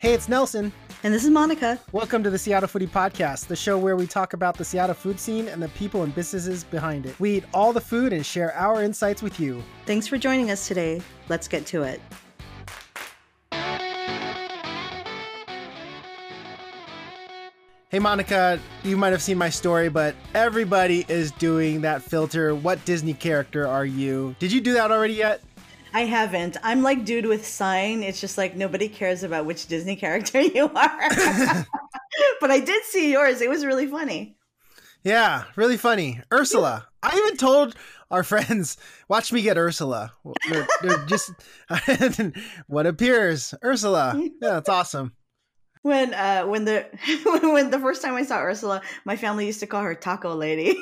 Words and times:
Hey, 0.00 0.14
it's 0.14 0.30
Nelson. 0.30 0.72
And 1.02 1.12
this 1.12 1.24
is 1.24 1.30
Monica. 1.30 1.78
Welcome 1.92 2.22
to 2.22 2.30
the 2.30 2.38
Seattle 2.38 2.70
Foodie 2.70 2.88
Podcast, 2.88 3.48
the 3.48 3.54
show 3.54 3.76
where 3.76 3.96
we 3.96 4.06
talk 4.06 4.32
about 4.32 4.56
the 4.56 4.64
Seattle 4.64 4.94
food 4.94 5.20
scene 5.20 5.46
and 5.46 5.62
the 5.62 5.68
people 5.68 6.04
and 6.04 6.14
businesses 6.14 6.64
behind 6.64 7.04
it. 7.04 7.20
We 7.20 7.32
eat 7.36 7.44
all 7.52 7.74
the 7.74 7.82
food 7.82 8.14
and 8.14 8.24
share 8.24 8.54
our 8.54 8.82
insights 8.82 9.20
with 9.20 9.38
you. 9.38 9.62
Thanks 9.84 10.06
for 10.06 10.16
joining 10.16 10.50
us 10.50 10.66
today. 10.66 11.02
Let's 11.28 11.48
get 11.48 11.66
to 11.66 11.82
it. 11.82 12.00
Hey, 17.90 17.98
Monica, 17.98 18.58
you 18.84 18.96
might 18.96 19.10
have 19.10 19.20
seen 19.20 19.36
my 19.36 19.50
story, 19.50 19.90
but 19.90 20.14
everybody 20.32 21.04
is 21.08 21.30
doing 21.32 21.82
that 21.82 22.02
filter. 22.02 22.54
What 22.54 22.82
Disney 22.86 23.12
character 23.12 23.68
are 23.68 23.84
you? 23.84 24.34
Did 24.38 24.50
you 24.50 24.62
do 24.62 24.72
that 24.72 24.90
already 24.90 25.14
yet? 25.14 25.42
I 25.92 26.02
haven't. 26.02 26.56
I'm 26.62 26.82
like 26.82 27.04
dude 27.04 27.26
with 27.26 27.46
sign. 27.46 28.02
It's 28.02 28.20
just 28.20 28.38
like 28.38 28.56
nobody 28.56 28.88
cares 28.88 29.22
about 29.22 29.46
which 29.46 29.66
Disney 29.66 29.96
character 29.96 30.40
you 30.40 30.64
are. 30.64 31.08
but 32.40 32.50
I 32.50 32.60
did 32.60 32.84
see 32.84 33.12
yours. 33.12 33.40
It 33.40 33.50
was 33.50 33.64
really 33.64 33.86
funny. 33.86 34.36
Yeah, 35.02 35.44
really 35.56 35.76
funny. 35.76 36.20
Ursula. 36.32 36.86
I 37.02 37.16
even 37.16 37.36
told 37.36 37.74
our 38.10 38.22
friends, 38.24 38.76
watch 39.08 39.32
me 39.32 39.42
get 39.42 39.56
Ursula. 39.56 40.12
They're, 40.48 40.66
they're 40.82 41.06
just 41.06 41.32
what 42.66 42.86
appears. 42.86 43.54
Ursula. 43.64 44.14
Yeah, 44.16 44.30
that's 44.40 44.68
awesome. 44.68 45.12
When 45.82 46.12
uh 46.12 46.44
when 46.44 46.66
the 46.66 46.84
when 47.24 47.70
the 47.70 47.78
first 47.78 48.02
time 48.02 48.14
I 48.14 48.22
saw 48.22 48.38
Ursula, 48.38 48.82
my 49.06 49.16
family 49.16 49.46
used 49.46 49.60
to 49.60 49.66
call 49.66 49.82
her 49.82 49.94
Taco 49.94 50.34
Lady. 50.34 50.78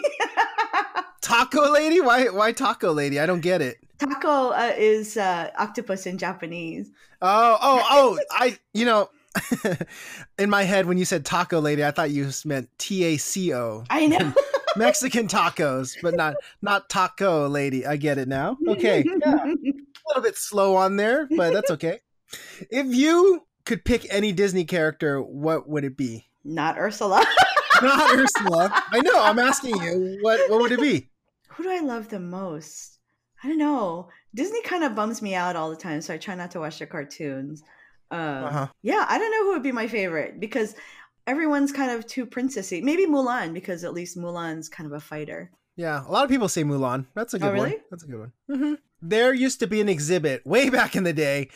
taco 1.21 1.71
Lady? 1.71 2.01
Why 2.01 2.25
why 2.27 2.51
Taco 2.51 2.93
Lady? 2.93 3.21
I 3.21 3.27
don't 3.27 3.41
get 3.41 3.63
it. 3.63 3.79
Taco 3.99 4.51
uh, 4.51 4.73
is 4.77 5.17
uh, 5.17 5.51
octopus 5.59 6.07
in 6.07 6.19
Japanese. 6.19 6.91
Oh, 7.21 7.59
oh, 7.61 7.87
oh! 7.91 8.19
I, 8.31 8.59
you 8.73 8.85
know, 8.85 9.11
in 10.39 10.51
my 10.51 10.63
head 10.63 10.87
when 10.87 10.99
you 10.99 11.05
said 11.05 11.25
taco 11.25 11.61
lady, 11.61 11.85
I 11.85 11.91
thought 11.91 12.11
you 12.11 12.31
meant 12.45 12.69
T 12.79 13.05
A 13.05 13.17
C 13.17 13.53
O. 13.55 13.85
I 13.91 14.07
know 14.07 14.33
Mexican 14.77 15.27
tacos, 15.27 15.97
but 16.03 16.15
not 16.15 16.37
not 16.63 16.89
taco 16.89 17.49
lady. 17.49 17.87
I 17.87 17.97
get 17.97 18.19
it 18.19 18.29
now. 18.29 18.57
Okay, 18.69 19.05
yeah. 19.05 19.45
a 19.45 19.55
little 20.09 20.23
bit 20.23 20.37
slow 20.37 20.77
on 20.77 20.97
there, 20.97 21.29
but 21.37 21.53
that's 21.53 21.71
okay. 21.73 22.01
If 22.71 22.95
you 22.95 23.47
could 23.65 23.85
pick 23.85 24.07
any 24.11 24.33
Disney 24.33 24.65
character, 24.65 25.21
what 25.21 25.69
would 25.69 25.85
it 25.85 25.97
be? 25.97 26.27
Not 26.45 26.79
Ursula. 26.79 27.25
not 27.83 28.15
Ursula. 28.17 28.83
I 28.93 29.01
know. 29.01 29.21
I'm 29.21 29.39
asking 29.39 29.77
you. 29.83 30.19
What 30.23 30.49
what 30.51 30.61
would 30.61 30.73
it 30.73 30.81
be? 30.81 31.11
Who 31.51 31.65
do 31.65 31.71
I 31.71 31.81
love 31.81 32.09
the 32.09 32.21
most? 32.21 32.98
I 33.43 33.49
don't 33.49 33.59
know. 33.59 34.09
Disney 34.35 34.63
kind 34.63 34.85
of 34.85 34.95
bums 34.95 35.23
me 35.23 35.35
out 35.35 35.57
all 35.57 35.71
the 35.71 35.77
time, 35.77 36.01
so 36.01 36.15
I 36.15 36.19
try 36.19 36.35
not 36.35 36.51
to 36.53 36.61
watch 36.61 36.79
their 36.79 36.87
cartoons. 36.87 37.63
Uh, 38.11 38.15
uh-huh. 38.15 38.67
Yeah, 38.83 39.05
I 39.09 39.19
don't 39.19 39.31
know 39.31 39.45
who 39.45 39.53
would 39.53 39.63
be 39.63 39.73
my 39.73 39.87
favorite 39.87 40.41
because 40.41 40.75
everyone's 41.27 41.73
kind 41.73 41.91
of 41.91 42.07
too 42.07 42.27
princessy. 42.27 42.83
Maybe 42.83 43.07
Mulan 43.07 43.53
because 43.53 43.85
at 43.85 43.95
least 43.95 44.17
Mulan's 44.17 44.69
kind 44.69 44.87
of 44.87 44.93
a 44.93 45.01
fighter. 45.01 45.51
Yeah, 45.77 46.05
a 46.05 46.11
lot 46.11 46.25
of 46.25 46.31
people 46.31 46.49
say 46.49 46.65
Mulan. 46.65 47.07
That's 47.15 47.35
a 47.35 47.37
oh, 47.37 47.41
good 47.41 47.49
oh, 47.49 47.53
really? 47.53 47.71
one. 47.71 47.81
That's 47.91 48.03
a 48.03 48.07
good 48.07 48.19
one. 48.19 48.33
Mm-hmm. 48.51 48.75
There 49.01 49.33
used 49.33 49.61
to 49.61 49.69
be 49.69 49.81
an 49.81 49.89
exhibit 49.89 50.45
way 50.45 50.71
back 50.79 50.97
in 50.97 51.05
the 51.05 51.13
day 51.13 51.51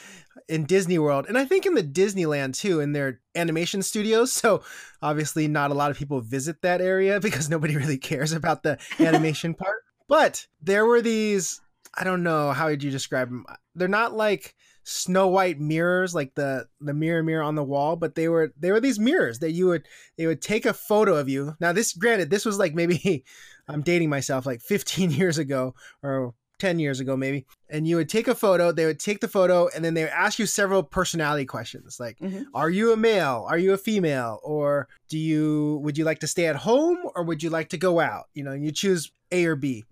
in 0.48 0.64
Disney 0.64 0.98
World, 0.98 1.27
and 1.27 1.36
I 1.36 1.44
think 1.44 1.67
in 1.67 1.74
the 1.74 1.83
Disneyland 1.83 2.56
too, 2.56 2.80
in 2.80 2.92
their 2.92 3.20
animation 3.34 3.83
studios. 3.83 4.33
So 4.33 4.62
obviously, 5.02 5.48
not 5.48 5.70
a 5.70 5.74
lot 5.74 5.91
of 5.91 5.96
people 5.96 6.20
visit 6.20 6.62
that 6.62 6.80
area 6.80 7.19
because 7.20 7.50
nobody 7.50 7.77
really 7.77 7.98
cares 7.98 8.33
about 8.33 8.62
the 8.62 8.78
animation 9.00 9.55
part. 9.55 9.83
But 10.06 10.46
there 10.61 10.86
were 10.86 11.00
these 11.00 11.61
I 11.95 12.05
don't 12.05 12.23
know 12.23 12.53
how 12.53 12.69
would 12.69 12.83
you 12.83 12.91
describe 12.91 13.29
them. 13.29 13.45
They're 13.75 13.89
not 13.89 14.15
like 14.15 14.55
Snow 14.85 15.29
White 15.29 15.61
mirrors, 15.61 16.15
like 16.15 16.35
the 16.35 16.67
the 16.81 16.95
mirror 16.95 17.23
mirror 17.23 17.43
on 17.43 17.55
the 17.55 17.62
wall, 17.62 17.97
but 17.97 18.15
they 18.15 18.29
were 18.29 18.53
they 18.59 18.73
were 18.73 18.81
these 18.81 18.98
mirrors 18.98 19.39
that 19.41 19.53
you 19.53 19.67
would 19.67 19.87
they 20.17 20.27
would 20.27 20.43
take 20.43 20.67
a 20.67 20.73
photo 20.73 21.17
of 21.17 21.29
you. 21.29 21.55
Now 21.61 21.73
this 21.73 21.92
granted, 21.92 22.31
this 22.31 22.45
was 22.45 22.58
like 22.58 22.75
maybe 22.75 23.25
I'm 23.69 23.83
dating 23.83 24.11
myself 24.11 24.47
like 24.47 24.61
15 24.61 25.11
years 25.13 25.39
ago 25.39 25.75
or 26.02 26.35
10 26.58 26.79
years 26.79 27.01
ago 27.01 27.17
maybe 27.17 27.45
and 27.70 27.89
you 27.89 27.97
would 27.97 28.08
take 28.08 28.29
a 28.29 28.36
photo 28.36 28.70
they 28.70 28.86
would 28.86 29.01
take 29.01 29.19
the 29.19 29.27
photo 29.27 29.69
and 29.75 29.85
then 29.85 29.95
they 29.95 30.05
would 30.05 30.13
ask 30.13 30.39
you 30.39 30.47
several 30.47 30.81
personality 30.81 31.45
questions 31.45 31.98
like 31.98 32.17
mm-hmm. 32.20 32.45
are 32.55 32.70
you 32.70 32.92
a 32.92 32.97
male 32.97 33.45
are 33.48 33.58
you 33.58 33.73
a 33.73 33.77
female 33.77 34.39
or 34.45 34.86
do 35.08 35.19
you 35.19 35.81
would 35.83 35.98
you 35.98 36.05
like 36.05 36.20
to 36.20 36.29
stay 36.29 36.47
at 36.47 36.55
home 36.55 36.98
or 37.17 37.25
would 37.25 37.42
you 37.42 37.51
like 37.51 37.69
to 37.69 37.77
go 37.77 37.98
out 37.98 38.27
you 38.33 38.45
know 38.45 38.52
and 38.52 38.64
you 38.64 38.70
choose 38.70 39.11
a 39.33 39.45
or 39.45 39.57
b 39.57 39.83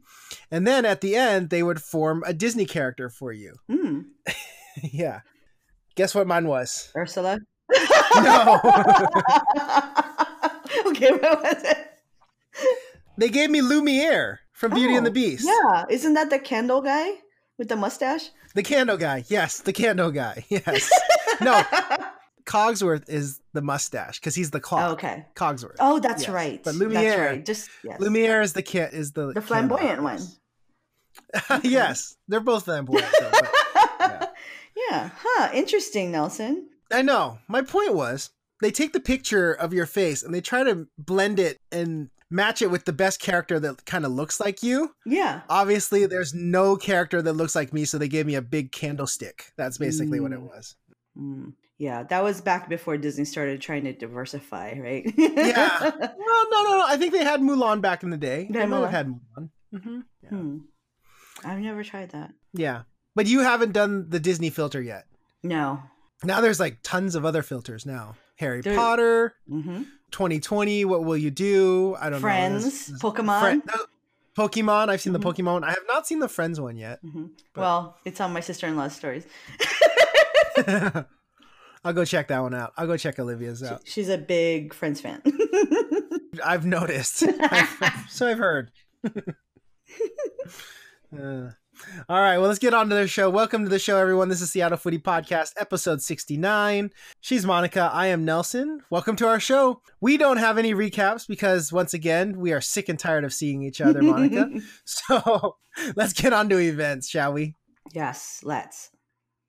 and 0.51 0.67
then 0.67 0.85
at 0.85 1.01
the 1.01 1.17
end, 1.17 1.51
they 1.51 1.63
would 1.63 1.81
form 1.81 2.23
a 2.27 2.33
Disney 2.33 2.67
character 2.67 3.09
for 3.09 3.33
you. 3.33 3.55
Mm. 3.71 4.05
yeah. 4.83 5.21
Guess 5.97 6.15
what 6.15 6.27
mine 6.27 6.47
was? 6.47 6.91
Ursula? 6.97 7.41
no. 8.17 8.61
okay, 10.87 11.13
what 11.13 11.43
was 11.43 11.63
it? 11.63 11.87
They 13.19 13.29
gave 13.29 13.51
me 13.51 13.61
Lumiere 13.61 14.41
from 14.53 14.73
Beauty 14.73 14.95
oh, 14.95 14.97
and 14.97 15.07
the 15.07 15.11
oh, 15.11 15.15
Beast. 15.15 15.47
Yeah. 15.47 15.85
Isn't 15.89 16.15
that 16.15 16.31
the 16.31 16.39
candle 16.39 16.81
guy 16.81 17.11
with 17.59 17.69
the 17.69 17.77
mustache? 17.77 18.31
The 18.55 18.63
candle 18.63 18.97
guy. 18.97 19.25
Yes, 19.29 19.61
the 19.61 19.73
candle 19.73 20.11
guy. 20.11 20.45
Yes. 20.51 20.91
no. 21.41 21.63
Cogsworth 22.47 23.09
is 23.09 23.41
the 23.53 23.63
mustache 23.63 24.19
because 24.19 24.35
he's 24.35 24.51
the 24.51 24.59
clock. 24.59 24.89
Oh, 24.89 24.93
okay. 24.95 25.27
Cogsworth. 25.37 25.77
Oh, 25.79 26.01
that's 26.01 26.23
yes. 26.23 26.31
right. 26.31 26.61
But 26.65 26.75
Lumiere, 26.75 27.27
right. 27.27 27.47
Just 27.47 27.71
yes. 27.85 28.01
Lumiere 28.01 28.41
is 28.41 28.55
the 28.55 28.63
kid 28.63 28.93
is 28.93 29.13
the 29.13 29.33
the 29.33 29.41
flamboyant 29.41 30.03
one. 30.03 30.21
yes, 31.63 32.17
they're 32.29 32.41
both 32.41 32.65
flamboyant. 32.65 33.07
So, 33.19 33.31
but, 33.31 33.53
yeah. 34.01 34.27
yeah. 34.91 35.11
Huh. 35.17 35.51
Interesting, 35.55 36.11
Nelson. 36.11 36.69
I 36.93 37.03
know. 37.03 37.39
My 37.49 37.63
point 37.63 37.95
was 37.95 38.31
they 38.61 38.71
take 38.71 38.93
the 38.93 39.01
picture 39.01 39.53
of 39.53 39.73
your 39.73 39.87
face 39.87 40.23
and 40.23 40.35
they 40.35 40.41
try 40.41 40.65
to 40.65 40.87
blend 40.99 41.39
it 41.39 41.59
and 41.73 42.11
match 42.31 42.63
it 42.63 42.71
with 42.71 42.85
the 42.85 42.93
best 42.93 43.21
character 43.21 43.59
that 43.61 43.85
kind 43.85 44.05
of 44.05 44.13
looks 44.13 44.41
like 44.41 44.63
you. 44.63 44.95
Yeah. 45.05 45.43
Obviously, 45.49 46.07
there's 46.07 46.33
no 46.35 46.77
character 46.77 47.21
that 47.23 47.33
looks 47.33 47.55
like 47.55 47.73
me, 47.73 47.85
so 47.85 47.99
they 47.99 48.09
gave 48.09 48.27
me 48.27 48.35
a 48.37 48.43
big 48.43 48.73
candlestick. 48.73 49.53
That's 49.57 49.79
basically 49.79 50.19
mm. 50.19 50.23
what 50.23 50.33
it 50.33 50.41
mm. 50.41 50.49
was. 50.49 50.77
Mm. 51.19 51.55
Yeah, 51.79 52.03
that 52.05 52.23
was 52.23 52.43
back 52.43 52.69
before 52.69 52.99
Disney 52.99 53.25
started 53.25 53.61
trying 53.63 53.85
to 53.85 53.95
diversify, 53.95 54.75
right? 54.79 55.13
yeah. 55.17 55.91
Well, 56.31 56.47
no, 56.51 56.63
no, 56.63 56.79
no. 56.79 56.85
I 56.87 56.97
think 56.99 57.13
they 57.13 57.25
had 57.25 57.41
Mulan 57.41 57.81
back 57.81 58.03
in 58.03 58.11
the 58.11 58.17
day. 58.17 58.47
They 58.51 58.67
might 58.67 58.81
have 58.81 58.91
had 58.91 59.09
Mulan. 59.09 59.51
Mm-hmm. 59.75 60.01
Yeah. 60.23 60.29
Hmm. 60.29 60.59
I've 61.45 61.59
never 61.59 61.83
tried 61.83 62.11
that. 62.11 62.33
Yeah, 62.53 62.83
but 63.15 63.27
you 63.27 63.41
haven't 63.41 63.73
done 63.73 64.09
the 64.09 64.21
Disney 64.21 64.51
filter 64.51 64.81
yet. 64.81 65.07
No. 65.43 65.83
Now 66.23 66.41
there's 66.41 66.61
like 66.61 66.79
tons 66.83 67.15
of 67.15 67.25
other 67.25 67.43
filters 67.43 67.87
now. 67.87 68.17
Harry 68.37 68.63
there, 68.63 68.75
Potter, 68.75 69.35
mm-hmm. 69.51 69.83
2020. 70.11 70.85
What 70.87 71.05
will 71.05 71.17
you 71.17 71.31
do? 71.31 71.97
I 72.01 72.11
don't 72.11 72.21
Friends, 72.21 72.65
know. 72.65 72.71
Friends, 72.71 73.03
Pokemon. 73.03 73.41
Friend, 73.41 73.63
no, 73.67 73.85
Pokemon. 74.37 74.89
I've 74.89 75.01
seen 75.01 75.13
mm-hmm. 75.13 75.23
the 75.23 75.33
Pokemon. 75.33 75.65
I 75.65 75.71
have 75.71 75.87
not 75.87 76.07
seen 76.07 76.21
the 76.21 76.29
Friends 76.29 76.61
one 76.61 76.77
yet. 76.77 77.05
Mm-hmm. 77.05 77.27
Well, 77.57 77.97
it's 78.05 78.21
on 78.21 78.33
my 78.33 78.41
sister 78.41 78.67
in 78.67 78.77
law's 78.77 78.97
stories. 78.97 79.27
I'll 81.85 81.95
go 81.95 82.05
check 82.05 82.29
that 82.29 82.41
one 82.41 82.55
out. 82.55 82.73
I'll 82.77 82.87
go 82.87 82.97
check 82.97 83.19
Olivia's 83.19 83.63
out. 83.63 83.83
She's 83.85 84.09
a 84.09 84.19
big 84.19 84.75
Friends 84.75 85.01
fan. 85.01 85.23
I've 86.45 86.67
noticed. 86.67 87.25
I've, 87.41 88.07
so 88.09 88.27
I've 88.27 88.39
heard. 88.39 88.71
Uh, 91.13 91.51
all 92.09 92.21
right, 92.21 92.39
well, 92.39 92.47
let's 92.47 92.61
get 92.61 92.73
on 92.73 92.89
to 92.89 92.95
the 92.95 93.09
show. 93.09 93.29
Welcome 93.31 93.65
to 93.65 93.69
the 93.69 93.81
show, 93.81 93.99
everyone. 93.99 94.29
This 94.29 94.41
is 94.41 94.53
Seattle 94.53 94.79
Foodie 94.79 95.03
Podcast, 95.03 95.55
episode 95.59 96.01
69. 96.01 96.93
She's 97.21 97.45
Monica. 97.45 97.91
I 97.93 98.07
am 98.07 98.25
Nelson. 98.25 98.83
Welcome 98.91 99.17
to 99.17 99.27
our 99.27 99.41
show. 99.41 99.83
We 100.01 100.17
don't 100.17 100.37
have 100.37 100.57
any 100.57 100.73
recaps 100.73 101.27
because, 101.27 101.73
once 101.73 101.95
again, 101.95 102.39
we 102.39 102.53
are 102.53 102.61
sick 102.61 102.89
and 102.89 102.97
tired 102.97 103.25
of 103.25 103.33
seeing 103.33 103.63
each 103.63 103.81
other, 103.81 104.01
Monica. 104.01 104.51
so 104.85 105.57
let's 105.97 106.13
get 106.13 106.33
on 106.33 106.49
to 106.51 106.59
events, 106.59 107.09
shall 107.09 107.33
we? 107.33 107.57
Yes, 107.93 108.43
let's. 108.45 108.91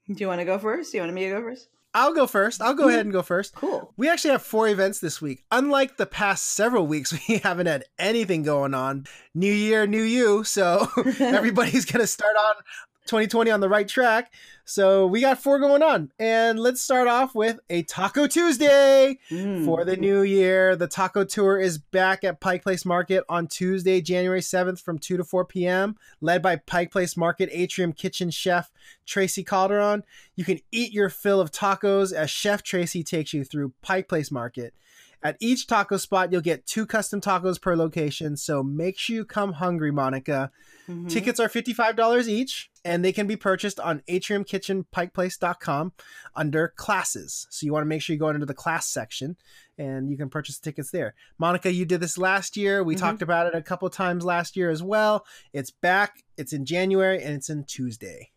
Do 0.08 0.16
you 0.18 0.28
want 0.28 0.42
to 0.42 0.46
go 0.46 0.58
first? 0.58 0.92
Do 0.92 0.98
you 0.98 1.04
want 1.04 1.13
me 1.13 1.25
to 1.25 1.31
go 1.31 1.42
first? 1.42 1.68
I'll 1.94 2.14
go 2.14 2.26
first. 2.26 2.62
I'll 2.62 2.74
go 2.74 2.88
ahead 2.88 3.06
and 3.06 3.12
go 3.12 3.22
first. 3.22 3.54
Cool. 3.54 3.94
We 3.98 4.08
actually 4.08 4.32
have 4.32 4.42
four 4.42 4.68
events 4.68 5.00
this 5.00 5.22
week. 5.22 5.44
Unlike 5.52 5.98
the 5.98 6.06
past 6.06 6.46
several 6.48 6.88
weeks, 6.88 7.14
we 7.28 7.38
haven't 7.38 7.68
had 7.68 7.86
anything 8.00 8.44
going 8.44 8.74
on. 8.74 9.06
New 9.36 9.52
year, 9.52 9.86
new 9.86 10.02
you. 10.02 10.44
So 10.44 10.88
everybody's 11.20 11.86
going 11.86 12.02
to 12.02 12.08
start 12.08 12.36
on 12.38 12.56
2020 13.06 13.51
on 13.51 13.59
the 13.59 13.69
right 13.69 13.88
track. 13.88 14.33
So 14.63 15.06
we 15.07 15.21
got 15.21 15.42
four 15.42 15.59
going 15.59 15.83
on. 15.83 16.12
And 16.19 16.59
let's 16.59 16.81
start 16.81 17.07
off 17.07 17.36
with 17.36 17.59
a 17.69 17.83
Taco 17.83 18.27
Tuesday 18.27 19.18
mm. 19.30 19.65
for 19.65 19.83
the 19.83 19.98
new 19.98 20.21
year. 20.21 20.75
The 20.75 20.88
taco 20.88 21.25
tour 21.25 21.59
is 21.59 21.77
back 21.77 22.24
at 22.24 22.39
Pike 22.39 22.63
Place 22.63 22.86
Market 22.86 23.24
on 23.27 23.48
Tuesday, 23.48 24.01
January 24.01 24.42
7th 24.42 24.81
from 24.81 24.98
2 24.98 25.18
to 25.18 25.24
4 25.24 25.45
p.m., 25.45 25.98
led 26.21 26.42
by 26.42 26.56
Pike 26.56 26.92
Place 26.92 27.18
Market 27.18 27.50
Atrium 27.51 27.92
Kitchen 27.92 28.30
chef 28.30 28.71
Tracy 29.06 29.44
Calderon. 29.44 30.03
You 30.36 30.45
can 30.45 30.59
eat 30.71 30.94
your 30.94 31.09
fill 31.09 31.42
of 31.42 31.51
tacos 31.51 32.13
as 32.13 32.30
Chef 32.30 32.63
Tracy 32.63 33.03
takes 33.03 33.33
you 33.33 33.44
through 33.44 33.74
Pike 33.81 34.07
Place 34.07 34.31
Market 34.31 34.74
At 35.24 35.38
each 35.40 35.68
taco 35.68 35.98
spot, 35.98 36.32
you'll 36.32 36.42
get 36.42 36.66
two 36.66 36.86
custom 36.86 37.22
tacos 37.22 37.62
per 37.62 37.76
location. 37.76 38.36
So 38.38 38.64
make 38.64 38.98
sure 38.98 39.16
you 39.16 39.26
come 39.26 39.54
hungry, 39.54 39.92
Monica. 39.92 40.52
Mm-hmm. 40.90 41.08
Tickets 41.08 41.40
are 41.40 41.48
$55 41.48 42.28
each, 42.28 42.72
and 42.84 43.06
they 43.06 43.12
can 43.12 43.28
be 43.28 43.36
purchased 43.36 43.80
on 43.80 44.02
atriumkitchenpikeplace.com 44.10 45.94
under 46.36 46.74
classes. 46.76 47.46
So 47.52 47.66
you 47.66 47.72
want 47.72 47.84
to 47.84 47.88
make 47.88 48.02
sure 48.02 48.16
you 48.16 48.20
go 48.20 48.30
into 48.30 48.48
the 48.48 48.56
class 48.56 48.88
section 48.88 49.38
and 49.78 50.10
you 50.10 50.18
can 50.18 50.30
purchase 50.30 50.58
the 50.58 50.70
tickets 50.70 50.92
there. 50.92 51.14
Monica, 51.38 51.72
you 51.72 51.86
did 51.86 52.02
this 52.02 52.18
last 52.18 52.58
year. 52.58 52.84
We 52.84 52.96
mm-hmm. 52.96 53.06
talked 53.06 53.22
about 53.22 53.48
it 53.48 53.56
a 53.56 53.62
couple 53.62 53.90
times 53.90 54.26
last 54.26 54.58
year 54.58 54.72
as 54.72 54.82
well. 54.82 55.26
It's 55.54 55.70
back, 55.70 56.24
it's 56.38 56.54
in 56.54 56.66
January, 56.66 57.22
and 57.22 57.36
it's 57.36 57.50
in 57.50 57.64
Tuesday. 57.66 58.32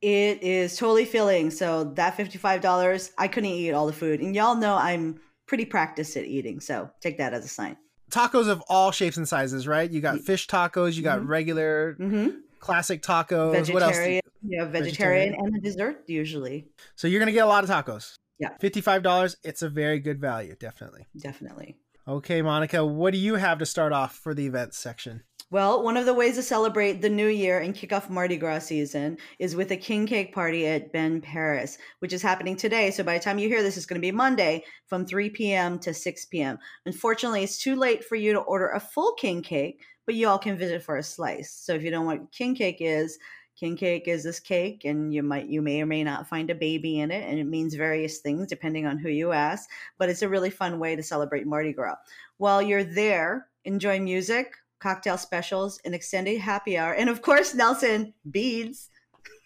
It 0.00 0.42
is 0.42 0.76
totally 0.76 1.04
filling. 1.04 1.50
So 1.50 1.84
that 1.94 2.16
$55, 2.16 3.10
I 3.18 3.28
couldn't 3.28 3.50
eat 3.50 3.72
all 3.72 3.86
the 3.86 3.92
food. 3.92 4.20
And 4.20 4.34
y'all 4.34 4.56
know 4.56 4.74
I'm 4.74 5.20
pretty 5.52 5.66
practiced 5.66 6.16
at 6.16 6.24
eating. 6.24 6.60
So 6.60 6.90
take 7.02 7.18
that 7.18 7.34
as 7.34 7.44
a 7.44 7.48
sign 7.48 7.76
tacos 8.10 8.48
of 8.48 8.62
all 8.68 8.90
shapes 8.90 9.16
and 9.16 9.28
sizes, 9.28 9.66
right? 9.66 9.90
You 9.90 10.00
got 10.00 10.20
fish 10.20 10.46
tacos, 10.46 10.94
you 10.94 11.02
got 11.02 11.18
mm-hmm. 11.18 11.28
regular 11.28 11.96
mm-hmm. 11.98 12.28
classic 12.60 13.02
tacos. 13.02 13.52
Vegetarian, 13.52 13.74
what 13.74 13.82
else? 13.82 13.96
Yeah, 13.96 14.64
vegetarian, 14.64 14.72
vegetarian 14.72 15.34
and 15.34 15.56
a 15.56 15.60
dessert 15.60 16.04
usually. 16.06 16.68
So 16.94 17.08
you're 17.08 17.20
gonna 17.20 17.32
get 17.32 17.44
a 17.44 17.48
lot 17.48 17.64
of 17.64 17.70
tacos. 17.70 18.14
Yeah. 18.38 18.50
Fifty-five 18.60 19.02
dollars. 19.02 19.36
It's 19.42 19.62
a 19.62 19.68
very 19.68 19.98
good 19.98 20.20
value, 20.20 20.56
definitely. 20.58 21.06
Definitely. 21.18 21.76
Okay, 22.06 22.42
Monica, 22.42 22.84
what 22.84 23.12
do 23.12 23.18
you 23.18 23.36
have 23.36 23.58
to 23.58 23.66
start 23.66 23.92
off 23.92 24.14
for 24.14 24.34
the 24.34 24.46
events 24.46 24.78
section? 24.78 25.22
Well, 25.52 25.82
one 25.82 25.98
of 25.98 26.06
the 26.06 26.14
ways 26.14 26.36
to 26.36 26.42
celebrate 26.42 27.02
the 27.02 27.10
new 27.10 27.26
year 27.26 27.58
and 27.58 27.74
kick 27.74 27.92
off 27.92 28.08
Mardi 28.08 28.38
Gras 28.38 28.60
season 28.60 29.18
is 29.38 29.54
with 29.54 29.70
a 29.70 29.76
king 29.76 30.06
cake 30.06 30.34
party 30.34 30.66
at 30.66 30.94
Ben 30.94 31.20
Paris, 31.20 31.76
which 31.98 32.14
is 32.14 32.22
happening 32.22 32.56
today. 32.56 32.90
So 32.90 33.04
by 33.04 33.18
the 33.18 33.22
time 33.22 33.38
you 33.38 33.50
hear 33.50 33.62
this, 33.62 33.76
it's 33.76 33.84
going 33.84 34.00
to 34.00 34.06
be 34.06 34.12
Monday 34.12 34.64
from 34.86 35.04
3 35.04 35.28
p.m. 35.28 35.78
to 35.80 35.92
6 35.92 36.24
p.m. 36.24 36.58
Unfortunately, 36.86 37.42
it's 37.42 37.62
too 37.62 37.76
late 37.76 38.02
for 38.02 38.16
you 38.16 38.32
to 38.32 38.38
order 38.38 38.68
a 38.68 38.80
full 38.80 39.12
king 39.12 39.42
cake, 39.42 39.82
but 40.06 40.14
you 40.14 40.26
all 40.26 40.38
can 40.38 40.56
visit 40.56 40.82
for 40.82 40.96
a 40.96 41.02
slice. 41.02 41.52
So 41.52 41.74
if 41.74 41.82
you 41.82 41.90
don't 41.90 42.06
know 42.06 42.12
what 42.12 42.32
king 42.32 42.54
cake 42.54 42.78
is, 42.80 43.18
king 43.54 43.76
cake 43.76 44.08
is 44.08 44.24
this 44.24 44.40
cake 44.40 44.86
and 44.86 45.12
you 45.12 45.22
might 45.22 45.48
you 45.48 45.60
may 45.60 45.82
or 45.82 45.86
may 45.86 46.02
not 46.02 46.26
find 46.26 46.48
a 46.48 46.54
baby 46.54 47.00
in 47.00 47.10
it 47.10 47.28
and 47.28 47.38
it 47.38 47.44
means 47.44 47.74
various 47.74 48.20
things 48.20 48.48
depending 48.48 48.86
on 48.86 48.96
who 48.96 49.10
you 49.10 49.32
ask 49.32 49.68
but 49.98 50.08
it's 50.08 50.22
a 50.22 50.28
really 50.28 50.48
fun 50.48 50.78
way 50.78 50.96
to 50.96 51.02
celebrate 51.02 51.46
mardi 51.46 51.70
gras 51.70 51.96
while 52.38 52.62
you're 52.62 52.82
there 52.82 53.46
enjoy 53.66 54.00
music 54.00 54.54
cocktail 54.82 55.16
specials, 55.16 55.80
an 55.84 55.94
extended 55.94 56.40
happy 56.40 56.76
hour, 56.76 56.92
and 56.92 57.08
of 57.08 57.22
course, 57.22 57.54
Nelson 57.54 58.14
beads. 58.28 58.90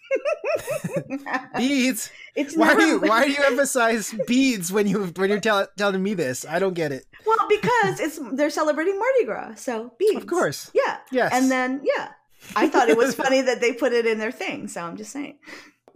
beads. 1.57 2.09
It's 2.35 2.55
why 2.55 2.69
never... 2.69 2.81
do 2.81 2.87
you 2.87 2.99
why 2.99 3.25
do 3.25 3.31
you 3.31 3.43
emphasize 3.45 4.13
beads 4.25 4.71
when 4.71 4.87
you 4.87 5.05
when 5.15 5.29
you're 5.29 5.39
tell, 5.39 5.67
telling 5.77 6.01
me 6.01 6.13
this? 6.13 6.45
I 6.45 6.59
don't 6.59 6.73
get 6.73 6.91
it. 6.91 7.05
Well, 7.25 7.37
because 7.47 7.99
it's 7.99 8.19
they're 8.33 8.49
celebrating 8.49 8.97
Mardi 8.97 9.25
Gras, 9.25 9.55
so 9.55 9.93
beads. 9.99 10.15
Of 10.15 10.27
course. 10.27 10.71
Yeah. 10.73 10.97
Yes. 11.11 11.31
And 11.33 11.51
then 11.51 11.81
yeah, 11.83 12.11
I 12.55 12.67
thought 12.67 12.89
it 12.89 12.97
was 12.97 13.15
funny 13.15 13.41
that 13.41 13.61
they 13.61 13.73
put 13.73 13.93
it 13.93 14.05
in 14.05 14.17
their 14.17 14.31
thing. 14.31 14.67
So 14.67 14.81
I'm 14.81 14.97
just 14.97 15.11
saying 15.11 15.37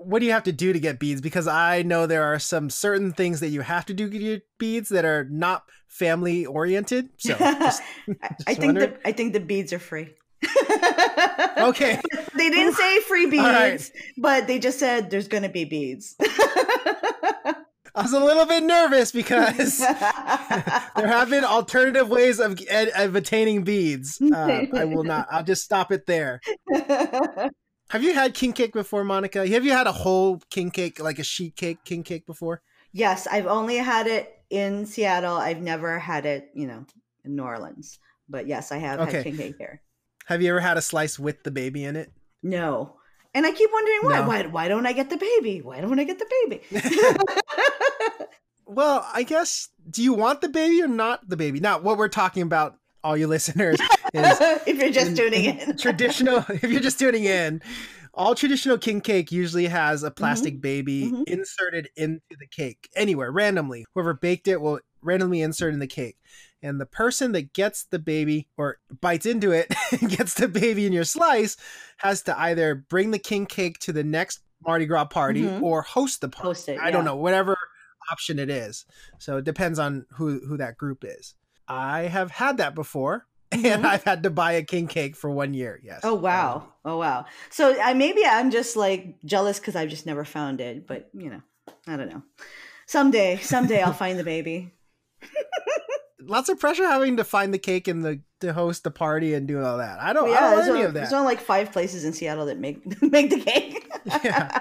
what 0.06 0.19
do 0.19 0.25
you 0.25 0.31
have 0.31 0.44
to 0.44 0.51
do 0.51 0.74
to 0.74 0.80
get 0.80 1.00
beads? 1.00 1.21
Because 1.21 1.48
I 1.48 1.81
know 1.81 2.06
there 2.06 2.24
are 2.24 2.39
some 2.39 2.69
certain 2.69 3.12
things 3.12 3.39
that 3.39 3.50
you 3.50 3.62
have 3.62 3.86
to 3.88 3.94
do 3.94 4.09
to 4.09 4.19
get 4.19 4.44
beads 4.57 4.89
that 4.89 5.06
are 5.06 5.25
not 5.25 5.63
family 5.88 6.45
oriented. 6.45 7.09
So 7.18 7.36
just, 7.38 7.81
just 8.07 8.48
I 8.48 8.56
think 8.56 8.75
the 8.75 8.98
I 9.06 9.12
think 9.12 9.33
the 9.33 9.39
beads 9.39 9.74
are 9.74 9.80
free. 9.80 10.13
okay. 11.57 12.01
They 12.33 12.50
didn't 12.50 12.74
say 12.74 13.01
free 13.01 13.27
beads, 13.27 13.44
right. 13.44 13.92
but 14.18 14.48
they 14.48 14.57
just 14.57 14.80
said 14.80 15.12
there's 15.12 15.27
going 15.27 15.44
to 15.44 15.50
be 15.50 15.65
beads. 15.65 16.15
I 17.94 18.01
was 18.01 18.13
a 18.13 18.19
little 18.19 18.45
bit 18.45 18.63
nervous 18.63 19.12
because 19.12 19.77
there 19.80 21.07
have 21.07 21.30
been 21.30 21.44
alternative 21.44 22.09
ways 22.09 22.39
of, 22.39 22.59
of 22.95 23.15
attaining 23.15 23.63
beads. 23.63 24.19
Uh, 24.21 24.65
I 24.74 24.86
will 24.86 25.04
not. 25.04 25.27
I'll 25.30 25.44
just 25.44 25.63
stop 25.63 25.92
it 25.92 26.07
there. 26.07 26.39
Have 27.92 28.04
you 28.04 28.14
had 28.14 28.34
king 28.34 28.54
cake 28.54 28.72
before, 28.72 29.04
Monica? 29.04 29.46
Have 29.46 29.66
you 29.66 29.74
had 29.74 29.86
a 29.86 29.92
whole 29.92 30.42
king 30.50 30.72
cake, 30.72 31.02
like 31.02 31.20
a 31.20 31.26
sheet 31.26 31.58
cake 31.58 31.84
king 31.84 32.04
cake 32.04 32.26
before? 32.26 32.62
Yes, 32.94 33.28
I've 33.28 33.48
only 33.48 33.76
had 33.76 34.08
it 34.08 34.34
in 34.50 34.86
Seattle. 34.86 35.36
I've 35.36 35.62
never 35.62 36.00
had 36.00 36.26
it, 36.26 36.52
you 36.54 36.68
know, 36.68 36.86
in 37.26 37.36
New 37.36 37.44
Orleans. 37.44 38.00
But 38.30 38.48
yes, 38.48 38.72
I 38.72 38.78
have 38.78 39.02
okay. 39.02 39.18
had 39.18 39.24
king 39.26 39.36
cake 39.36 39.56
here. 39.58 39.82
Have 40.28 40.42
you 40.42 40.52
ever 40.52 40.62
had 40.62 40.78
a 40.78 40.82
slice 40.82 41.20
with 41.20 41.44
the 41.44 41.52
baby 41.52 41.84
in 41.84 41.98
it? 41.98 42.10
No. 42.42 42.96
And 43.34 43.46
I 43.46 43.52
keep 43.52 43.70
wondering 43.74 44.00
why. 44.04 44.20
No. 44.22 44.28
Why 44.28 44.46
why 44.46 44.68
don't 44.70 44.86
I 44.86 44.94
get 44.94 45.10
the 45.10 45.18
baby? 45.18 45.62
Why 45.62 45.82
don't 45.82 46.00
I 46.00 46.06
get 46.06 46.18
the 46.18 46.32
baby? 46.48 46.62
well, 48.66 49.06
I 49.14 49.24
guess 49.24 49.68
do 49.90 50.02
you 50.02 50.14
want 50.14 50.40
the 50.40 50.48
baby 50.48 50.82
or 50.82 50.88
not 50.88 51.28
the 51.28 51.36
baby? 51.36 51.60
Now, 51.60 51.80
what 51.80 51.98
we're 51.98 52.08
talking 52.08 52.44
about 52.44 52.78
all 53.03 53.18
you 53.18 53.27
listeners 53.27 53.80
is 53.80 54.38
if 54.68 54.77
you're 54.77 54.92
just 54.92 55.12
in, 55.12 55.15
tuning 55.15 55.45
in. 55.45 55.77
traditional 55.77 56.45
if 56.50 56.63
you're 56.63 56.81
just 56.81 57.00
tuning 57.00 57.25
in, 57.25 57.62
all 58.13 58.36
traditional 58.36 58.77
king 58.77 59.01
cake 59.01 59.31
usually 59.31 59.68
has 59.68 60.03
a 60.03 60.12
plastic 60.12 60.56
mm-hmm. 60.56 60.62
baby 60.62 61.03
mm-hmm. 61.06 61.24
inserted 61.27 61.89
into 61.95 62.36
the 62.39 62.48
cake 62.48 62.89
anywhere 62.95 63.31
randomly. 63.31 63.86
Whoever 63.94 64.13
baked 64.13 64.48
it 64.48 64.62
will 64.62 64.80
randomly 65.01 65.42
insert 65.42 65.74
in 65.74 65.80
the 65.80 65.88
cake. 65.88 66.18
And 66.63 66.80
the 66.80 66.86
person 66.86 67.31
that 67.31 67.53
gets 67.53 67.86
the 67.86 68.00
baby 68.00 68.48
or 68.56 68.77
bites 69.00 69.25
into 69.25 69.51
it 69.51 69.74
and 69.92 70.09
gets 70.09 70.36
the 70.36 70.47
baby 70.47 70.86
in 70.86 70.94
your 70.94 71.06
slice 71.06 71.57
has 71.97 72.21
to 72.24 72.39
either 72.39 72.75
bring 72.75 73.12
the 73.12 73.19
king 73.19 73.45
cake 73.45 73.80
to 73.80 73.94
the 73.94 74.04
next 74.04 74.42
Mardi 74.63 74.86
Gras 74.86 75.06
party 75.06 75.44
mm-hmm. 75.44 75.63
or 75.63 75.81
host 75.81 76.21
the 76.21 76.30
party. 76.30 76.47
Host 76.47 76.69
it, 76.69 76.80
I 76.80 76.92
don't 76.92 77.06
know, 77.06 77.15
whatever 77.15 77.57
option 78.12 78.38
it 78.38 78.50
is. 78.50 78.86
So 79.18 79.38
it 79.38 79.45
depends 79.45 79.80
on 79.80 80.06
who 80.12 80.39
who 80.47 80.57
that 80.57 80.77
group 80.77 81.04
is. 81.04 81.33
I 81.71 82.03
have 82.03 82.31
had 82.31 82.57
that 82.57 82.75
before. 82.75 83.27
And 83.53 83.63
mm-hmm. 83.63 83.85
I've 83.85 84.03
had 84.06 84.23
to 84.23 84.29
buy 84.29 84.53
a 84.53 84.63
king 84.63 84.88
cake 84.88 85.18
for 85.18 85.29
one 85.29 85.53
year. 85.53 85.81
Yes. 85.83 86.00
Oh 86.06 86.13
wow. 86.13 86.71
Oh 86.85 86.95
wow. 86.97 87.25
So 87.50 87.77
I 87.81 87.94
maybe 87.94 88.25
I'm 88.25 88.50
just 88.50 88.77
like 88.77 89.21
jealous 89.25 89.59
because 89.59 89.75
I've 89.75 89.89
just 89.89 90.06
never 90.06 90.23
found 90.23 90.62
it. 90.62 90.88
But 90.88 91.09
you 91.13 91.29
know, 91.29 91.41
I 91.85 91.97
don't 91.97 92.07
know. 92.07 92.23
Someday, 92.88 93.39
someday 93.41 93.81
I'll 93.81 93.91
find 93.91 94.18
the 94.18 94.23
baby. 94.23 94.73
Lots 96.21 96.47
of 96.47 96.62
pressure 96.62 96.88
having 96.88 97.18
to 97.18 97.25
find 97.25 97.53
the 97.53 97.57
cake 97.57 97.89
and 97.89 98.06
the 98.06 98.21
to 98.39 98.53
host 98.53 98.85
the 98.85 98.91
party 98.91 99.33
and 99.33 99.50
do 99.50 99.62
all 99.62 99.79
that. 99.79 100.00
I 100.00 100.13
don't. 100.13 100.29
yeah, 100.29 100.45
I 100.45 100.56
don't 100.56 100.77
any 100.77 100.85
of 100.85 100.94
that. 100.94 101.01
There's 101.01 101.13
only 101.13 101.25
like 101.25 101.41
five 101.41 101.73
places 101.73 102.06
in 102.06 102.13
Seattle 102.13 102.45
that 102.45 102.57
make 102.57 103.01
make 103.01 103.31
the 103.31 103.41
cake. 103.41 103.91
yeah. 104.23 104.59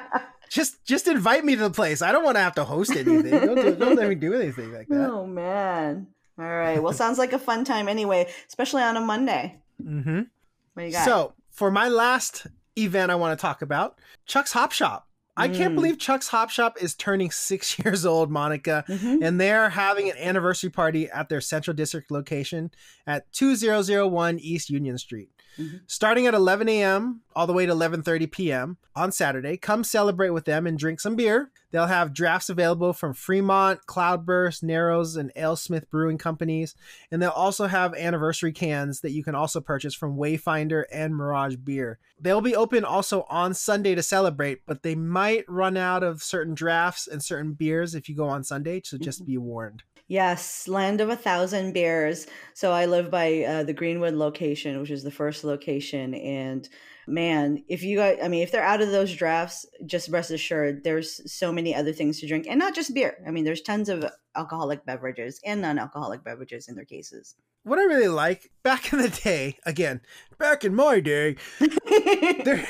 Just 0.50 0.84
just 0.84 1.06
invite 1.06 1.44
me 1.44 1.54
to 1.54 1.62
the 1.62 1.70
place. 1.70 2.02
I 2.02 2.10
don't 2.10 2.24
want 2.24 2.38
to 2.38 2.42
have 2.42 2.56
to 2.56 2.64
host 2.64 2.90
anything. 2.90 3.30
Don't, 3.30 3.78
don't 3.78 3.94
let 3.94 4.08
me 4.08 4.16
do 4.16 4.34
anything 4.34 4.72
like 4.72 4.88
that. 4.88 5.08
Oh 5.08 5.24
man. 5.24 6.08
All 6.40 6.46
right. 6.46 6.82
Well, 6.82 6.94
sounds 6.94 7.18
like 7.18 7.34
a 7.34 7.38
fun 7.38 7.64
time 7.64 7.86
anyway, 7.86 8.26
especially 8.48 8.82
on 8.82 8.96
a 8.96 9.00
Monday. 9.00 9.56
Mm-hmm. 9.82 10.22
What 10.72 10.86
you 10.86 10.92
got? 10.92 11.04
So, 11.04 11.34
for 11.50 11.70
my 11.70 11.88
last 11.88 12.46
event 12.78 13.10
I 13.10 13.16
want 13.16 13.38
to 13.38 13.42
talk 13.42 13.60
about, 13.60 13.98
Chuck's 14.24 14.52
Hop 14.52 14.72
Shop. 14.72 15.06
I 15.36 15.48
can't 15.48 15.72
mm. 15.72 15.76
believe 15.76 15.98
Chuck's 15.98 16.28
Hop 16.28 16.50
Shop 16.50 16.76
is 16.80 16.94
turning 16.94 17.30
six 17.30 17.78
years 17.84 18.06
old, 18.06 18.30
Monica, 18.30 18.84
mm-hmm. 18.88 19.22
and 19.22 19.40
they're 19.40 19.70
having 19.70 20.10
an 20.10 20.16
anniversary 20.16 20.70
party 20.70 21.10
at 21.10 21.28
their 21.28 21.40
Central 21.40 21.74
District 21.74 22.10
location 22.10 22.70
at 23.06 23.30
2001 23.32 24.38
East 24.38 24.70
Union 24.70 24.96
Street. 24.98 25.30
Mm-hmm. 25.58 25.78
Starting 25.86 26.26
at 26.26 26.34
11 26.34 26.68
a.m. 26.68 27.22
all 27.34 27.46
the 27.46 27.52
way 27.52 27.66
to 27.66 27.72
11:30 27.72 28.30
p.m. 28.30 28.76
on 28.94 29.12
Saturday, 29.12 29.56
come 29.56 29.84
celebrate 29.84 30.30
with 30.30 30.44
them 30.44 30.66
and 30.66 30.78
drink 30.78 31.00
some 31.00 31.16
beer. 31.16 31.50
They'll 31.70 31.86
have 31.86 32.14
drafts 32.14 32.48
available 32.48 32.92
from 32.92 33.14
Fremont, 33.14 33.86
Cloudburst, 33.86 34.62
Narrows, 34.62 35.16
and 35.16 35.32
AleSmith 35.34 35.88
Brewing 35.88 36.18
Companies, 36.18 36.74
and 37.10 37.22
they'll 37.22 37.30
also 37.30 37.66
have 37.66 37.94
anniversary 37.94 38.52
cans 38.52 39.00
that 39.00 39.12
you 39.12 39.22
can 39.22 39.34
also 39.34 39.60
purchase 39.60 39.94
from 39.94 40.16
Wayfinder 40.16 40.84
and 40.92 41.14
Mirage 41.14 41.56
Beer. 41.56 41.98
They'll 42.20 42.40
be 42.40 42.56
open 42.56 42.84
also 42.84 43.24
on 43.28 43.54
Sunday 43.54 43.94
to 43.94 44.02
celebrate, 44.02 44.66
but 44.66 44.82
they 44.82 44.94
might 44.94 45.44
run 45.48 45.76
out 45.76 46.02
of 46.02 46.22
certain 46.22 46.54
drafts 46.54 47.06
and 47.06 47.22
certain 47.22 47.52
beers 47.52 47.94
if 47.94 48.08
you 48.08 48.16
go 48.16 48.28
on 48.28 48.44
Sunday, 48.44 48.82
so 48.84 48.98
just 48.98 49.20
mm-hmm. 49.20 49.32
be 49.32 49.38
warned. 49.38 49.82
Yes, 50.10 50.66
land 50.66 51.00
of 51.00 51.08
a 51.08 51.14
thousand 51.14 51.72
bears. 51.72 52.26
So 52.52 52.72
I 52.72 52.86
live 52.86 53.12
by 53.12 53.44
uh, 53.44 53.62
the 53.62 53.72
Greenwood 53.72 54.14
location, 54.14 54.80
which 54.80 54.90
is 54.90 55.04
the 55.04 55.10
first 55.12 55.44
location. 55.44 56.14
And 56.14 56.68
man, 57.06 57.62
if 57.68 57.84
you 57.84 57.98
got, 57.98 58.16
I 58.20 58.26
mean, 58.26 58.42
if 58.42 58.50
they're 58.50 58.60
out 58.60 58.80
of 58.80 58.90
those 58.90 59.14
drafts, 59.14 59.64
just 59.86 60.08
rest 60.08 60.32
assured 60.32 60.82
there's 60.82 61.32
so 61.32 61.52
many 61.52 61.76
other 61.76 61.92
things 61.92 62.18
to 62.18 62.26
drink 62.26 62.48
and 62.48 62.58
not 62.58 62.74
just 62.74 62.92
beer. 62.92 63.18
I 63.24 63.30
mean, 63.30 63.44
there's 63.44 63.60
tons 63.60 63.88
of 63.88 64.04
alcoholic 64.34 64.84
beverages 64.84 65.38
and 65.44 65.60
non 65.60 65.78
alcoholic 65.78 66.24
beverages 66.24 66.66
in 66.66 66.74
their 66.74 66.84
cases. 66.84 67.36
What 67.62 67.78
I 67.78 67.84
really 67.84 68.08
like 68.08 68.50
back 68.64 68.92
in 68.92 69.00
the 69.00 69.10
day, 69.10 69.58
again, 69.64 70.00
back 70.38 70.64
in 70.64 70.74
my 70.74 70.98
day, 70.98 71.36
there, 72.44 72.66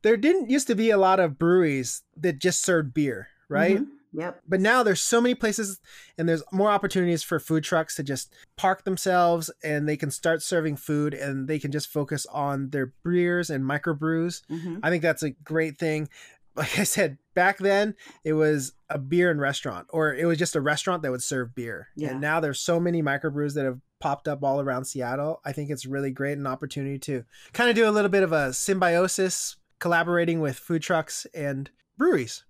there 0.00 0.16
didn't 0.16 0.48
used 0.48 0.68
to 0.68 0.74
be 0.74 0.88
a 0.88 0.96
lot 0.96 1.20
of 1.20 1.38
breweries 1.38 2.04
that 2.16 2.38
just 2.38 2.64
served 2.64 2.94
beer, 2.94 3.28
right? 3.50 3.82
Mm-hmm 3.82 3.97
Yep. 4.12 4.42
But 4.48 4.60
now 4.60 4.82
there's 4.82 5.02
so 5.02 5.20
many 5.20 5.34
places 5.34 5.80
and 6.16 6.28
there's 6.28 6.42
more 6.52 6.70
opportunities 6.70 7.22
for 7.22 7.38
food 7.38 7.64
trucks 7.64 7.94
to 7.96 8.02
just 8.02 8.32
park 8.56 8.84
themselves 8.84 9.50
and 9.62 9.88
they 9.88 9.96
can 9.96 10.10
start 10.10 10.42
serving 10.42 10.76
food 10.76 11.14
and 11.14 11.48
they 11.48 11.58
can 11.58 11.70
just 11.70 11.88
focus 11.88 12.26
on 12.26 12.70
their 12.70 12.92
beers 13.04 13.50
and 13.50 13.64
microbrews. 13.64 14.42
Mm-hmm. 14.50 14.78
I 14.82 14.90
think 14.90 15.02
that's 15.02 15.22
a 15.22 15.30
great 15.30 15.78
thing. 15.78 16.08
Like 16.56 16.78
I 16.78 16.84
said, 16.84 17.18
back 17.34 17.58
then 17.58 17.94
it 18.24 18.32
was 18.32 18.72
a 18.90 18.98
beer 18.98 19.30
and 19.30 19.40
restaurant, 19.40 19.86
or 19.90 20.12
it 20.12 20.24
was 20.24 20.38
just 20.38 20.56
a 20.56 20.60
restaurant 20.60 21.02
that 21.02 21.12
would 21.12 21.22
serve 21.22 21.54
beer. 21.54 21.88
Yeah. 21.94 22.10
And 22.10 22.20
now 22.20 22.40
there's 22.40 22.60
so 22.60 22.80
many 22.80 23.02
microbrews 23.02 23.54
that 23.54 23.64
have 23.64 23.78
popped 24.00 24.26
up 24.26 24.42
all 24.42 24.60
around 24.60 24.84
Seattle. 24.86 25.40
I 25.44 25.52
think 25.52 25.70
it's 25.70 25.86
really 25.86 26.10
great 26.10 26.38
an 26.38 26.46
opportunity 26.46 26.98
to 27.00 27.24
kind 27.52 27.70
of 27.70 27.76
do 27.76 27.88
a 27.88 27.92
little 27.92 28.10
bit 28.10 28.22
of 28.22 28.32
a 28.32 28.52
symbiosis, 28.52 29.56
collaborating 29.78 30.40
with 30.40 30.58
food 30.58 30.82
trucks 30.82 31.26
and 31.34 31.70
breweries. 31.96 32.44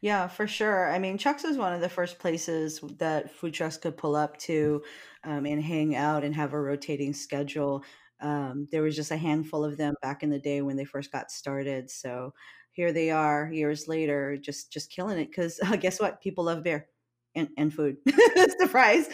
Yeah, 0.00 0.28
for 0.28 0.46
sure. 0.46 0.90
I 0.90 0.98
mean, 0.98 1.18
Chuck's 1.18 1.44
is 1.44 1.56
one 1.56 1.72
of 1.72 1.80
the 1.80 1.88
first 1.88 2.18
places 2.18 2.80
that 2.98 3.34
food 3.34 3.54
trucks 3.54 3.76
could 3.76 3.96
pull 3.96 4.16
up 4.16 4.36
to 4.38 4.82
um, 5.24 5.46
and 5.46 5.62
hang 5.62 5.94
out 5.96 6.24
and 6.24 6.34
have 6.34 6.52
a 6.52 6.60
rotating 6.60 7.12
schedule. 7.12 7.84
Um, 8.20 8.66
there 8.70 8.82
was 8.82 8.96
just 8.96 9.10
a 9.10 9.16
handful 9.16 9.64
of 9.64 9.76
them 9.76 9.94
back 10.02 10.22
in 10.22 10.30
the 10.30 10.38
day 10.38 10.62
when 10.62 10.76
they 10.76 10.84
first 10.84 11.12
got 11.12 11.30
started. 11.30 11.90
So 11.90 12.34
here 12.72 12.92
they 12.92 13.10
are 13.10 13.50
years 13.52 13.88
later, 13.88 14.36
just 14.36 14.72
just 14.72 14.90
killing 14.90 15.18
it. 15.18 15.28
Because 15.28 15.60
uh, 15.62 15.76
guess 15.80 16.00
what? 16.00 16.20
People 16.20 16.44
love 16.44 16.62
beer 16.62 16.86
and, 17.34 17.48
and 17.56 17.72
food. 17.72 17.96
Surprise. 18.60 19.08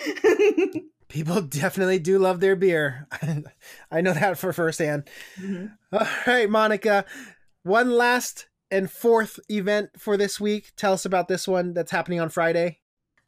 People 1.08 1.42
definitely 1.42 1.98
do 1.98 2.18
love 2.18 2.40
their 2.40 2.56
beer. 2.56 3.06
I 3.90 4.00
know 4.00 4.14
that 4.14 4.38
for 4.38 4.52
firsthand. 4.52 5.08
Mm-hmm. 5.38 5.66
All 5.92 6.06
right, 6.26 6.50
Monica. 6.50 7.04
One 7.62 7.92
last 7.92 8.48
and 8.74 8.90
fourth 8.90 9.38
event 9.48 9.90
for 9.98 10.16
this 10.16 10.40
week. 10.40 10.72
Tell 10.76 10.92
us 10.92 11.04
about 11.04 11.28
this 11.28 11.46
one 11.46 11.72
that's 11.74 11.92
happening 11.92 12.20
on 12.20 12.28
Friday. 12.28 12.80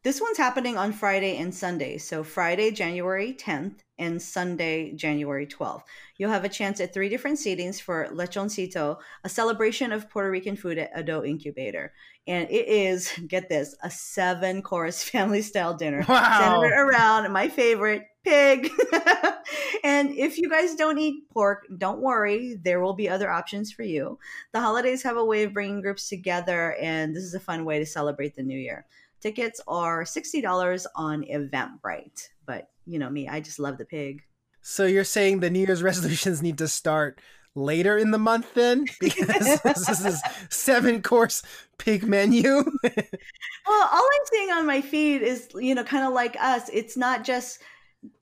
This 0.02 0.20
one's 0.20 0.38
happening 0.38 0.76
on 0.76 0.92
Friday 0.92 1.36
and 1.36 1.54
Sunday. 1.54 1.98
So, 1.98 2.22
Friday, 2.22 2.70
January 2.70 3.32
10th, 3.32 3.80
and 3.98 4.20
Sunday, 4.20 4.92
January 4.92 5.46
12th. 5.46 5.82
You'll 6.18 6.30
have 6.30 6.44
a 6.44 6.50
chance 6.50 6.80
at 6.80 6.92
three 6.92 7.08
different 7.08 7.38
seatings 7.38 7.80
for 7.80 8.08
Lechoncito, 8.12 8.98
a 9.24 9.28
celebration 9.28 9.92
of 9.92 10.10
Puerto 10.10 10.30
Rican 10.30 10.56
food 10.56 10.78
at 10.78 10.90
Ado 10.94 11.24
Incubator. 11.24 11.92
And 12.26 12.48
it 12.50 12.68
is, 12.68 13.12
get 13.28 13.48
this, 13.48 13.74
a 13.82 13.90
seven 13.90 14.62
course 14.62 15.02
family 15.10 15.42
style 15.42 15.74
dinner 15.74 16.04
wow. 16.08 16.60
centered 16.60 16.76
around 16.76 17.32
my 17.32 17.48
favorite, 17.48 18.04
pig. 18.26 18.70
and 19.84 20.10
if 20.10 20.38
you 20.38 20.50
guys 20.50 20.74
don't 20.74 20.98
eat 20.98 21.28
pork, 21.30 21.66
don't 21.78 22.00
worry, 22.00 22.58
there 22.62 22.80
will 22.80 22.94
be 22.94 23.08
other 23.08 23.30
options 23.30 23.72
for 23.72 23.84
you. 23.84 24.18
The 24.52 24.60
holidays 24.60 25.02
have 25.04 25.16
a 25.16 25.24
way 25.24 25.44
of 25.44 25.52
bringing 25.52 25.80
groups 25.80 26.08
together, 26.08 26.74
and 26.80 27.14
this 27.14 27.22
is 27.22 27.34
a 27.34 27.40
fun 27.40 27.64
way 27.64 27.78
to 27.78 27.86
celebrate 27.86 28.34
the 28.34 28.42
new 28.42 28.58
year. 28.58 28.86
Tickets 29.20 29.60
are 29.66 30.04
$60 30.04 30.86
on 30.96 31.22
Eventbrite. 31.24 32.28
But 32.44 32.70
you 32.86 32.98
know 32.98 33.10
me, 33.10 33.28
I 33.28 33.40
just 33.40 33.58
love 33.58 33.78
the 33.78 33.84
pig. 33.84 34.22
So 34.60 34.84
you're 34.84 35.04
saying 35.04 35.40
the 35.40 35.50
New 35.50 35.60
Year's 35.60 35.82
resolutions 35.82 36.42
need 36.42 36.58
to 36.58 36.68
start 36.68 37.20
later 37.56 37.96
in 37.96 38.10
the 38.10 38.18
month 38.18 38.54
then? 38.54 38.86
Because 39.00 39.60
this 39.62 40.04
is 40.04 40.22
seven 40.50 41.02
course 41.02 41.42
pig 41.78 42.04
menu. 42.06 42.42
well, 42.84 43.88
all 43.92 44.10
I'm 44.14 44.26
seeing 44.32 44.50
on 44.50 44.66
my 44.66 44.80
feed 44.80 45.22
is, 45.22 45.48
you 45.54 45.74
know, 45.74 45.84
kind 45.84 46.04
of 46.04 46.12
like 46.12 46.36
us. 46.40 46.68
It's 46.72 46.96
not 46.96 47.24
just 47.24 47.60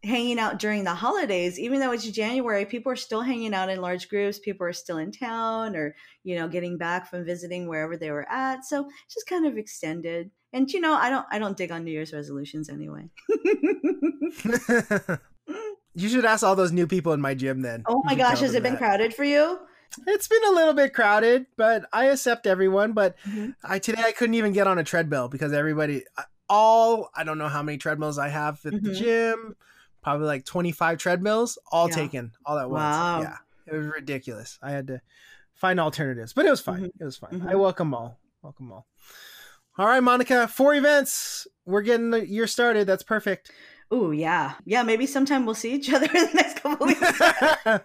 hanging 0.03 0.39
out 0.39 0.59
during 0.59 0.85
the 0.85 0.95
holidays 0.95 1.59
even 1.59 1.81
though 1.81 1.93
it's 1.93 2.09
january 2.09 2.65
people 2.65 2.91
are 2.91 2.97
still 2.97 3.21
hanging 3.21 3.55
out 3.55 3.69
in 3.69 3.81
large 3.81 4.09
groups 4.09 4.39
people 4.39 4.67
are 4.67 4.73
still 4.73 4.99
in 4.99 5.11
town 5.11 5.75
or 5.77 5.95
you 6.23 6.37
know 6.37 6.49
getting 6.49 6.79
back 6.79 7.09
from 7.09 7.25
visiting 7.25 7.69
wherever 7.69 7.97
they 7.97 8.11
were 8.11 8.29
at 8.31 8.65
so 8.65 8.87
it's 9.05 9.15
just 9.15 9.29
kind 9.29 9.47
of 9.47 9.57
extended 9.57 10.31
and 10.55 10.73
you 10.73 10.81
know, 10.81 10.95
I 10.95 11.11
don't 11.11 11.27
I 11.31 11.39
don't 11.41 11.57
dig 11.57 11.73
on 11.73 11.85
New 11.85 11.91
Year's 11.91 12.13
resolutions 12.13 12.71
anyway. 12.71 13.11
you 15.95 16.09
should 16.09 16.25
ask 16.25 16.45
all 16.45 16.55
those 16.55 16.71
new 16.71 16.87
people 16.87 17.13
in 17.13 17.21
my 17.21 17.35
gym 17.35 17.61
then. 17.61 17.83
Oh 17.87 18.03
my 18.05 18.15
gosh, 18.15 18.39
has 18.39 18.55
it 18.55 18.63
been 18.63 18.77
crowded 18.77 19.13
for 19.13 19.25
you? 19.25 19.59
It's 20.07 20.29
been 20.29 20.45
a 20.45 20.53
little 20.53 20.73
bit 20.73 20.95
crowded, 20.95 21.47
but 21.57 21.87
I 21.93 22.07
accept 22.07 22.47
everyone. 22.47 22.93
But 22.93 23.17
mm-hmm. 23.29 23.51
I 23.65 23.81
today 23.81 24.03
I 24.05 24.13
couldn't 24.13 24.37
even 24.37 24.53
get 24.53 24.69
on 24.69 24.79
a 24.79 24.85
treadmill 24.85 25.27
because 25.29 25.53
everybody 25.53 26.05
all 26.49 27.11
I 27.15 27.25
don't 27.25 27.39
know 27.39 27.49
how 27.49 27.63
many 27.63 27.79
treadmills 27.79 28.19
I 28.19 28.29
have 28.29 28.65
at 28.65 28.73
mm-hmm. 28.73 28.87
the 28.87 28.95
gym. 28.95 29.57
Probably 30.03 30.27
like 30.27 30.45
twenty 30.45 30.73
five 30.73 30.99
treadmills, 30.99 31.59
all 31.73 31.89
yeah. 31.89 31.95
taken 31.95 32.33
all 32.45 32.59
at 32.59 32.71
once. 32.71 32.83
Wow. 32.83 33.21
Yeah, 33.23 33.37
it 33.67 33.77
was 33.77 33.87
ridiculous. 33.87 34.59
I 34.63 34.71
had 34.73 34.87
to 34.89 35.01
find 35.55 35.81
alternatives, 35.81 36.33
but 36.33 36.45
it 36.45 36.51
was 36.51 36.61
fine. 36.61 36.83
Mm-hmm. 36.83 37.03
It 37.03 37.05
was 37.05 37.17
fine. 37.17 37.35
I 37.35 37.37
mm-hmm. 37.37 37.59
welcome 37.59 37.95
all. 37.95 38.19
Welcome 38.43 38.71
all. 38.73 38.87
All 39.79 39.87
right, 39.87 40.01
Monica, 40.01 40.47
four 40.47 40.75
events. 40.75 41.47
We're 41.65 41.83
getting 41.83 42.11
the 42.11 42.27
year 42.27 42.47
started. 42.47 42.87
That's 42.87 43.03
perfect. 43.03 43.51
Oh 43.91 44.11
yeah, 44.11 44.55
yeah. 44.65 44.83
Maybe 44.83 45.07
sometime 45.07 45.47
we'll 45.47 45.55
see 45.55 45.73
each 45.73 45.91
other 45.93 46.07
in 46.07 46.27
the 46.27 46.31
next 46.35 46.61
couple 46.61 46.87
weeks. 46.87 47.81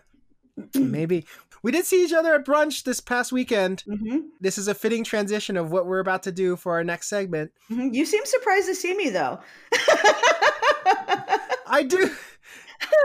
maybe 0.75 1.25
we 1.63 1.71
did 1.71 1.85
see 1.85 2.03
each 2.03 2.13
other 2.13 2.35
at 2.35 2.45
brunch 2.45 2.83
this 2.83 2.99
past 2.99 3.31
weekend. 3.31 3.83
Mm-hmm. 3.87 4.19
This 4.39 4.57
is 4.57 4.67
a 4.67 4.73
fitting 4.73 5.03
transition 5.03 5.57
of 5.57 5.71
what 5.71 5.85
we're 5.85 5.99
about 5.99 6.23
to 6.23 6.31
do 6.31 6.55
for 6.55 6.73
our 6.73 6.83
next 6.83 7.07
segment. 7.07 7.51
Mm-hmm. 7.71 7.93
You 7.93 8.05
seem 8.05 8.25
surprised 8.25 8.67
to 8.67 8.75
see 8.75 8.95
me, 8.95 9.09
though. 9.09 9.39
I 11.67 11.83
do. 11.87 12.09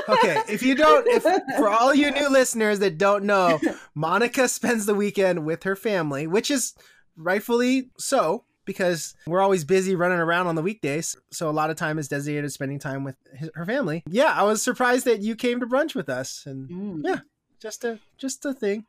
Okay, 0.09 0.41
if 0.49 0.63
you 0.63 0.75
don't, 0.75 1.07
if 1.09 1.23
for 1.57 1.69
all 1.69 1.95
you 1.95 2.11
new 2.11 2.29
listeners 2.29 2.79
that 2.79 2.99
don't 2.99 3.25
know, 3.25 3.61
Monica 3.95 4.49
spends 4.49 4.87
the 4.87 4.95
weekend 4.95 5.45
with 5.45 5.65
her 5.65 5.77
family, 5.77 6.27
which 6.27 6.51
is 6.51 6.75
rightfully 7.17 7.91
so 7.99 8.45
because 8.65 9.15
we're 9.27 9.41
always 9.41 9.65
busy 9.65 9.95
running 9.95 10.19
around 10.19 10.47
on 10.47 10.55
the 10.55 10.63
weekdays. 10.63 11.17
So 11.31 11.51
a 11.51 11.53
lot 11.53 11.71
of 11.71 11.77
time 11.77 11.99
is 11.99 12.09
designated 12.09 12.53
spending 12.53 12.79
time 12.79 13.05
with 13.05 13.17
his, 13.35 13.51
her 13.55 13.67
family. 13.67 14.03
Yeah, 14.09 14.33
I 14.35 14.43
was 14.45 14.63
surprised 14.63 15.05
that 15.05 15.21
you 15.21 15.37
came 15.37 15.61
to 15.61 15.67
brunch 15.67 15.95
with 15.95 16.09
us, 16.09 16.45
and 16.47 16.69
mm. 16.71 17.01
yeah, 17.05 17.21
just 17.65 17.83
a 17.83 17.99
just 18.19 18.45
a 18.45 18.53
thing. 18.53 18.85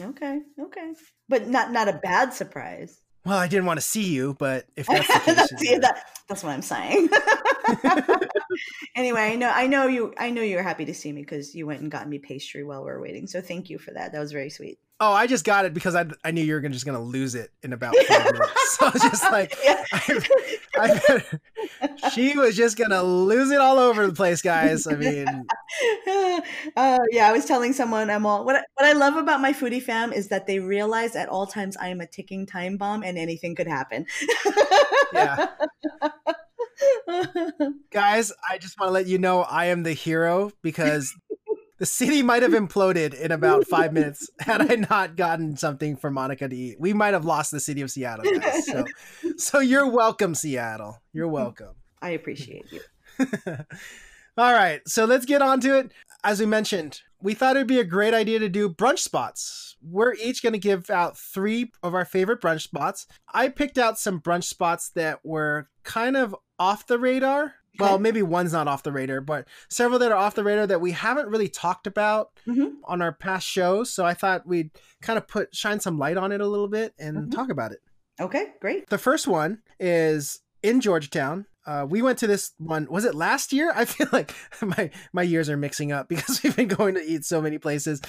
Okay, 0.00 0.40
okay, 0.58 0.94
but 1.28 1.48
not 1.48 1.70
not 1.70 1.86
a 1.86 2.00
bad 2.02 2.32
surprise. 2.32 3.02
Well, 3.26 3.36
I 3.36 3.46
didn't 3.46 3.66
want 3.66 3.78
to 3.78 3.84
see 3.84 4.08
you, 4.08 4.34
but 4.38 4.64
if 4.74 4.86
that's 4.90 5.06
the 5.06 5.20
case, 5.20 5.34
that's, 5.36 5.52
yeah, 5.62 5.78
that, 5.80 6.06
that's 6.26 6.42
what 6.42 6.52
I'm 6.52 6.62
saying. 6.62 7.10
anyway, 8.96 9.20
I 9.20 9.36
know 9.36 9.50
I 9.50 9.66
know 9.66 9.86
you 9.86 10.14
I 10.16 10.30
know 10.30 10.40
you 10.40 10.56
were 10.56 10.62
happy 10.62 10.86
to 10.86 10.94
see 10.94 11.12
me 11.12 11.20
because 11.20 11.54
you 11.54 11.66
went 11.66 11.82
and 11.82 11.90
got 11.90 12.08
me 12.08 12.18
pastry 12.18 12.64
while 12.64 12.82
we 12.82 12.90
are 12.90 13.02
waiting. 13.02 13.26
So 13.26 13.42
thank 13.42 13.68
you 13.68 13.78
for 13.78 13.90
that. 13.90 14.12
That 14.12 14.20
was 14.20 14.32
very 14.32 14.48
sweet. 14.48 14.78
Oh, 14.98 15.12
I 15.12 15.26
just 15.26 15.44
got 15.44 15.66
it 15.66 15.74
because 15.74 15.94
I, 15.94 16.06
I 16.24 16.30
knew 16.30 16.42
you 16.42 16.54
were 16.54 16.60
gonna, 16.60 16.72
just 16.72 16.86
going 16.86 16.96
to 16.96 17.04
lose 17.04 17.34
it 17.34 17.50
in 17.62 17.74
about 17.74 17.94
five 18.08 18.32
minutes. 18.32 18.76
So 18.76 18.86
I 18.86 18.90
was 18.90 19.02
just 19.02 19.22
like, 19.24 19.54
I, 19.92 20.22
I 20.78 22.10
she 22.14 22.36
was 22.36 22.56
just 22.56 22.78
going 22.78 22.90
to 22.90 23.02
lose 23.02 23.50
it 23.50 23.60
all 23.60 23.78
over 23.78 24.06
the 24.06 24.14
place, 24.14 24.40
guys. 24.40 24.86
I 24.86 24.94
mean, 24.94 25.26
uh, 26.76 26.98
yeah, 27.10 27.28
I 27.28 27.32
was 27.32 27.44
telling 27.44 27.74
someone, 27.74 28.08
I'm 28.08 28.24
all, 28.24 28.44
what 28.46 28.56
I, 28.56 28.62
what 28.74 28.86
I 28.86 28.92
love 28.92 29.16
about 29.16 29.42
my 29.42 29.52
foodie 29.52 29.82
fam 29.82 30.14
is 30.14 30.28
that 30.28 30.46
they 30.46 30.60
realize 30.60 31.14
at 31.14 31.28
all 31.28 31.46
times 31.46 31.76
I 31.76 31.88
am 31.88 32.00
a 32.00 32.06
ticking 32.06 32.46
time 32.46 32.78
bomb 32.78 33.02
and 33.02 33.18
anything 33.18 33.54
could 33.54 33.68
happen. 33.68 34.06
yeah. 35.12 35.48
Guys, 37.92 38.32
I 38.48 38.56
just 38.56 38.80
want 38.80 38.88
to 38.88 38.92
let 38.92 39.06
you 39.06 39.18
know 39.18 39.42
I 39.42 39.66
am 39.66 39.82
the 39.82 39.92
hero 39.92 40.52
because 40.62 41.14
the 41.78 41.86
city 41.86 42.22
might 42.22 42.42
have 42.42 42.52
imploded 42.52 43.14
in 43.14 43.32
about 43.32 43.66
five 43.66 43.92
minutes 43.92 44.28
had 44.40 44.70
I 44.70 44.76
not 44.76 45.16
gotten 45.16 45.56
something 45.56 45.96
for 45.96 46.10
Monica 46.10 46.48
to 46.48 46.56
eat. 46.56 46.80
We 46.80 46.92
might 46.92 47.14
have 47.14 47.24
lost 47.24 47.50
the 47.50 47.60
city 47.60 47.80
of 47.82 47.90
Seattle. 47.90 48.24
Guys. 48.24 48.66
So, 48.66 48.84
so 49.36 49.60
you're 49.60 49.88
welcome, 49.88 50.34
Seattle. 50.34 51.00
You're 51.12 51.28
welcome. 51.28 51.74
I 52.00 52.10
appreciate 52.10 52.66
you. 52.70 52.80
All 54.38 54.52
right, 54.52 54.82
so 54.86 55.06
let's 55.06 55.24
get 55.24 55.40
on 55.40 55.60
to 55.60 55.78
it. 55.78 55.92
As 56.22 56.40
we 56.40 56.46
mentioned, 56.46 57.00
we 57.22 57.32
thought 57.32 57.56
it'd 57.56 57.66
be 57.66 57.80
a 57.80 57.84
great 57.84 58.12
idea 58.12 58.38
to 58.38 58.50
do 58.50 58.68
brunch 58.68 58.98
spots. 58.98 59.76
We're 59.80 60.12
each 60.14 60.42
going 60.42 60.52
to 60.52 60.58
give 60.58 60.90
out 60.90 61.16
three 61.16 61.70
of 61.82 61.94
our 61.94 62.04
favorite 62.04 62.42
brunch 62.42 62.62
spots. 62.62 63.06
I 63.32 63.48
picked 63.48 63.78
out 63.78 63.98
some 63.98 64.20
brunch 64.20 64.44
spots 64.44 64.90
that 64.90 65.24
were 65.24 65.70
kind 65.84 66.16
of 66.16 66.36
off 66.58 66.86
the 66.86 66.98
radar 66.98 67.54
well, 67.78 67.98
maybe 67.98 68.22
one's 68.22 68.52
not 68.52 68.68
off 68.68 68.82
the 68.82 68.92
radar, 68.92 69.20
but 69.20 69.46
several 69.68 69.98
that 69.98 70.12
are 70.12 70.18
off 70.18 70.34
the 70.34 70.44
radar 70.44 70.66
that 70.66 70.80
we 70.80 70.92
haven't 70.92 71.28
really 71.28 71.48
talked 71.48 71.86
about 71.86 72.30
mm-hmm. 72.46 72.76
on 72.84 73.02
our 73.02 73.12
past 73.12 73.46
shows. 73.46 73.92
So 73.92 74.04
I 74.04 74.14
thought 74.14 74.46
we'd 74.46 74.70
kind 75.02 75.16
of 75.16 75.28
put 75.28 75.54
shine 75.54 75.80
some 75.80 75.98
light 75.98 76.16
on 76.16 76.32
it 76.32 76.40
a 76.40 76.46
little 76.46 76.68
bit 76.68 76.94
and 76.98 77.16
mm-hmm. 77.16 77.30
talk 77.30 77.50
about 77.50 77.72
it. 77.72 77.78
Okay, 78.20 78.54
great. 78.60 78.88
The 78.88 78.98
first 78.98 79.26
one 79.26 79.62
is 79.78 80.40
in 80.62 80.80
Georgetown. 80.80 81.46
Uh, 81.66 81.84
we 81.88 82.00
went 82.00 82.18
to 82.18 82.26
this 82.26 82.52
one. 82.58 82.86
Was 82.88 83.04
it 83.04 83.14
last 83.14 83.52
year? 83.52 83.72
I 83.76 83.84
feel 83.84 84.08
like 84.12 84.34
my 84.62 84.90
my 85.12 85.22
years 85.22 85.50
are 85.50 85.56
mixing 85.56 85.92
up 85.92 86.08
because 86.08 86.42
we've 86.42 86.56
been 86.56 86.68
going 86.68 86.94
to 86.94 87.02
eat 87.02 87.24
so 87.24 87.40
many 87.40 87.58
places. 87.58 88.00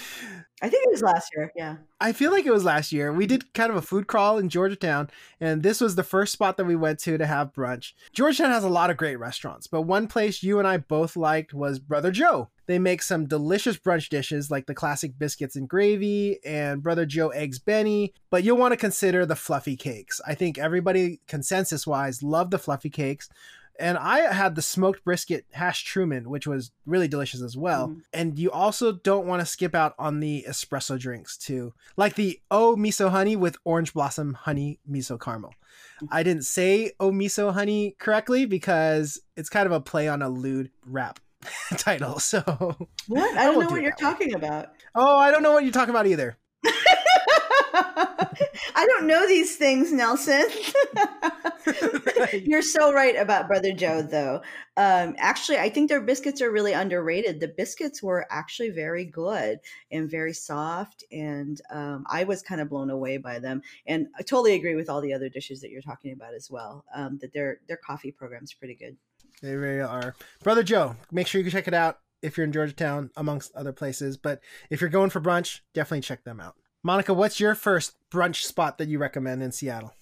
I 0.61 0.69
think 0.69 0.85
it 0.85 0.91
was 0.91 1.03
last 1.03 1.31
year. 1.35 1.51
Yeah. 1.55 1.75
I 2.01 2.13
feel 2.13 2.31
like 2.31 2.45
it 2.45 2.53
was 2.53 2.63
last 2.63 2.91
year. 2.91 3.13
We 3.13 3.27
did 3.27 3.53
kind 3.53 3.69
of 3.69 3.77
a 3.77 3.81
food 3.81 4.07
crawl 4.07 4.39
in 4.39 4.49
Georgetown, 4.49 5.09
and 5.39 5.61
this 5.61 5.79
was 5.79 5.95
the 5.95 6.03
first 6.03 6.33
spot 6.33 6.57
that 6.57 6.65
we 6.65 6.75
went 6.75 6.99
to 6.99 7.17
to 7.17 7.27
have 7.27 7.53
brunch. 7.53 7.93
Georgetown 8.11 8.49
has 8.49 8.63
a 8.63 8.69
lot 8.69 8.89
of 8.89 8.97
great 8.97 9.17
restaurants, 9.17 9.67
but 9.67 9.83
one 9.83 10.07
place 10.07 10.41
you 10.41 10.57
and 10.57 10.67
I 10.67 10.77
both 10.77 11.15
liked 11.15 11.53
was 11.53 11.77
Brother 11.77 12.11
Joe. 12.11 12.49
They 12.65 12.79
make 12.79 13.01
some 13.03 13.27
delicious 13.27 13.77
brunch 13.77 14.09
dishes 14.09 14.49
like 14.49 14.65
the 14.65 14.73
classic 14.73 15.17
biscuits 15.17 15.55
and 15.55 15.69
gravy 15.69 16.39
and 16.43 16.81
Brother 16.83 17.05
Joe 17.05 17.29
Eggs 17.29 17.59
Benny, 17.59 18.13
but 18.29 18.43
you'll 18.43 18.57
want 18.57 18.73
to 18.73 18.77
consider 18.77 19.25
the 19.25 19.35
fluffy 19.35 19.77
cakes. 19.77 20.19
I 20.27 20.33
think 20.33 20.57
everybody, 20.57 21.21
consensus 21.27 21.85
wise, 21.85 22.23
love 22.23 22.49
the 22.49 22.59
fluffy 22.59 22.89
cakes. 22.89 23.29
And 23.79 23.97
I 23.97 24.33
had 24.33 24.55
the 24.55 24.61
smoked 24.61 25.03
brisket 25.03 25.45
hash 25.51 25.83
Truman, 25.83 26.29
which 26.29 26.47
was 26.47 26.71
really 26.85 27.07
delicious 27.07 27.41
as 27.41 27.55
well. 27.55 27.89
Mm. 27.89 28.01
And 28.13 28.39
you 28.39 28.51
also 28.51 28.91
don't 28.91 29.27
want 29.27 29.41
to 29.41 29.45
skip 29.45 29.75
out 29.75 29.93
on 29.99 30.19
the 30.19 30.45
espresso 30.47 30.97
drinks 30.99 31.37
too, 31.37 31.73
like 31.95 32.15
the 32.15 32.39
O 32.49 32.75
miso 32.75 33.09
honey 33.09 33.35
with 33.35 33.57
orange 33.63 33.93
blossom 33.93 34.33
honey 34.33 34.79
miso 34.89 35.19
caramel. 35.19 35.53
Mm. 36.01 36.07
I 36.11 36.23
didn't 36.23 36.45
say 36.45 36.91
O 36.99 37.11
miso 37.11 37.53
honey 37.53 37.95
correctly 37.99 38.45
because 38.45 39.19
it's 39.35 39.49
kind 39.49 39.65
of 39.65 39.71
a 39.71 39.81
play 39.81 40.07
on 40.07 40.21
a 40.21 40.29
lewd 40.29 40.71
rap 40.85 41.19
title. 41.77 42.19
So 42.19 42.41
what? 43.07 43.37
I 43.37 43.45
don't 43.45 43.59
know 43.59 43.69
what 43.69 43.81
you're 43.81 43.91
talking 43.93 44.33
about. 44.33 44.73
Oh, 44.95 45.17
I 45.17 45.31
don't 45.31 45.43
know 45.43 45.51
what 45.51 45.63
you're 45.63 45.73
talking 45.73 45.91
about 45.91 46.07
either. 46.07 46.37
I 47.79 48.85
don't 48.87 49.07
know 49.07 49.27
these 49.27 49.55
things, 49.55 49.91
Nelson. 49.91 50.45
You're 52.43 52.61
so 52.61 52.93
right 52.93 53.15
about 53.15 53.47
Brother 53.47 53.71
Joe, 53.73 54.01
though. 54.01 54.41
Um, 54.77 55.15
actually, 55.17 55.57
I 55.57 55.69
think 55.69 55.89
their 55.89 56.01
biscuits 56.01 56.41
are 56.41 56.51
really 56.51 56.73
underrated. 56.73 57.39
The 57.39 57.49
biscuits 57.49 58.01
were 58.01 58.25
actually 58.31 58.69
very 58.69 59.05
good 59.05 59.59
and 59.91 60.09
very 60.09 60.33
soft, 60.33 61.03
and 61.11 61.59
um, 61.71 62.05
I 62.09 62.23
was 62.23 62.41
kind 62.41 62.61
of 62.61 62.69
blown 62.69 62.89
away 62.89 63.17
by 63.17 63.39
them. 63.39 63.61
And 63.85 64.07
I 64.17 64.23
totally 64.23 64.55
agree 64.55 64.75
with 64.75 64.89
all 64.89 65.01
the 65.01 65.13
other 65.13 65.29
dishes 65.29 65.61
that 65.61 65.69
you're 65.69 65.81
talking 65.81 66.13
about 66.13 66.33
as 66.33 66.49
well. 66.49 66.85
Um, 66.95 67.17
that 67.21 67.33
their 67.33 67.59
their 67.67 67.77
coffee 67.77 68.11
program's 68.11 68.53
pretty 68.53 68.75
good. 68.75 68.97
They 69.41 69.55
really 69.55 69.81
are. 69.81 70.15
Brother 70.43 70.63
Joe, 70.63 70.95
make 71.11 71.27
sure 71.27 71.41
you 71.41 71.51
check 71.51 71.67
it 71.67 71.73
out 71.73 71.99
if 72.21 72.37
you're 72.37 72.45
in 72.45 72.51
Georgetown, 72.51 73.11
amongst 73.15 73.53
other 73.55 73.71
places. 73.71 74.17
But 74.17 74.41
if 74.69 74.81
you're 74.81 74.89
going 74.89 75.11
for 75.11 75.21
brunch, 75.21 75.61
definitely 75.73 76.01
check 76.01 76.23
them 76.23 76.39
out. 76.39 76.55
Monica, 76.83 77.13
what's 77.13 77.39
your 77.39 77.55
first 77.55 77.95
brunch 78.11 78.43
spot 78.43 78.77
that 78.77 78.87
you 78.87 78.99
recommend 78.99 79.41
in 79.41 79.51
Seattle? 79.51 79.93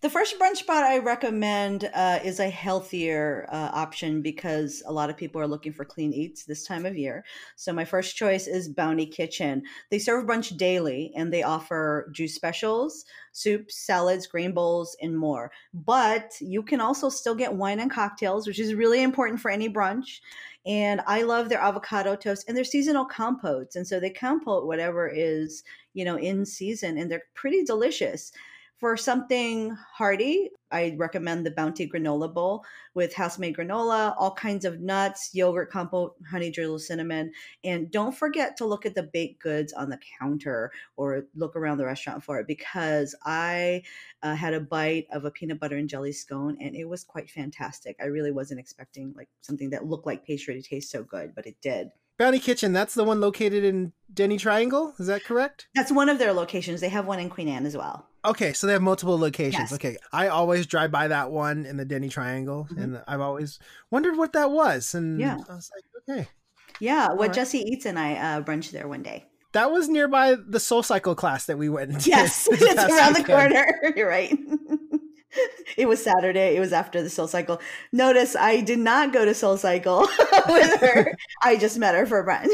The 0.00 0.10
first 0.10 0.38
brunch 0.38 0.56
spot 0.56 0.84
I 0.84 0.98
recommend 0.98 1.90
uh, 1.94 2.20
is 2.24 2.38
a 2.38 2.48
healthier 2.48 3.48
uh, 3.50 3.70
option 3.72 4.22
because 4.22 4.82
a 4.86 4.92
lot 4.92 5.10
of 5.10 5.16
people 5.16 5.40
are 5.40 5.46
looking 5.46 5.72
for 5.72 5.84
clean 5.84 6.12
eats 6.12 6.44
this 6.44 6.66
time 6.66 6.86
of 6.86 6.96
year. 6.96 7.24
So 7.56 7.72
my 7.72 7.84
first 7.84 8.16
choice 8.16 8.46
is 8.46 8.68
Bounty 8.68 9.06
Kitchen. 9.06 9.62
They 9.90 9.98
serve 9.98 10.26
brunch 10.26 10.56
daily 10.56 11.12
and 11.16 11.32
they 11.32 11.42
offer 11.42 12.08
juice 12.12 12.34
specials, 12.34 13.04
soups, 13.32 13.76
salads, 13.76 14.26
grain 14.26 14.52
bowls, 14.52 14.96
and 15.02 15.16
more. 15.16 15.50
But 15.74 16.32
you 16.40 16.62
can 16.62 16.80
also 16.80 17.08
still 17.08 17.34
get 17.34 17.54
wine 17.54 17.80
and 17.80 17.90
cocktails, 17.90 18.46
which 18.46 18.60
is 18.60 18.74
really 18.74 19.02
important 19.02 19.40
for 19.40 19.50
any 19.50 19.68
brunch. 19.68 20.20
And 20.66 21.00
I 21.06 21.22
love 21.22 21.48
their 21.48 21.60
avocado 21.60 22.16
toast 22.16 22.44
and 22.48 22.56
their 22.56 22.64
seasonal 22.64 23.04
compotes. 23.04 23.76
And 23.76 23.86
so 23.86 24.00
they 24.00 24.10
compote 24.10 24.66
whatever 24.66 25.08
is, 25.08 25.62
you 25.94 26.04
know, 26.04 26.16
in 26.16 26.44
season 26.44 26.98
and 26.98 27.10
they're 27.10 27.24
pretty 27.34 27.64
delicious. 27.64 28.32
For 28.78 28.94
something 28.98 29.74
hearty, 29.94 30.50
I 30.70 30.94
recommend 30.98 31.46
the 31.46 31.50
Bounty 31.50 31.88
Granola 31.88 32.32
Bowl 32.32 32.62
with 32.94 33.14
house 33.14 33.38
made 33.38 33.56
granola, 33.56 34.14
all 34.18 34.34
kinds 34.34 34.66
of 34.66 34.80
nuts, 34.80 35.30
yogurt, 35.32 35.70
compote, 35.70 36.14
honey 36.30 36.50
drizzle, 36.50 36.78
cinnamon. 36.78 37.32
And 37.64 37.90
don't 37.90 38.14
forget 38.14 38.56
to 38.58 38.66
look 38.66 38.84
at 38.84 38.94
the 38.94 39.04
baked 39.04 39.42
goods 39.42 39.72
on 39.72 39.88
the 39.88 39.98
counter 40.18 40.72
or 40.96 41.24
look 41.34 41.56
around 41.56 41.78
the 41.78 41.86
restaurant 41.86 42.22
for 42.22 42.38
it 42.38 42.46
because 42.46 43.14
I 43.24 43.82
uh, 44.22 44.34
had 44.34 44.52
a 44.52 44.60
bite 44.60 45.06
of 45.10 45.24
a 45.24 45.30
peanut 45.30 45.58
butter 45.58 45.76
and 45.76 45.88
jelly 45.88 46.12
scone 46.12 46.58
and 46.60 46.76
it 46.76 46.84
was 46.84 47.02
quite 47.02 47.30
fantastic. 47.30 47.96
I 47.98 48.06
really 48.06 48.32
wasn't 48.32 48.60
expecting 48.60 49.14
like 49.16 49.28
something 49.40 49.70
that 49.70 49.86
looked 49.86 50.06
like 50.06 50.26
pastry 50.26 50.60
to 50.60 50.68
taste 50.68 50.90
so 50.90 51.02
good, 51.02 51.34
but 51.34 51.46
it 51.46 51.56
did. 51.62 51.90
Bounty 52.18 52.38
Kitchen, 52.38 52.72
that's 52.72 52.94
the 52.94 53.04
one 53.04 53.20
located 53.20 53.62
in 53.62 53.92
Denny 54.12 54.38
Triangle. 54.38 54.94
Is 54.98 55.06
that 55.06 55.24
correct? 55.24 55.68
That's 55.74 55.92
one 55.92 56.08
of 56.08 56.18
their 56.18 56.32
locations. 56.32 56.80
They 56.80 56.88
have 56.88 57.06
one 57.06 57.20
in 57.20 57.28
Queen 57.28 57.48
Anne 57.48 57.66
as 57.66 57.76
well. 57.76 58.08
Okay, 58.26 58.52
so 58.52 58.66
they 58.66 58.72
have 58.72 58.82
multiple 58.82 59.18
locations. 59.18 59.70
Yes. 59.70 59.72
Okay, 59.74 59.96
I 60.12 60.28
always 60.28 60.66
drive 60.66 60.90
by 60.90 61.08
that 61.08 61.30
one 61.30 61.64
in 61.64 61.76
the 61.76 61.84
Denny 61.84 62.08
Triangle, 62.08 62.66
mm-hmm. 62.70 62.82
and 62.82 63.02
I've 63.06 63.20
always 63.20 63.58
wondered 63.90 64.16
what 64.16 64.32
that 64.32 64.50
was. 64.50 64.94
And 64.94 65.20
yeah. 65.20 65.36
I 65.48 65.54
was 65.54 65.70
like, 65.74 66.18
okay. 66.18 66.28
Yeah, 66.80 67.08
what 67.08 67.28
right. 67.28 67.32
Jesse 67.32 67.58
Eats 67.58 67.86
and 67.86 67.98
I 67.98 68.14
uh, 68.14 68.42
brunch 68.42 68.70
there 68.72 68.88
one 68.88 69.02
day. 69.02 69.24
That 69.52 69.70
was 69.70 69.88
nearby 69.88 70.34
the 70.34 70.60
Soul 70.60 70.82
Cycle 70.82 71.14
class 71.14 71.46
that 71.46 71.56
we 71.56 71.68
went. 71.68 72.00
To 72.00 72.10
yes, 72.10 72.48
it's 72.50 72.62
around 72.62 73.14
weekend. 73.14 73.16
the 73.16 73.24
corner. 73.24 73.80
You're 73.96 74.08
right. 74.08 74.36
it 75.76 75.86
was 75.86 76.02
Saturday. 76.02 76.56
It 76.56 76.60
was 76.60 76.72
after 76.72 77.02
the 77.02 77.08
Soul 77.08 77.28
Cycle. 77.28 77.60
Notice 77.92 78.34
I 78.36 78.60
did 78.60 78.80
not 78.80 79.12
go 79.12 79.24
to 79.24 79.34
Soul 79.34 79.56
Cycle 79.56 80.00
with 80.48 80.80
her. 80.80 81.16
I 81.42 81.56
just 81.56 81.78
met 81.78 81.94
her 81.94 82.06
for 82.06 82.24
brunch. 82.24 82.50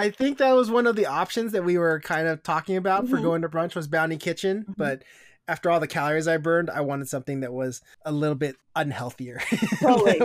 I 0.00 0.10
think 0.10 0.38
that 0.38 0.52
was 0.52 0.70
one 0.70 0.86
of 0.86 0.96
the 0.96 1.06
options 1.06 1.52
that 1.52 1.62
we 1.62 1.76
were 1.76 2.00
kind 2.00 2.26
of 2.26 2.42
talking 2.42 2.76
about 2.76 3.04
mm-hmm. 3.04 3.14
for 3.14 3.20
going 3.20 3.42
to 3.42 3.48
brunch 3.48 3.74
was 3.74 3.86
Bounty 3.86 4.16
Kitchen, 4.16 4.62
mm-hmm. 4.62 4.72
but 4.76 5.04
after 5.46 5.70
all 5.70 5.78
the 5.78 5.86
calories 5.86 6.26
I 6.26 6.38
burned, 6.38 6.70
I 6.70 6.80
wanted 6.80 7.08
something 7.08 7.40
that 7.40 7.52
was 7.52 7.82
a 8.06 8.12
little 8.12 8.34
bit 8.34 8.56
unhealthier. 8.76 9.40
Totally. 9.80 10.18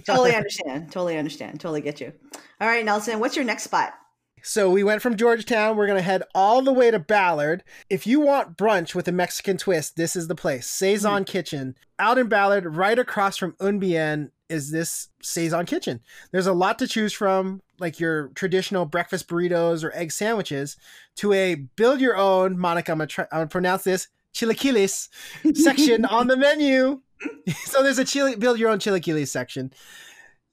totally 0.00 0.34
understand. 0.34 0.92
Totally 0.92 1.16
understand. 1.16 1.60
Totally 1.60 1.80
get 1.80 2.00
you. 2.00 2.12
All 2.60 2.68
right, 2.68 2.84
Nelson, 2.84 3.20
what's 3.20 3.36
your 3.36 3.44
next 3.44 3.62
spot? 3.62 3.94
So 4.42 4.68
we 4.68 4.82
went 4.82 5.00
from 5.00 5.16
Georgetown. 5.16 5.76
We're 5.76 5.86
going 5.86 5.98
to 5.98 6.02
head 6.02 6.24
all 6.34 6.62
the 6.62 6.72
way 6.72 6.90
to 6.90 6.98
Ballard. 6.98 7.62
If 7.88 8.06
you 8.08 8.20
want 8.20 8.56
brunch 8.56 8.92
with 8.94 9.06
a 9.06 9.12
Mexican 9.12 9.56
twist, 9.56 9.96
this 9.96 10.16
is 10.16 10.26
the 10.26 10.34
place. 10.34 10.68
Sazon 10.68 11.22
mm. 11.22 11.26
Kitchen. 11.26 11.76
Out 12.00 12.18
in 12.18 12.28
Ballard, 12.28 12.74
right 12.74 12.98
across 12.98 13.36
from 13.36 13.54
Un 13.60 13.78
Bien, 13.78 14.32
is 14.48 14.70
this 14.72 15.08
Sazon 15.22 15.66
Kitchen. 15.66 16.00
There's 16.32 16.48
a 16.48 16.52
lot 16.52 16.78
to 16.80 16.88
choose 16.88 17.12
from, 17.12 17.62
like 17.82 18.00
your 18.00 18.28
traditional 18.28 18.86
breakfast 18.86 19.28
burritos 19.28 19.84
or 19.84 19.94
egg 19.94 20.12
sandwiches, 20.12 20.78
to 21.16 21.34
a 21.34 21.56
build 21.56 22.00
your 22.00 22.16
own, 22.16 22.58
Monica, 22.58 22.92
I'm 22.92 22.98
to 23.00 23.06
try, 23.06 23.24
I'm 23.24 23.40
gonna 23.40 23.48
pronounce 23.48 23.84
this, 23.84 24.08
chilaquiles 24.32 25.08
section 25.54 26.06
on 26.06 26.28
the 26.28 26.36
menu. 26.36 27.02
so 27.64 27.82
there's 27.82 27.98
a 27.98 28.04
chili, 28.04 28.36
build 28.36 28.58
your 28.58 28.70
own 28.70 28.78
chilaquiles 28.78 29.28
section. 29.28 29.72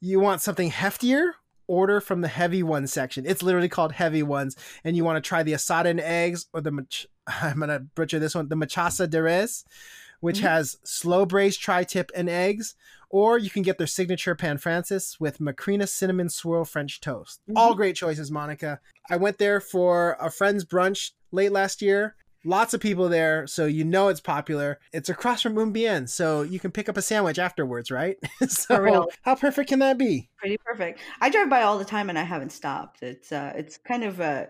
You 0.02 0.20
want 0.20 0.42
something 0.42 0.70
heftier? 0.70 1.32
order 1.70 2.00
from 2.00 2.20
the 2.20 2.26
heavy 2.26 2.64
one 2.64 2.84
section. 2.84 3.24
It's 3.24 3.44
literally 3.44 3.68
called 3.68 3.92
heavy 3.92 4.24
ones, 4.24 4.56
and 4.82 4.96
you 4.96 5.04
want 5.04 5.22
to 5.22 5.26
try 5.26 5.44
the 5.44 5.52
asada 5.52 5.86
and 5.86 6.00
eggs 6.00 6.46
or 6.52 6.60
the 6.60 6.72
mach- 6.72 7.06
I'm 7.28 7.60
gonna 7.60 7.78
butcher 7.78 8.18
this 8.18 8.34
one, 8.34 8.48
the 8.48 8.56
machaca 8.56 9.08
de 9.08 9.22
res, 9.22 9.64
which 10.18 10.38
mm-hmm. 10.38 10.46
has 10.48 10.78
slow 10.82 11.24
braised 11.24 11.60
tri-tip 11.60 12.10
and 12.12 12.28
eggs, 12.28 12.74
or 13.10 13.36
you 13.36 13.50
can 13.50 13.62
get 13.62 13.76
their 13.76 13.86
signature 13.86 14.34
pan 14.34 14.56
francis 14.56 15.18
with 15.20 15.38
macrina 15.38 15.88
cinnamon 15.88 16.28
swirl 16.28 16.64
French 16.64 17.00
toast. 17.00 17.40
Mm-hmm. 17.42 17.58
All 17.58 17.74
great 17.74 17.96
choices, 17.96 18.30
Monica. 18.30 18.80
I 19.10 19.16
went 19.16 19.38
there 19.38 19.60
for 19.60 20.16
a 20.20 20.30
friend's 20.30 20.64
brunch 20.64 21.10
late 21.32 21.52
last 21.52 21.82
year. 21.82 22.16
Lots 22.42 22.72
of 22.72 22.80
people 22.80 23.10
there, 23.10 23.46
so 23.46 23.66
you 23.66 23.84
know 23.84 24.08
it's 24.08 24.20
popular. 24.20 24.78
It's 24.94 25.10
across 25.10 25.42
from 25.42 25.58
Un 25.58 25.72
Bien, 25.72 26.06
so 26.06 26.40
you 26.40 26.58
can 26.58 26.70
pick 26.70 26.88
up 26.88 26.96
a 26.96 27.02
sandwich 27.02 27.38
afterwards, 27.38 27.90
right? 27.90 28.16
so 28.48 29.10
how 29.20 29.34
perfect 29.34 29.68
can 29.68 29.80
that 29.80 29.98
be? 29.98 30.30
Pretty 30.38 30.56
perfect. 30.56 31.00
I 31.20 31.28
drive 31.28 31.50
by 31.50 31.62
all 31.62 31.76
the 31.76 31.84
time 31.84 32.08
and 32.08 32.18
I 32.18 32.22
haven't 32.22 32.52
stopped. 32.52 33.02
It's 33.02 33.30
uh 33.30 33.52
it's 33.56 33.76
kind 33.76 34.04
of 34.04 34.20
a 34.20 34.48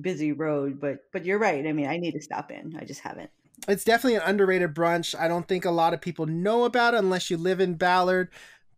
busy 0.00 0.32
road, 0.32 0.80
but 0.80 1.04
but 1.12 1.24
you're 1.24 1.38
right. 1.38 1.64
I 1.64 1.72
mean, 1.72 1.86
I 1.86 1.98
need 1.98 2.12
to 2.12 2.20
stop 2.20 2.50
in. 2.50 2.76
I 2.80 2.84
just 2.84 3.00
haven't. 3.00 3.30
It's 3.70 3.84
definitely 3.84 4.16
an 4.16 4.22
underrated 4.24 4.74
brunch. 4.74 5.18
I 5.18 5.28
don't 5.28 5.46
think 5.46 5.64
a 5.64 5.70
lot 5.70 5.94
of 5.94 6.00
people 6.00 6.26
know 6.26 6.64
about 6.64 6.94
it 6.94 6.98
unless 6.98 7.30
you 7.30 7.36
live 7.36 7.60
in 7.60 7.74
Ballard. 7.74 8.28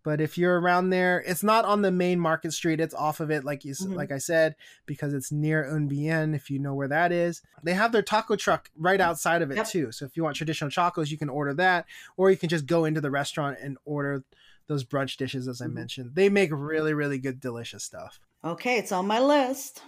But 0.05 0.21
if 0.21 0.37
you're 0.37 0.59
around 0.59 0.91
there, 0.91 1.23
it's 1.27 1.45
not 1.45 1.65
on 1.65 1.83
the 1.83 1.93
main 1.93 2.19
market 2.19 2.53
street. 2.53 2.81
It's 2.81 2.95
off 2.95 3.21
of 3.21 3.31
it, 3.31 3.45
like 3.45 3.65
you 3.65 3.73
mm-hmm. 3.73 3.95
like 3.95 4.11
I 4.11 4.19
said, 4.19 4.57
because 4.85 5.15
it's 5.15 5.31
near 5.31 5.65
Un 5.71 5.87
Bien. 5.87 6.35
If 6.35 6.51
you 6.51 6.59
know 6.59 6.75
where 6.75 6.89
that 6.89 7.13
is, 7.13 7.41
they 7.63 7.75
have 7.75 7.93
their 7.93 8.03
taco 8.03 8.35
truck 8.35 8.71
right 8.77 9.01
outside 9.01 9.43
of 9.43 9.51
it 9.51 9.59
yep. 9.59 9.69
too. 9.69 9.93
So 9.93 10.05
if 10.05 10.17
you 10.17 10.25
want 10.25 10.37
traditional 10.37 10.71
chacos, 10.71 11.11
you 11.11 11.19
can 11.19 11.29
order 11.29 11.55
that, 11.55 11.87
or 12.17 12.31
you 12.31 12.37
can 12.37 12.49
just 12.49 12.67
go 12.67 12.85
into 12.85 13.01
the 13.01 13.11
restaurant 13.11 13.59
and 13.63 13.79
order 13.85 14.25
those 14.67 14.85
brunch 14.85 15.17
dishes, 15.17 15.47
as 15.47 15.61
I 15.61 15.67
mm-hmm. 15.67 15.75
mentioned. 15.75 16.11
They 16.15 16.29
make 16.29 16.51
really, 16.53 16.95
really 16.95 17.19
good, 17.19 17.39
delicious 17.39 17.85
stuff. 17.85 18.19
Okay, 18.45 18.79
it's 18.79 18.93
on 18.93 19.07
my 19.07 19.21
list. 19.21 19.83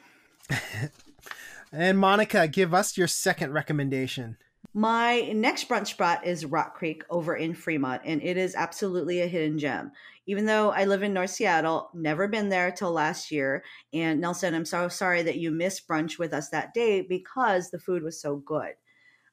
and 1.73 1.99
Monica, 1.99 2.47
give 2.47 2.73
us 2.73 2.97
your 2.97 3.09
second 3.09 3.53
recommendation. 3.53 4.37
My 4.73 5.21
next 5.33 5.69
brunch 5.69 5.89
spot 5.89 6.27
is 6.27 6.45
Rock 6.45 6.75
Creek 6.75 7.05
over 7.11 7.37
in 7.37 7.55
Fremont, 7.55 8.03
and 8.05 8.23
it 8.23 8.37
is 8.37 8.55
absolutely 8.55 9.21
a 9.21 9.27
hidden 9.27 9.59
gem. 9.59 9.93
Even 10.27 10.47
though 10.47 10.71
I 10.71 10.85
live 10.85 11.03
in 11.03 11.13
North 11.13 11.31
Seattle, 11.31 11.91
never 11.93 12.29
been 12.29 12.49
there 12.49 12.73
till 12.73 12.91
last 12.91 13.31
year. 13.31 13.63
And 13.93 14.21
Nelson, 14.21 14.55
I'm 14.55 14.65
so 14.65 14.89
sorry 14.89 15.23
that 15.23 15.39
you 15.39 15.51
missed 15.51 15.87
brunch 15.87 16.19
with 16.19 16.33
us 16.33 16.49
that 16.49 16.73
day 16.75 17.03
because 17.03 17.71
the 17.71 17.79
food 17.79 18.03
was 18.03 18.21
so 18.21 18.37
good. 18.37 18.73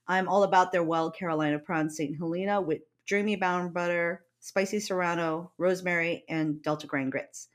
I'm 0.07 0.27
all 0.27 0.43
about 0.43 0.71
their 0.71 0.83
wild 0.83 1.15
Carolina 1.15 1.59
prawn 1.59 1.89
St. 1.89 2.17
Helena 2.17 2.59
with 2.59 2.81
dreamy 3.07 3.35
brown 3.35 3.71
butter, 3.71 4.25
spicy 4.41 4.79
serrano, 4.79 5.51
rosemary, 5.57 6.25
and 6.27 6.61
Delta 6.61 6.87
grind 6.87 7.11
grits 7.11 7.47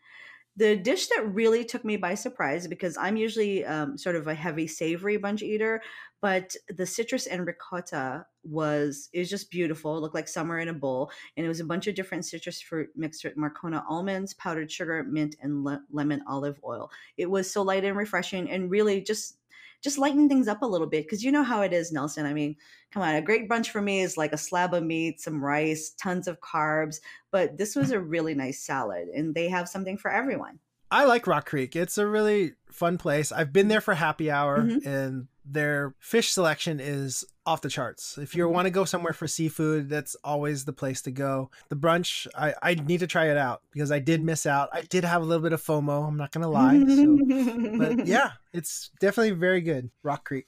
the 0.56 0.76
dish 0.76 1.08
that 1.08 1.34
really 1.34 1.64
took 1.64 1.84
me 1.84 1.96
by 1.98 2.14
surprise 2.14 2.66
because 2.66 2.96
I'm 2.96 3.16
usually 3.16 3.64
um, 3.64 3.98
sort 3.98 4.16
of 4.16 4.26
a 4.26 4.34
heavy 4.34 4.66
savory 4.66 5.18
bunch 5.18 5.42
eater, 5.42 5.82
but 6.22 6.56
the 6.68 6.86
citrus 6.86 7.26
and 7.26 7.46
ricotta 7.46 8.24
was 8.42 9.10
is 9.12 9.28
just 9.28 9.50
beautiful. 9.50 9.96
It 9.96 10.00
looked 10.00 10.14
like 10.14 10.28
summer 10.28 10.58
in 10.58 10.68
a 10.68 10.72
bowl, 10.72 11.10
and 11.36 11.44
it 11.44 11.48
was 11.48 11.60
a 11.60 11.64
bunch 11.64 11.86
of 11.86 11.94
different 11.94 12.24
citrus 12.24 12.60
fruit 12.60 12.88
mixed 12.96 13.22
with 13.22 13.36
Marcona 13.36 13.84
almonds, 13.86 14.32
powdered 14.34 14.72
sugar, 14.72 15.04
mint, 15.04 15.36
and 15.42 15.62
le- 15.62 15.82
lemon 15.90 16.22
olive 16.26 16.58
oil. 16.64 16.90
It 17.18 17.30
was 17.30 17.50
so 17.50 17.62
light 17.62 17.84
and 17.84 17.96
refreshing, 17.96 18.50
and 18.50 18.70
really 18.70 19.02
just 19.02 19.36
just 19.82 19.98
lighten 19.98 20.28
things 20.28 20.48
up 20.48 20.62
a 20.62 20.66
little 20.66 20.86
bit 20.86 21.04
because 21.04 21.22
you 21.22 21.32
know 21.32 21.42
how 21.42 21.62
it 21.62 21.72
is, 21.72 21.92
Nelson. 21.92 22.26
I 22.26 22.32
mean, 22.32 22.56
come 22.90 23.02
on, 23.02 23.14
a 23.14 23.22
great 23.22 23.48
brunch 23.48 23.68
for 23.68 23.80
me 23.80 24.00
is 24.00 24.16
like 24.16 24.32
a 24.32 24.38
slab 24.38 24.74
of 24.74 24.82
meat, 24.82 25.20
some 25.20 25.44
rice, 25.44 25.90
tons 25.90 26.28
of 26.28 26.40
carbs. 26.40 27.00
But 27.30 27.58
this 27.58 27.76
was 27.76 27.90
a 27.90 28.00
really 28.00 28.34
nice 28.34 28.60
salad, 28.60 29.08
and 29.08 29.34
they 29.34 29.48
have 29.48 29.68
something 29.68 29.98
for 29.98 30.10
everyone. 30.10 30.58
I 30.90 31.04
like 31.04 31.26
Rock 31.26 31.46
Creek. 31.46 31.74
It's 31.74 31.98
a 31.98 32.06
really 32.06 32.52
fun 32.70 32.98
place. 32.98 33.32
I've 33.32 33.52
been 33.52 33.68
there 33.68 33.80
for 33.80 33.94
happy 33.94 34.30
hour, 34.30 34.60
mm-hmm. 34.62 34.88
and 34.88 35.28
their 35.44 35.94
fish 35.98 36.30
selection 36.30 36.80
is 36.80 37.24
off 37.46 37.62
the 37.62 37.68
charts. 37.68 38.18
If 38.18 38.34
you 38.34 38.48
want 38.48 38.66
to 38.66 38.70
go 38.70 38.84
somewhere 38.84 39.12
for 39.12 39.28
seafood, 39.28 39.88
that's 39.88 40.16
always 40.24 40.64
the 40.64 40.72
place 40.72 41.00
to 41.02 41.10
go. 41.10 41.50
The 41.68 41.76
brunch, 41.76 42.26
I, 42.36 42.54
I 42.62 42.74
need 42.74 43.00
to 43.00 43.06
try 43.06 43.30
it 43.30 43.36
out 43.36 43.62
because 43.72 43.92
I 43.92 44.00
did 44.00 44.22
miss 44.22 44.46
out. 44.46 44.68
I 44.72 44.82
did 44.82 45.04
have 45.04 45.22
a 45.22 45.24
little 45.24 45.42
bit 45.42 45.52
of 45.52 45.62
FOMO. 45.62 46.08
I'm 46.08 46.16
not 46.16 46.32
gonna 46.32 46.48
lie. 46.48 46.78
So. 46.78 47.78
but 47.78 48.06
yeah, 48.06 48.32
it's 48.52 48.90
definitely 49.00 49.32
very 49.32 49.60
good. 49.60 49.90
Rock 50.02 50.24
Creek. 50.24 50.46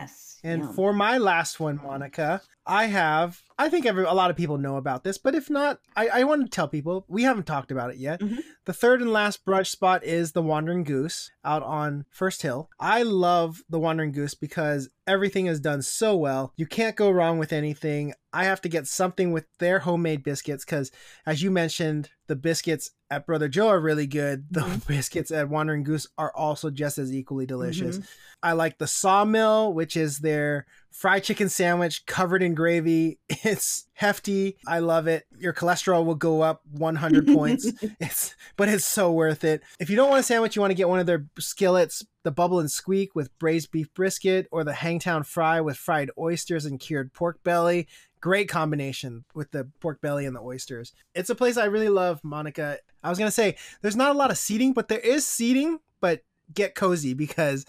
Yes. 0.00 0.40
And 0.42 0.62
Yum. 0.62 0.72
for 0.72 0.92
my 0.92 1.18
last 1.18 1.60
one, 1.60 1.80
Monica, 1.82 2.40
I 2.66 2.86
have. 2.86 3.42
I 3.58 3.68
think 3.68 3.84
every 3.84 4.04
a 4.04 4.12
lot 4.12 4.30
of 4.30 4.36
people 4.36 4.56
know 4.56 4.76
about 4.76 5.04
this, 5.04 5.18
but 5.18 5.34
if 5.34 5.50
not, 5.50 5.80
I, 5.96 6.08
I 6.08 6.24
want 6.24 6.44
to 6.44 6.48
tell 6.48 6.68
people 6.68 7.04
we 7.08 7.24
haven't 7.24 7.46
talked 7.46 7.70
about 7.70 7.90
it 7.90 7.98
yet. 7.98 8.20
Mm-hmm. 8.20 8.38
The 8.64 8.72
third 8.72 9.02
and 9.02 9.12
last 9.12 9.44
brunch 9.44 9.66
spot 9.66 10.02
is 10.04 10.32
the 10.32 10.42
Wandering 10.42 10.84
Goose 10.84 11.30
out 11.44 11.62
on 11.62 12.06
First 12.10 12.42
Hill. 12.42 12.70
I 12.78 13.02
love 13.02 13.62
the 13.68 13.78
Wandering 13.78 14.12
Goose 14.12 14.34
because 14.34 14.88
everything 15.06 15.46
is 15.46 15.60
done 15.60 15.82
so 15.82 16.16
well. 16.16 16.52
You 16.56 16.66
can't 16.66 16.96
go 16.96 17.10
wrong 17.10 17.38
with 17.38 17.52
anything. 17.52 18.14
I 18.32 18.44
have 18.44 18.60
to 18.62 18.68
get 18.68 18.86
something 18.86 19.32
with 19.32 19.46
their 19.58 19.80
homemade 19.80 20.22
biscuits 20.22 20.64
because, 20.64 20.90
as 21.26 21.42
you 21.42 21.50
mentioned, 21.50 22.10
the 22.30 22.36
biscuits 22.36 22.92
at 23.10 23.26
Brother 23.26 23.48
Joe 23.48 23.66
are 23.66 23.80
really 23.80 24.06
good. 24.06 24.46
The 24.52 24.60
mm-hmm. 24.60 24.78
biscuits 24.86 25.32
at 25.32 25.48
Wandering 25.48 25.82
Goose 25.82 26.06
are 26.16 26.32
also 26.32 26.70
just 26.70 26.96
as 26.96 27.12
equally 27.12 27.44
delicious. 27.44 27.96
Mm-hmm. 27.96 28.06
I 28.40 28.52
like 28.52 28.78
the 28.78 28.86
Sawmill, 28.86 29.74
which 29.74 29.96
is 29.96 30.20
their 30.20 30.64
fried 30.92 31.24
chicken 31.24 31.48
sandwich 31.48 32.06
covered 32.06 32.42
in 32.42 32.54
gravy. 32.54 33.18
It's 33.42 33.86
hefty. 33.94 34.58
I 34.66 34.78
love 34.78 35.08
it. 35.08 35.24
Your 35.38 35.52
cholesterol 35.52 36.04
will 36.04 36.14
go 36.14 36.42
up 36.42 36.60
100 36.70 37.26
points. 37.26 37.72
It's 38.00 38.34
but 38.56 38.68
it's 38.68 38.84
so 38.84 39.10
worth 39.10 39.42
it. 39.42 39.62
If 39.80 39.90
you 39.90 39.96
don't 39.96 40.10
want 40.10 40.20
a 40.20 40.22
sandwich, 40.22 40.54
you 40.54 40.60
want 40.60 40.70
to 40.70 40.76
get 40.76 40.88
one 40.88 41.00
of 41.00 41.06
their 41.06 41.26
skillets, 41.38 42.04
the 42.22 42.30
Bubble 42.30 42.60
and 42.60 42.70
Squeak 42.70 43.14
with 43.14 43.36
braised 43.38 43.72
beef 43.72 43.92
brisket 43.92 44.46
or 44.52 44.62
the 44.62 44.74
Hangtown 44.74 45.24
Fry 45.24 45.60
with 45.60 45.76
fried 45.76 46.10
oysters 46.16 46.64
and 46.64 46.78
cured 46.78 47.12
pork 47.12 47.42
belly. 47.42 47.88
Great 48.20 48.50
combination 48.50 49.24
with 49.34 49.50
the 49.50 49.70
pork 49.80 50.02
belly 50.02 50.26
and 50.26 50.36
the 50.36 50.40
oysters. 50.40 50.92
It's 51.14 51.30
a 51.30 51.34
place 51.34 51.56
I 51.56 51.64
really 51.64 51.88
love, 51.88 52.19
Monica. 52.22 52.78
I 53.02 53.08
was 53.08 53.18
going 53.18 53.28
to 53.28 53.32
say 53.32 53.56
there's 53.82 53.96
not 53.96 54.10
a 54.10 54.18
lot 54.18 54.30
of 54.30 54.38
seating, 54.38 54.72
but 54.72 54.88
there 54.88 54.98
is 54.98 55.26
seating, 55.26 55.78
but 56.00 56.22
get 56.52 56.74
cozy 56.74 57.14
because 57.14 57.64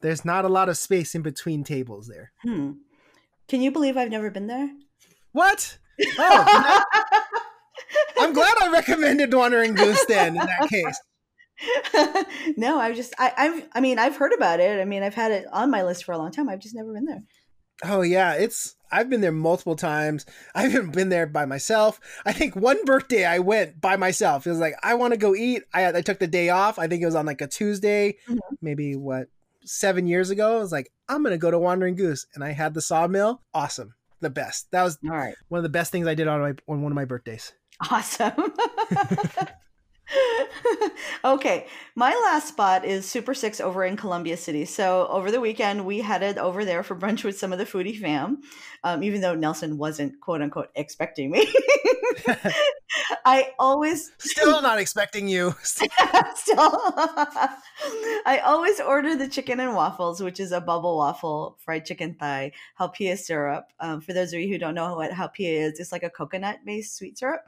there's 0.00 0.24
not 0.24 0.44
a 0.44 0.48
lot 0.48 0.68
of 0.68 0.76
space 0.76 1.14
in 1.14 1.22
between 1.22 1.64
tables 1.64 2.08
there. 2.08 2.32
Hmm. 2.42 2.72
Can 3.48 3.60
you 3.60 3.70
believe 3.70 3.96
I've 3.96 4.10
never 4.10 4.30
been 4.30 4.46
there? 4.46 4.70
What? 5.32 5.78
Oh, 6.18 6.82
I'm 8.18 8.32
glad 8.32 8.54
I 8.60 8.70
recommended 8.70 9.32
Wandering 9.32 9.74
Goose 9.74 10.04
then 10.06 10.36
in 10.36 10.46
that 10.46 10.68
case. 10.68 11.00
no, 12.56 12.78
I've 12.78 12.96
just 12.96 13.14
I, 13.18 13.32
I've 13.36 13.68
I 13.72 13.80
mean 13.80 13.98
I've 13.98 14.16
heard 14.16 14.32
about 14.32 14.60
it. 14.60 14.80
I 14.80 14.84
mean 14.84 15.02
I've 15.02 15.14
had 15.14 15.32
it 15.32 15.46
on 15.52 15.70
my 15.70 15.82
list 15.84 16.04
for 16.04 16.12
a 16.12 16.18
long 16.18 16.30
time. 16.30 16.48
I've 16.48 16.60
just 16.60 16.74
never 16.74 16.92
been 16.92 17.06
there. 17.06 17.22
Oh 17.84 18.02
yeah, 18.02 18.34
it's 18.34 18.76
I've 18.90 19.10
been 19.10 19.20
there 19.20 19.32
multiple 19.32 19.76
times. 19.76 20.24
I've 20.54 20.72
even 20.72 20.90
been 20.90 21.08
there 21.08 21.26
by 21.26 21.44
myself. 21.44 22.00
I 22.24 22.32
think 22.32 22.56
one 22.56 22.84
birthday 22.84 23.24
I 23.24 23.40
went 23.40 23.80
by 23.80 23.96
myself. 23.96 24.46
It 24.46 24.50
was 24.50 24.58
like 24.58 24.74
I 24.82 24.94
want 24.94 25.12
to 25.12 25.18
go 25.18 25.34
eat. 25.34 25.64
I 25.74 25.86
I 25.88 26.00
took 26.02 26.18
the 26.18 26.26
day 26.26 26.48
off. 26.48 26.78
I 26.78 26.88
think 26.88 27.02
it 27.02 27.06
was 27.06 27.14
on 27.14 27.26
like 27.26 27.40
a 27.40 27.46
Tuesday, 27.46 28.16
mm-hmm. 28.28 28.38
maybe 28.62 28.96
what 28.96 29.28
seven 29.64 30.06
years 30.06 30.30
ago. 30.30 30.56
I 30.56 30.60
was 30.60 30.72
like, 30.72 30.90
I'm 31.08 31.22
gonna 31.22 31.38
go 31.38 31.50
to 31.50 31.58
Wandering 31.58 31.96
Goose, 31.96 32.26
and 32.34 32.42
I 32.42 32.52
had 32.52 32.74
the 32.74 32.80
sawmill. 32.80 33.42
Awesome, 33.52 33.94
the 34.20 34.30
best. 34.30 34.70
That 34.70 34.84
was 34.84 34.98
all 35.04 35.16
right. 35.16 35.36
One 35.48 35.58
of 35.58 35.64
the 35.64 35.68
best 35.68 35.92
things 35.92 36.06
I 36.06 36.14
did 36.14 36.28
on 36.28 36.40
my 36.40 36.54
on 36.68 36.82
one 36.82 36.92
of 36.92 36.96
my 36.96 37.04
birthdays. 37.04 37.52
Awesome. 37.90 38.54
okay, 41.24 41.66
my 41.94 42.10
last 42.24 42.48
spot 42.48 42.84
is 42.84 43.08
Super 43.08 43.34
Six 43.34 43.60
over 43.60 43.84
in 43.84 43.96
Columbia 43.96 44.36
City. 44.36 44.64
So 44.64 45.06
over 45.08 45.30
the 45.30 45.40
weekend, 45.40 45.84
we 45.84 46.00
headed 46.00 46.38
over 46.38 46.64
there 46.64 46.82
for 46.82 46.94
brunch 46.94 47.24
with 47.24 47.38
some 47.38 47.52
of 47.52 47.58
the 47.58 47.64
foodie 47.64 47.98
fam, 47.98 48.42
um, 48.84 49.02
even 49.02 49.20
though 49.20 49.34
Nelson 49.34 49.78
wasn't 49.78 50.20
quote 50.20 50.42
unquote 50.42 50.70
expecting 50.74 51.30
me. 51.30 51.52
I 53.24 53.52
always 53.58 54.12
still 54.18 54.62
not 54.62 54.78
expecting 54.78 55.28
you. 55.28 55.54
still, 55.60 55.90
I 58.24 58.40
always 58.44 58.80
order 58.80 59.16
the 59.16 59.28
chicken 59.28 59.60
and 59.60 59.74
waffles, 59.74 60.22
which 60.22 60.40
is 60.40 60.52
a 60.52 60.60
bubble 60.60 60.96
waffle, 60.96 61.56
fried 61.60 61.84
chicken 61.84 62.14
thigh, 62.14 62.52
haupia 62.78 63.16
syrup. 63.16 63.66
Um, 63.80 64.00
for 64.00 64.12
those 64.12 64.32
of 64.32 64.40
you 64.40 64.48
who 64.48 64.58
don't 64.58 64.74
know 64.74 64.94
what 64.96 65.12
haupia 65.12 65.68
is, 65.68 65.80
it's 65.80 65.92
like 65.92 66.02
a 66.02 66.10
coconut 66.10 66.58
based 66.64 66.96
sweet 66.96 67.18
syrup, 67.18 67.42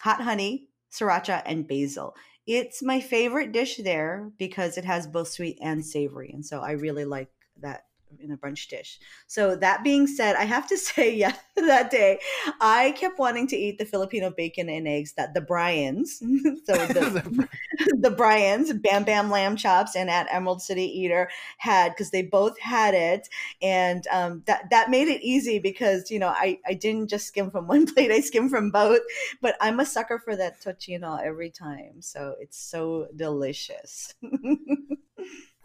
hot 0.00 0.20
honey, 0.20 0.68
sriracha, 0.92 1.42
and 1.46 1.66
basil. 1.66 2.14
It's 2.46 2.82
my 2.82 3.00
favorite 3.00 3.52
dish 3.52 3.76
there 3.76 4.30
because 4.38 4.76
it 4.76 4.84
has 4.84 5.06
both 5.06 5.28
sweet 5.28 5.58
and 5.62 5.84
savory. 5.84 6.30
And 6.32 6.44
so 6.44 6.60
I 6.60 6.72
really 6.72 7.04
like 7.04 7.30
that 7.60 7.84
in 8.20 8.32
a 8.32 8.36
brunch 8.36 8.68
dish. 8.68 8.98
So 9.26 9.56
that 9.56 9.84
being 9.84 10.06
said, 10.06 10.36
I 10.36 10.44
have 10.44 10.66
to 10.68 10.78
say, 10.78 11.14
yeah, 11.14 11.34
that 11.56 11.90
day 11.90 12.18
I 12.60 12.92
kept 12.92 13.18
wanting 13.18 13.46
to 13.48 13.56
eat 13.56 13.78
the 13.78 13.84
Filipino 13.84 14.30
bacon 14.30 14.68
and 14.68 14.88
eggs 14.88 15.12
that 15.14 15.34
the 15.34 15.40
Bryans, 15.40 16.18
so 16.64 16.74
the, 16.74 17.48
the 17.98 18.10
Bryans, 18.10 18.72
Bam 18.72 19.04
Bam 19.04 19.30
Lamb 19.30 19.56
Chops, 19.56 19.96
and 19.96 20.10
at 20.10 20.26
Emerald 20.30 20.62
City 20.62 20.84
Eater 20.84 21.28
had 21.58 21.90
because 21.90 22.10
they 22.10 22.22
both 22.22 22.58
had 22.58 22.94
it, 22.94 23.28
and 23.60 24.06
um, 24.10 24.42
that 24.46 24.70
that 24.70 24.90
made 24.90 25.08
it 25.08 25.22
easy 25.22 25.58
because 25.58 26.10
you 26.10 26.18
know 26.18 26.28
I 26.28 26.58
I 26.66 26.74
didn't 26.74 27.08
just 27.08 27.26
skim 27.26 27.50
from 27.50 27.66
one 27.66 27.86
plate, 27.92 28.10
I 28.10 28.20
skimmed 28.20 28.50
from 28.50 28.70
both. 28.70 29.00
But 29.40 29.56
I'm 29.60 29.80
a 29.80 29.86
sucker 29.86 30.18
for 30.18 30.36
that 30.36 30.60
tocino 30.60 31.20
every 31.22 31.50
time, 31.50 32.00
so 32.00 32.34
it's 32.40 32.58
so 32.58 33.08
delicious. 33.16 34.14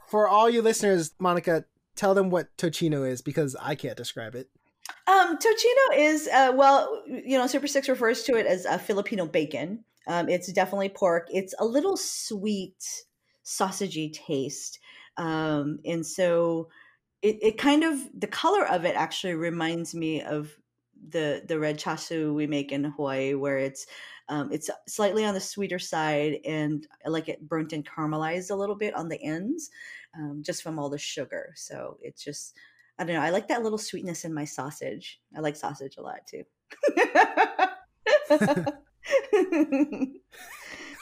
for 0.08 0.28
all 0.28 0.50
you 0.50 0.62
listeners, 0.62 1.12
Monica, 1.20 1.66
tell 1.98 2.14
them 2.14 2.30
what 2.30 2.56
tocino 2.58 3.08
is 3.08 3.22
because 3.22 3.56
I 3.62 3.76
can't 3.76 3.98
describe 3.98 4.36
it. 4.36 4.50
Um, 5.08 5.38
tocino 5.38 5.98
is 5.98 6.28
uh, 6.28 6.54
well, 6.56 7.04
you 7.08 7.38
know, 7.38 7.48
Super 7.48 7.68
Six 7.68 7.90
refers 7.90 8.24
to 8.24 8.36
it 8.36 8.46
as 8.46 8.66
a 8.66 8.80
Filipino 8.80 9.26
bacon. 9.26 9.84
Um, 10.08 10.30
it's 10.30 10.52
definitely 10.52 10.90
pork. 10.90 11.28
It's 11.32 11.54
a 11.60 11.66
little 11.66 11.98
sweet, 11.98 12.84
sausagey 13.46 14.14
taste, 14.14 14.80
um, 15.18 15.80
and 15.86 16.06
so 16.06 16.70
it, 17.22 17.38
it 17.42 17.58
kind 17.58 17.84
of 17.84 18.00
the 18.18 18.28
color 18.28 18.66
of 18.66 18.86
it 18.86 18.96
actually 18.96 19.34
reminds 19.34 19.94
me 19.94 20.22
of 20.22 20.52
the 21.10 21.44
the 21.48 21.60
red 21.60 21.78
chasu 21.78 22.34
we 22.34 22.48
make 22.48 22.72
in 22.72 22.84
Hawaii, 22.86 23.34
where 23.34 23.58
it's 23.58 23.88
um, 24.30 24.52
it's 24.52 24.70
slightly 24.88 25.26
on 25.26 25.34
the 25.34 25.40
sweeter 25.40 25.80
side, 25.80 26.40
and 26.46 26.86
I 27.06 27.10
like 27.10 27.30
it 27.30 27.48
burnt 27.48 27.74
and 27.74 27.86
caramelized 27.86 28.52
a 28.52 28.56
little 28.56 28.76
bit 28.76 28.94
on 28.94 29.10
the 29.10 29.22
ends 29.22 29.70
um, 30.18 30.42
just 30.44 30.64
from 30.64 30.80
all 30.80 30.90
the 30.90 30.98
sugar. 30.98 31.54
So 31.56 31.98
it's 32.02 32.24
just, 32.24 32.56
I 33.00 33.04
don't 33.04 33.16
know. 33.16 33.22
I 33.22 33.30
like 33.30 33.48
that 33.50 33.64
little 33.64 33.78
sweetness 33.78 34.26
in 34.26 34.34
my 34.34 34.46
sausage. 34.46 35.20
I 35.36 35.40
like 35.40 35.56
sausage 35.56 35.98
a 35.98 36.02
lot 36.02 36.20
too. 36.28 36.44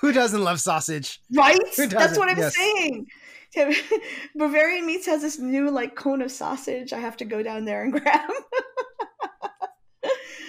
Who 0.01 0.11
doesn't 0.11 0.43
love 0.43 0.59
sausage? 0.59 1.19
Right? 1.33 1.59
That's 1.77 2.17
what 2.17 2.29
I'm 2.29 2.37
yes. 2.37 2.55
saying. 2.55 3.07
Bavarian 4.35 4.85
Meats 4.85 5.05
has 5.05 5.21
this 5.21 5.39
new 5.39 5.69
like 5.71 5.95
cone 5.95 6.21
of 6.21 6.31
sausage. 6.31 6.93
I 6.93 6.99
have 6.99 7.17
to 7.17 7.25
go 7.25 7.41
down 7.41 7.65
there 7.65 7.83
and 7.83 7.93
grab. 7.93 8.29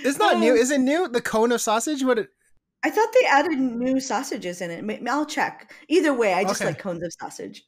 it's 0.04 0.18
not 0.18 0.34
um, 0.34 0.40
new. 0.40 0.54
Is 0.54 0.70
it 0.70 0.80
new? 0.80 1.08
The 1.08 1.20
cone 1.20 1.52
of 1.52 1.60
sausage? 1.60 2.02
What? 2.02 2.18
It, 2.18 2.28
I 2.82 2.90
thought 2.90 3.08
they 3.18 3.26
added 3.26 3.58
new 3.58 4.00
sausages 4.00 4.60
in 4.60 4.70
it. 4.70 5.08
I'll 5.08 5.26
check. 5.26 5.72
Either 5.88 6.14
way, 6.14 6.34
I 6.34 6.44
just 6.44 6.60
okay. 6.60 6.70
like 6.70 6.78
cones 6.78 7.02
of 7.02 7.12
sausage. 7.20 7.64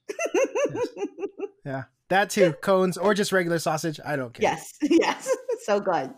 Yeah, 1.69 1.85
that 2.09 2.31
too. 2.31 2.55
Cones 2.63 2.97
or 2.97 3.13
just 3.13 3.31
regular 3.31 3.59
sausage. 3.59 4.01
I 4.05 4.17
don't 4.17 4.33
care. 4.33 4.43
Yes, 4.43 4.73
yes. 4.83 5.35
So 5.65 5.81
good. 5.81 6.15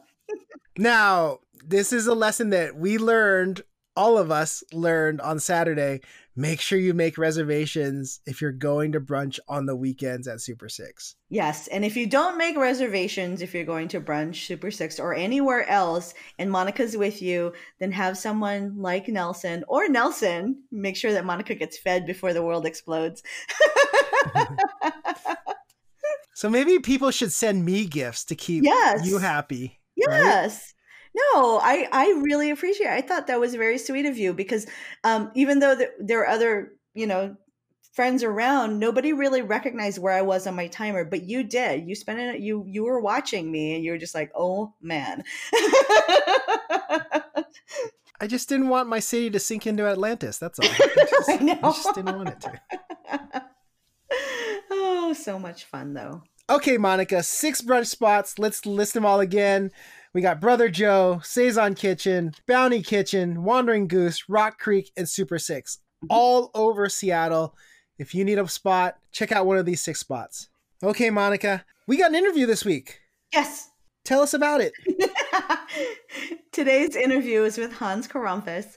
now, 0.79 1.41
this 1.67 1.93
is 1.93 2.07
a 2.07 2.15
lesson 2.15 2.51
that 2.51 2.77
we 2.77 2.99
learned 2.99 3.63
all 3.97 4.17
of 4.17 4.31
us 4.31 4.63
learned 4.73 5.21
on 5.21 5.41
Saturday. 5.41 6.01
Make 6.37 6.61
sure 6.61 6.79
you 6.79 6.95
make 6.95 7.19
reservations 7.19 8.21
if 8.25 8.41
you're 8.41 8.53
going 8.53 8.93
to 8.93 9.01
brunch 9.01 9.41
on 9.49 9.67
the 9.67 9.75
weekends 9.75 10.29
at 10.29 10.41
Super 10.41 10.69
Six. 10.69 11.17
Yes. 11.29 11.67
And 11.67 11.85
if 11.85 11.97
you 11.97 12.07
don't 12.07 12.39
make 12.39 12.57
reservations, 12.57 13.43
if 13.43 13.53
you're 13.53 13.65
going 13.65 13.89
to 13.89 14.01
brunch, 14.01 14.47
Super 14.47 14.71
Six, 14.71 15.01
or 15.01 15.15
anywhere 15.15 15.69
else, 15.69 16.15
and 16.39 16.51
Monica's 16.51 16.97
with 16.97 17.21
you, 17.21 17.53
then 17.81 17.91
have 17.91 18.17
someone 18.17 18.81
like 18.81 19.09
Nelson 19.09 19.65
or 19.67 19.89
Nelson 19.89 20.63
make 20.71 20.97
sure 20.97 21.13
that 21.13 21.27
Monica 21.27 21.57
gets 21.57 21.77
fed 21.77 22.07
before 22.07 22.33
the 22.33 22.45
world 22.45 22.65
explodes. 22.65 23.25
so 26.35 26.49
maybe 26.49 26.79
people 26.79 27.11
should 27.11 27.33
send 27.33 27.65
me 27.65 27.87
gifts 27.87 28.25
to 28.27 28.35
keep 28.35 28.65
yes. 28.65 29.07
you 29.07 29.19
happy. 29.19 29.81
Yes. 29.97 30.55
Right? 30.55 30.75
No, 31.35 31.59
I 31.63 31.89
I 31.93 32.21
really 32.23 32.51
appreciate. 32.51 32.87
It. 32.87 32.93
I 32.93 33.01
thought 33.01 33.27
that 33.27 33.41
was 33.41 33.55
very 33.55 33.79
sweet 33.79 34.07
of 34.07 34.17
you 34.17 34.33
because 34.33 34.67
um, 35.03 35.31
even 35.35 35.59
though 35.59 35.75
the, 35.75 35.91
there 35.99 36.21
are 36.21 36.29
other 36.29 36.73
you 36.95 37.07
know 37.07 37.37
friends 37.93 38.23
around, 38.23 38.79
nobody 38.79 39.13
really 39.13 39.43
recognized 39.43 39.99
where 39.99 40.15
I 40.15 40.23
was 40.23 40.47
on 40.47 40.55
my 40.55 40.69
timer, 40.69 41.05
but 41.05 41.25
you 41.25 41.43
did. 41.43 41.89
You 41.89 41.97
spent 41.97 42.21
it. 42.21 42.41
You 42.41 42.65
you 42.67 42.85
were 42.85 43.01
watching 43.01 43.51
me, 43.51 43.75
and 43.75 43.85
you 43.85 43.91
were 43.93 43.99
just 43.99 44.15
like, 44.15 44.31
"Oh 44.37 44.75
man." 44.81 45.25
I 48.21 48.27
just 48.27 48.49
didn't 48.49 48.69
want 48.69 48.89
my 48.89 49.01
city 49.01 49.31
to 49.31 49.41
sink 49.41 49.67
into 49.67 49.87
Atlantis. 49.87 50.39
That's 50.39 50.59
all. 50.59 50.69
I 50.71 51.07
just, 51.09 51.31
I 51.31 51.37
know. 51.37 51.59
I 51.63 51.73
just 51.73 51.95
didn't 51.95 52.17
want 52.17 52.29
it 52.29 52.41
to. 52.43 52.61
oh, 54.71 55.15
so 55.17 55.39
much 55.39 55.65
fun 55.65 55.95
though. 55.95 56.23
Okay, 56.49 56.79
Monica, 56.79 57.23
six 57.23 57.63
brunch 57.63 57.87
spots. 57.87 58.39
Let's 58.39 58.67
list 58.67 58.95
them 58.95 59.07
all 59.07 59.21
again. 59.21 59.71
We 60.13 60.21
got 60.21 60.41
Brother 60.41 60.69
Joe, 60.69 61.21
Sazon 61.23 61.77
Kitchen, 61.77 62.35
Bounty 62.49 62.83
Kitchen, 62.83 63.45
Wandering 63.45 63.87
Goose, 63.87 64.29
Rock 64.29 64.59
Creek, 64.59 64.91
and 64.97 65.09
Super 65.09 65.39
Six, 65.39 65.79
all 66.09 66.51
over 66.55 66.89
Seattle. 66.89 67.55
If 67.99 68.15
you 68.15 68.25
need 68.25 68.39
a 68.39 68.49
spot, 68.49 68.97
check 69.13 69.31
out 69.31 69.47
one 69.47 69.59
of 69.59 69.67
these 69.67 69.81
six 69.81 70.01
spots. 70.01 70.49
Okay, 70.83 71.11
Monica, 71.11 71.65
we 71.87 71.97
got 71.97 72.11
an 72.11 72.17
interview 72.17 72.47
this 72.47 72.65
week. 72.65 72.99
Yes. 73.33 73.71
Tell 74.05 74.23
us 74.23 74.35
about 74.35 74.61
it. 74.61 74.73
Today's 76.53 76.97
interview 76.97 77.45
is 77.45 77.59
with 77.59 77.73
Hans 77.75 78.09
Karamphis, 78.09 78.77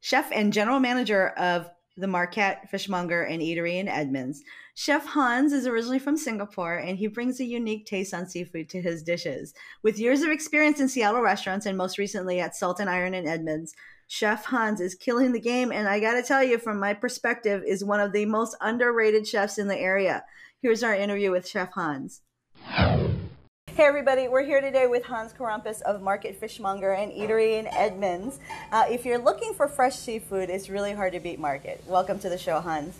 chef 0.00 0.30
and 0.32 0.52
general 0.52 0.80
manager 0.80 1.28
of 1.30 1.68
the 1.96 2.06
Market 2.06 2.58
Fishmonger 2.70 3.22
and 3.22 3.42
Eatery 3.42 3.74
in 3.74 3.88
Edmonds. 3.88 4.42
Chef 4.82 5.04
Hans 5.04 5.52
is 5.52 5.66
originally 5.66 5.98
from 5.98 6.16
Singapore 6.16 6.76
and 6.76 6.96
he 6.96 7.06
brings 7.06 7.38
a 7.38 7.44
unique 7.44 7.84
taste 7.84 8.14
on 8.14 8.26
seafood 8.26 8.70
to 8.70 8.80
his 8.80 9.02
dishes. 9.02 9.52
With 9.82 9.98
years 9.98 10.22
of 10.22 10.30
experience 10.30 10.80
in 10.80 10.88
Seattle 10.88 11.20
restaurants 11.20 11.66
and 11.66 11.76
most 11.76 11.98
recently 11.98 12.40
at 12.40 12.56
Salt 12.56 12.80
and 12.80 12.88
Iron 12.88 13.12
in 13.12 13.28
Edmonds, 13.28 13.74
Chef 14.08 14.46
Hans 14.46 14.80
is 14.80 14.94
killing 14.94 15.32
the 15.32 15.38
game, 15.38 15.70
and 15.70 15.86
I 15.86 16.00
gotta 16.00 16.22
tell 16.22 16.42
you, 16.42 16.56
from 16.56 16.80
my 16.80 16.94
perspective, 16.94 17.62
is 17.66 17.84
one 17.84 18.00
of 18.00 18.14
the 18.14 18.24
most 18.24 18.56
underrated 18.62 19.28
chefs 19.28 19.58
in 19.58 19.68
the 19.68 19.76
area. 19.76 20.24
Here's 20.62 20.82
our 20.82 20.94
interview 20.94 21.30
with 21.30 21.46
Chef 21.46 21.72
Hans. 21.72 22.22
Hey 22.64 23.84
everybody, 23.84 24.28
we're 24.28 24.46
here 24.46 24.62
today 24.62 24.86
with 24.86 25.04
Hans 25.04 25.34
Karamphis 25.34 25.82
of 25.82 26.00
Market 26.00 26.36
Fishmonger 26.36 26.94
and 26.94 27.12
Eatery 27.12 27.58
in 27.58 27.66
Edmonds. 27.66 28.40
Uh, 28.72 28.86
if 28.88 29.04
you're 29.04 29.18
looking 29.18 29.52
for 29.52 29.68
fresh 29.68 29.96
seafood, 29.96 30.48
it's 30.48 30.70
really 30.70 30.94
hard 30.94 31.12
to 31.12 31.20
beat 31.20 31.38
Market. 31.38 31.84
Welcome 31.86 32.18
to 32.20 32.30
the 32.30 32.38
show, 32.38 32.60
Hans. 32.60 32.94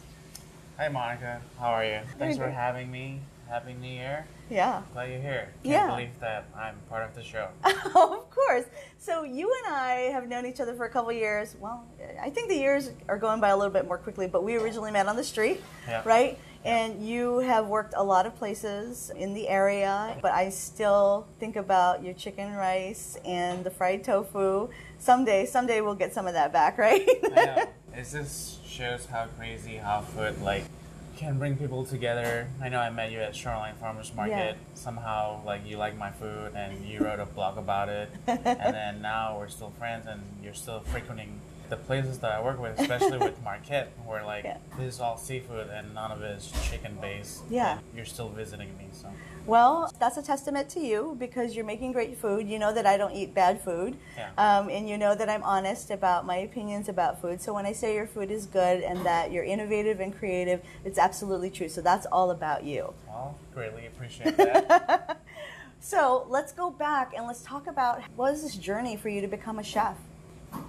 Hi 0.81 0.88
Monica, 0.88 1.43
how 1.59 1.73
are 1.73 1.85
you? 1.85 2.01
Thanks 2.19 2.38
for 2.38 2.49
having 2.49 2.90
me. 2.90 3.21
Happy 3.51 3.75
New 3.75 3.87
Year. 3.87 4.25
Yeah. 4.49 4.81
Glad 4.95 5.11
you're 5.11 5.21
here. 5.21 5.51
Can't 5.62 5.75
yeah. 5.75 5.90
believe 5.90 6.19
that 6.21 6.47
I'm 6.57 6.77
part 6.88 7.07
of 7.07 7.14
the 7.14 7.23
show. 7.23 7.49
of 7.64 8.31
course. 8.31 8.64
So 8.99 9.23
you 9.23 9.55
and 9.59 9.75
I 9.75 10.09
have 10.11 10.27
known 10.27 10.47
each 10.47 10.59
other 10.59 10.75
for 10.75 10.87
a 10.87 10.88
couple 10.88 11.12
years. 11.12 11.55
Well, 11.61 11.87
I 12.23 12.31
think 12.31 12.49
the 12.49 12.57
years 12.57 12.93
are 13.09 13.19
going 13.19 13.43
by 13.43 13.51
a 13.51 13.57
little 13.59 13.71
bit 13.71 13.87
more 13.87 13.99
quickly, 13.99 14.27
but 14.27 14.43
we 14.43 14.57
originally 14.57 14.90
met 14.90 15.07
on 15.07 15.16
the 15.16 15.25
street, 15.25 15.61
yeah. 15.87 16.01
right? 16.07 16.38
And 16.64 17.07
you 17.07 17.40
have 17.40 17.66
worked 17.66 17.93
a 17.95 18.03
lot 18.03 18.25
of 18.25 18.35
places 18.37 19.12
in 19.14 19.35
the 19.35 19.49
area, 19.49 20.16
but 20.23 20.33
I 20.33 20.49
still 20.49 21.29
think 21.38 21.57
about 21.57 22.03
your 22.03 22.14
chicken 22.14 22.55
rice 22.55 23.19
and 23.27 23.64
the 23.64 23.71
fried 23.71 24.03
tofu. 24.03 24.71
Someday, 24.99 25.45
someday 25.45 25.83
we'll 25.83 25.95
get 25.95 26.14
some 26.14 26.27
of 26.27 26.33
that 26.33 26.55
back, 26.55 26.79
right? 26.79 27.07
I 27.25 27.29
know. 27.29 27.69
It 27.93 28.09
just 28.11 28.60
shows 28.71 29.07
how 29.07 29.27
crazy 29.39 29.77
how 29.77 30.01
food 30.01 30.41
like 30.43 30.65
can 31.17 31.39
bring 31.39 31.57
people 31.57 31.85
together. 31.85 32.47
I 32.63 32.71
know 32.71 32.79
I 32.79 32.89
met 32.89 33.11
you 33.11 33.19
at 33.19 33.37
Shoreline 33.37 33.75
Farmers 33.75 34.13
Market. 34.15 34.33
Yeah. 34.33 34.55
Somehow, 34.75 35.43
like 35.45 35.67
you 35.67 35.77
like 35.77 35.99
my 35.99 36.11
food, 36.11 36.53
and 36.55 36.83
you 36.87 37.01
wrote 37.01 37.21
a 37.21 37.27
blog 37.27 37.59
about 37.59 37.91
it. 37.91 38.09
and 38.27 38.45
then 38.45 39.03
now 39.03 39.37
we're 39.39 39.49
still 39.49 39.73
friends, 39.79 40.07
and 40.07 40.23
you're 40.43 40.55
still 40.55 40.81
frequenting 40.81 41.41
the 41.69 41.77
places 41.77 42.19
that 42.21 42.33
I 42.33 42.43
work 42.43 42.59
with, 42.59 42.79
especially 42.81 43.19
with 43.19 43.43
Market, 43.45 43.93
where 44.07 44.25
like 44.25 44.45
yeah. 44.45 44.59
this 44.79 44.95
is 44.95 45.01
all 45.01 45.17
seafood 45.17 45.69
and 45.69 45.95
none 45.95 46.11
of 46.11 46.23
it 46.23 46.39
is 46.39 46.53
chicken 46.69 46.97
based. 47.01 47.43
Yeah, 47.51 47.79
you're 47.95 48.05
still 48.05 48.29
visiting 48.29 48.77
me, 48.79 48.87
so. 48.93 49.09
Well, 49.51 49.93
that's 49.99 50.17
a 50.17 50.23
testament 50.23 50.69
to 50.71 50.81
you 50.81 51.17
because 51.19 51.57
you're 51.57 51.65
making 51.65 51.91
great 51.91 52.17
food. 52.17 52.49
You 52.49 52.61
know 52.61 52.73
that 52.73 52.87
I 52.87 52.97
don't 52.97 53.13
eat 53.13 53.35
bad 53.35 53.61
food. 53.61 53.97
Yeah. 54.17 54.31
Um, 54.39 54.71
and 54.71 54.89
you 54.89 54.97
know 54.97 55.17
that 55.17 55.29
I'm 55.29 55.43
honest 55.43 55.91
about 55.91 56.25
my 56.25 56.37
opinions 56.37 56.89
about 56.89 57.21
food. 57.21 57.43
So 57.43 57.53
when 57.53 57.67
I 57.67 57.73
say 57.73 57.95
your 57.95 58.07
food 58.07 58.31
is 58.31 58.47
good 58.47 58.85
and 58.85 59.05
that 59.05 59.33
you're 59.33 59.43
innovative 59.43 59.99
and 59.99 60.17
creative, 60.17 60.63
it's 60.85 61.01
absolutely 61.01 61.51
true. 61.51 61.69
So 61.69 61.81
that's 61.81 62.07
all 62.07 62.31
about 62.31 62.63
you. 62.63 62.95
Well, 63.09 63.37
greatly 63.53 63.87
appreciate 63.87 64.37
that. 64.37 65.21
so 65.81 66.27
let's 66.29 66.53
go 66.53 66.71
back 66.71 67.13
and 67.17 67.27
let's 67.27 67.43
talk 67.43 67.67
about 67.67 68.03
what 68.15 68.33
is 68.33 68.43
this 68.43 68.55
journey 68.55 68.97
for 68.97 69.09
you 69.09 69.21
to 69.21 69.29
become 69.29 69.59
a 69.59 69.65
chef? 69.65 69.97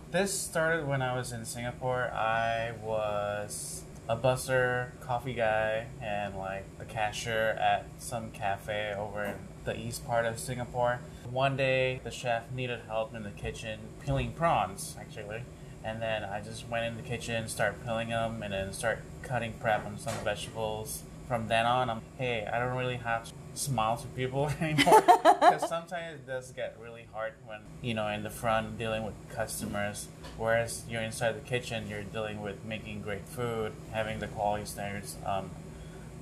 This 0.09 0.33
started 0.33 0.87
when 0.87 1.03
I 1.03 1.15
was 1.15 1.31
in 1.31 1.45
Singapore. 1.45 2.11
I 2.13 2.71
was 2.83 3.83
a 4.11 4.17
busser, 4.17 4.89
coffee 4.99 5.33
guy, 5.33 5.85
and 6.01 6.35
like 6.37 6.65
a 6.81 6.83
cashier 6.83 7.57
at 7.57 7.85
some 7.97 8.29
cafe 8.31 8.93
over 8.97 9.23
in 9.23 9.35
the 9.63 9.79
east 9.79 10.05
part 10.05 10.25
of 10.25 10.37
Singapore. 10.37 10.99
One 11.29 11.55
day, 11.55 12.01
the 12.03 12.11
chef 12.11 12.51
needed 12.51 12.81
help 12.87 13.15
in 13.15 13.23
the 13.23 13.29
kitchen 13.29 13.79
peeling 14.03 14.33
prawns, 14.33 14.97
actually. 14.99 15.43
And 15.81 16.01
then 16.01 16.25
I 16.25 16.41
just 16.41 16.67
went 16.67 16.83
in 16.83 16.97
the 16.97 17.03
kitchen, 17.03 17.47
start 17.47 17.85
peeling 17.85 18.09
them, 18.09 18.43
and 18.43 18.51
then 18.51 18.73
start 18.73 18.99
cutting 19.21 19.53
prep 19.61 19.85
on 19.85 19.97
some 19.97 20.15
vegetables. 20.25 21.03
From 21.29 21.47
then 21.47 21.65
on, 21.65 21.89
I'm 21.89 22.01
hey, 22.17 22.45
I 22.51 22.59
don't 22.59 22.75
really 22.75 22.97
have 22.97 23.23
to 23.29 23.33
smile 23.53 23.97
to 23.97 24.07
people 24.07 24.49
anymore. 24.61 25.03
Because 25.41 25.67
sometimes 25.67 26.15
it 26.15 26.27
does 26.27 26.51
get 26.51 26.77
really 26.79 27.07
hard 27.11 27.33
when 27.45 27.59
you 27.81 27.93
know 27.93 28.07
in 28.07 28.23
the 28.23 28.29
front 28.29 28.77
dealing 28.77 29.03
with 29.03 29.15
customers 29.33 30.07
whereas 30.37 30.83
you're 30.87 31.01
inside 31.01 31.31
the 31.33 31.47
kitchen 31.47 31.89
you're 31.89 32.03
dealing 32.03 32.41
with 32.41 32.63
making 32.63 33.01
great 33.01 33.25
food 33.27 33.73
having 33.91 34.19
the 34.19 34.27
quality 34.27 34.65
standards 34.65 35.17
um, 35.25 35.49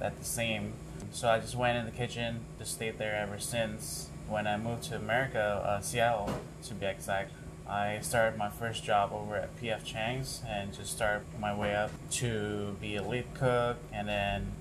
at 0.01 0.17
the 0.17 0.25
same. 0.25 0.73
So 1.11 1.27
i 1.29 1.39
just 1.39 1.55
went 1.55 1.77
in 1.77 1.85
the 1.85 1.91
kitchen 1.91 2.39
just 2.57 2.73
stayed 2.73 2.97
there 2.97 3.15
ever 3.15 3.39
since. 3.39 4.09
When 4.27 4.47
i 4.47 4.57
moved 4.57 4.83
to 4.83 4.95
america 4.95 5.61
uh, 5.65 5.81
seattle 5.81 6.31
to 6.63 6.73
be 6.73 6.85
exact 6.85 7.31
I 7.69 7.99
started 8.01 8.35
my 8.35 8.49
first 8.49 8.83
job 8.83 9.11
over 9.13 9.35
at 9.35 9.55
PF 9.61 9.83
Chang's 9.83 10.41
and 10.47 10.73
just 10.73 10.91
started 10.91 11.23
my 11.39 11.55
way 11.55 11.75
up 11.75 11.91
to 12.13 12.75
be 12.81 12.95
a 12.95 13.03
lead 13.03 13.25
cook 13.35 13.77
and 13.93 14.07
then 14.07 14.53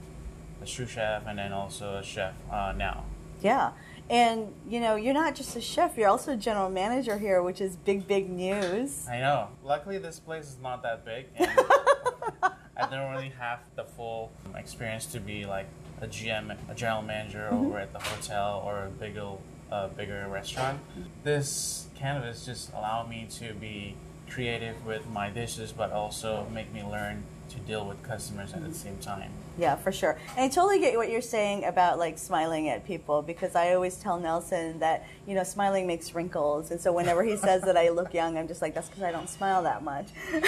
a 0.62 0.66
sous 0.66 0.88
chef 0.88 1.26
and 1.26 1.38
then 1.38 1.52
also 1.52 1.96
a 1.96 2.02
chef 2.02 2.34
uh, 2.50 2.72
now. 2.76 3.04
Yeah. 3.42 3.72
And 4.10 4.52
you 4.68 4.80
know, 4.80 4.96
you're 4.96 5.14
not 5.14 5.34
just 5.34 5.54
a 5.56 5.60
chef, 5.60 5.96
you're 5.96 6.08
also 6.08 6.32
a 6.32 6.36
general 6.36 6.70
manager 6.70 7.18
here, 7.18 7.42
which 7.42 7.60
is 7.60 7.76
big, 7.76 8.06
big 8.06 8.30
news. 8.30 9.06
I 9.08 9.18
know. 9.18 9.48
Luckily, 9.62 9.98
this 9.98 10.18
place 10.18 10.44
is 10.44 10.56
not 10.62 10.82
that 10.82 11.04
big. 11.04 11.26
And 11.36 11.50
I 12.76 12.86
don't 12.90 13.10
really 13.10 13.32
have 13.38 13.60
the 13.76 13.84
full 13.84 14.32
experience 14.56 15.06
to 15.06 15.20
be 15.20 15.44
like 15.44 15.66
a 16.00 16.06
GM, 16.06 16.56
a 16.70 16.74
general 16.74 17.02
manager 17.02 17.48
mm-hmm. 17.52 17.66
over 17.66 17.78
at 17.78 17.92
the 17.92 17.98
hotel 17.98 18.62
or 18.64 18.84
a 18.84 18.88
bigger, 18.88 19.32
uh, 19.70 19.88
bigger 19.88 20.26
restaurant. 20.28 20.80
This 21.24 21.88
canvas 21.96 22.46
just 22.46 22.72
allowed 22.72 23.10
me 23.10 23.26
to 23.32 23.52
be 23.54 23.94
creative 24.30 24.86
with 24.86 25.08
my 25.10 25.28
dishes, 25.28 25.72
but 25.72 25.92
also 25.92 26.46
make 26.52 26.72
me 26.72 26.82
learn 26.82 27.24
to 27.58 27.66
deal 27.66 27.86
with 27.86 28.02
customers 28.02 28.52
at 28.52 28.62
the 28.62 28.68
mm-hmm. 28.68 28.76
same 28.76 28.98
time. 28.98 29.30
Yeah, 29.58 29.76
for 29.76 29.92
sure. 29.92 30.18
And 30.36 30.44
I 30.44 30.48
totally 30.48 30.78
get 30.78 30.96
what 30.96 31.10
you're 31.10 31.20
saying 31.20 31.64
about 31.64 31.98
like 31.98 32.18
smiling 32.18 32.68
at 32.68 32.86
people 32.86 33.22
because 33.22 33.54
I 33.54 33.74
always 33.74 33.96
tell 33.96 34.18
Nelson 34.18 34.78
that, 34.78 35.06
you 35.26 35.34
know, 35.34 35.44
smiling 35.44 35.86
makes 35.86 36.14
wrinkles. 36.14 36.70
And 36.70 36.80
so 36.80 36.92
whenever 36.92 37.22
he 37.24 37.36
says 37.36 37.62
that 37.62 37.76
I 37.76 37.88
look 37.88 38.14
young, 38.14 38.38
I'm 38.38 38.48
just 38.48 38.62
like, 38.62 38.74
that's 38.74 38.88
because 38.88 39.02
I 39.02 39.12
don't 39.12 39.28
smile 39.28 39.62
that 39.64 39.82
much. 39.82 40.08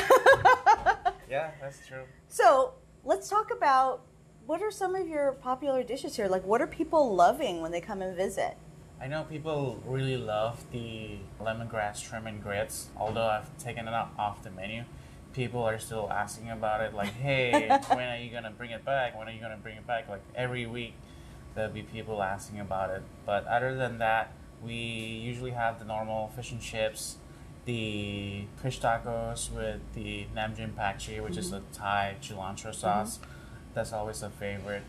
yeah, 1.29 1.51
that's 1.61 1.87
true. 1.87 2.05
So 2.29 2.75
let's 3.05 3.29
talk 3.29 3.51
about 3.51 4.03
what 4.47 4.63
are 4.63 4.71
some 4.71 4.95
of 4.95 5.07
your 5.09 5.33
popular 5.33 5.83
dishes 5.83 6.17
here? 6.17 6.29
Like, 6.29 6.45
what 6.45 6.61
are 6.61 6.67
people 6.67 7.15
loving 7.15 7.61
when 7.61 7.73
they 7.73 7.81
come 7.81 8.03
and 8.03 8.17
visit? 8.17 8.57
I 9.01 9.07
know 9.07 9.25
people 9.25 9.83
really 9.87 10.17
love 10.19 10.63
the 10.73 11.19
lemongrass 11.41 12.05
shrimp 12.05 12.27
and 12.27 12.43
grits, 12.43 12.89
although 12.97 13.27
I've 13.27 13.57
taken 13.59 13.89
it 13.89 13.95
off 13.95 14.43
the 14.43 14.51
menu 14.51 14.85
people 15.33 15.63
are 15.63 15.79
still 15.79 16.09
asking 16.11 16.51
about 16.51 16.81
it. 16.81 16.95
Like, 16.95 17.13
hey, 17.23 17.69
when 17.89 18.09
are 18.09 18.19
you 18.19 18.31
gonna 18.31 18.53
bring 18.57 18.71
it 18.71 18.85
back? 18.85 19.19
When 19.19 19.29
are 19.29 19.33
you 19.33 19.41
gonna 19.41 19.59
bring 19.63 19.77
it 19.77 19.87
back? 19.87 20.09
Like 20.09 20.23
every 20.35 20.67
week, 20.67 20.95
there'll 21.55 21.73
be 21.73 21.83
people 21.83 22.23
asking 22.23 22.61
about 22.61 22.91
it. 22.91 23.03
But 23.27 23.47
other 23.47 23.75
than 23.75 23.99
that, 23.99 24.33
we 24.63 24.75
usually 24.75 25.53
have 25.53 25.79
the 25.79 25.85
normal 25.85 26.29
fish 26.29 26.53
and 26.53 26.61
chips, 26.61 27.17
the 27.65 28.45
fish 28.63 28.81
tacos 28.81 29.51
with 29.53 29.81
the 29.95 30.27
nam 30.35 30.55
jim 30.57 30.73
pak 30.77 30.99
chee, 30.99 31.21
which 31.21 31.33
mm-hmm. 31.33 31.41
is 31.41 31.53
a 31.53 31.63
Thai 31.73 32.17
cilantro 32.21 32.75
sauce. 32.75 33.19
Mm-hmm. 33.19 33.31
That's 33.75 33.93
always 33.93 34.23
a 34.23 34.31
favorite. 34.31 34.83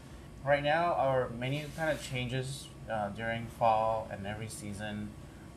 Right 0.43 0.63
now, 0.63 0.93
our 0.93 1.29
menu 1.29 1.65
kind 1.77 1.91
of 1.91 2.03
changes 2.03 2.67
uh, 2.91 3.09
during 3.09 3.45
fall 3.59 4.07
and 4.11 4.25
every 4.25 4.47
season. 4.47 5.09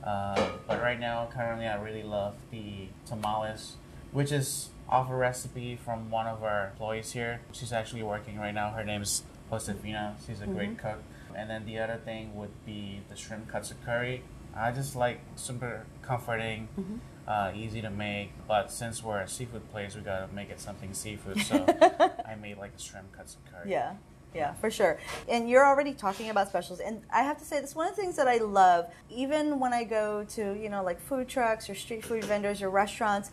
Uh, 0.02 0.50
but 0.66 0.82
right 0.82 1.00
now, 1.00 1.28
currently, 1.32 1.66
I 1.66 1.80
really 1.80 2.02
love 2.02 2.34
the 2.50 2.88
tamales, 3.06 3.76
which 4.12 4.30
is 4.30 4.68
off 4.88 5.10
a 5.10 5.14
recipe 5.14 5.76
from 5.76 6.10
one 6.10 6.26
of 6.26 6.42
our 6.42 6.68
employees 6.68 7.12
here. 7.12 7.40
She's 7.52 7.72
actually 7.72 8.02
working 8.02 8.38
right 8.38 8.54
now. 8.54 8.70
Her 8.70 8.84
name 8.84 9.02
is 9.02 9.22
Josefina. 9.50 10.16
She's 10.26 10.40
a 10.40 10.44
mm-hmm. 10.44 10.54
great 10.54 10.78
cook. 10.78 11.02
And 11.34 11.50
then 11.50 11.66
the 11.66 11.78
other 11.78 12.00
thing 12.04 12.34
would 12.36 12.64
be 12.64 13.00
the 13.10 13.16
shrimp 13.16 13.50
katsu 13.50 13.74
curry. 13.84 14.22
I 14.54 14.70
just 14.70 14.94
like 14.94 15.20
super 15.36 15.86
comforting. 16.02 16.68
Mm-hmm. 16.78 16.96
uh, 17.26 17.52
easy 17.54 17.80
to 17.82 17.90
make. 17.90 18.30
But 18.46 18.70
since 18.70 19.02
we're 19.02 19.20
a 19.20 19.28
seafood 19.28 19.68
place, 19.70 19.96
we 19.96 20.02
gotta 20.02 20.32
make 20.32 20.50
it 20.50 20.60
something 20.60 20.94
seafood. 20.94 21.40
So 21.40 21.64
I 22.26 22.36
made 22.36 22.58
like 22.58 22.72
a 22.76 22.80
shrimp 22.80 23.16
katsu 23.16 23.38
curry. 23.50 23.70
Yeah. 23.70 23.94
Yeah, 24.34 24.54
for 24.54 24.70
sure. 24.70 24.98
And 25.28 25.48
you're 25.48 25.64
already 25.64 25.92
talking 25.94 26.28
about 26.28 26.48
specials. 26.48 26.80
And 26.80 27.02
I 27.12 27.22
have 27.22 27.38
to 27.38 27.44
say, 27.44 27.60
this 27.60 27.74
one 27.76 27.88
of 27.88 27.94
the 27.94 28.02
things 28.02 28.16
that 28.16 28.26
I 28.26 28.38
love, 28.38 28.90
even 29.08 29.60
when 29.60 29.72
I 29.72 29.84
go 29.84 30.24
to, 30.30 30.54
you 30.60 30.68
know, 30.68 30.82
like 30.82 31.00
food 31.00 31.28
trucks 31.28 31.70
or 31.70 31.74
street 31.76 32.04
food 32.04 32.24
vendors 32.24 32.60
or 32.60 32.68
restaurants, 32.68 33.30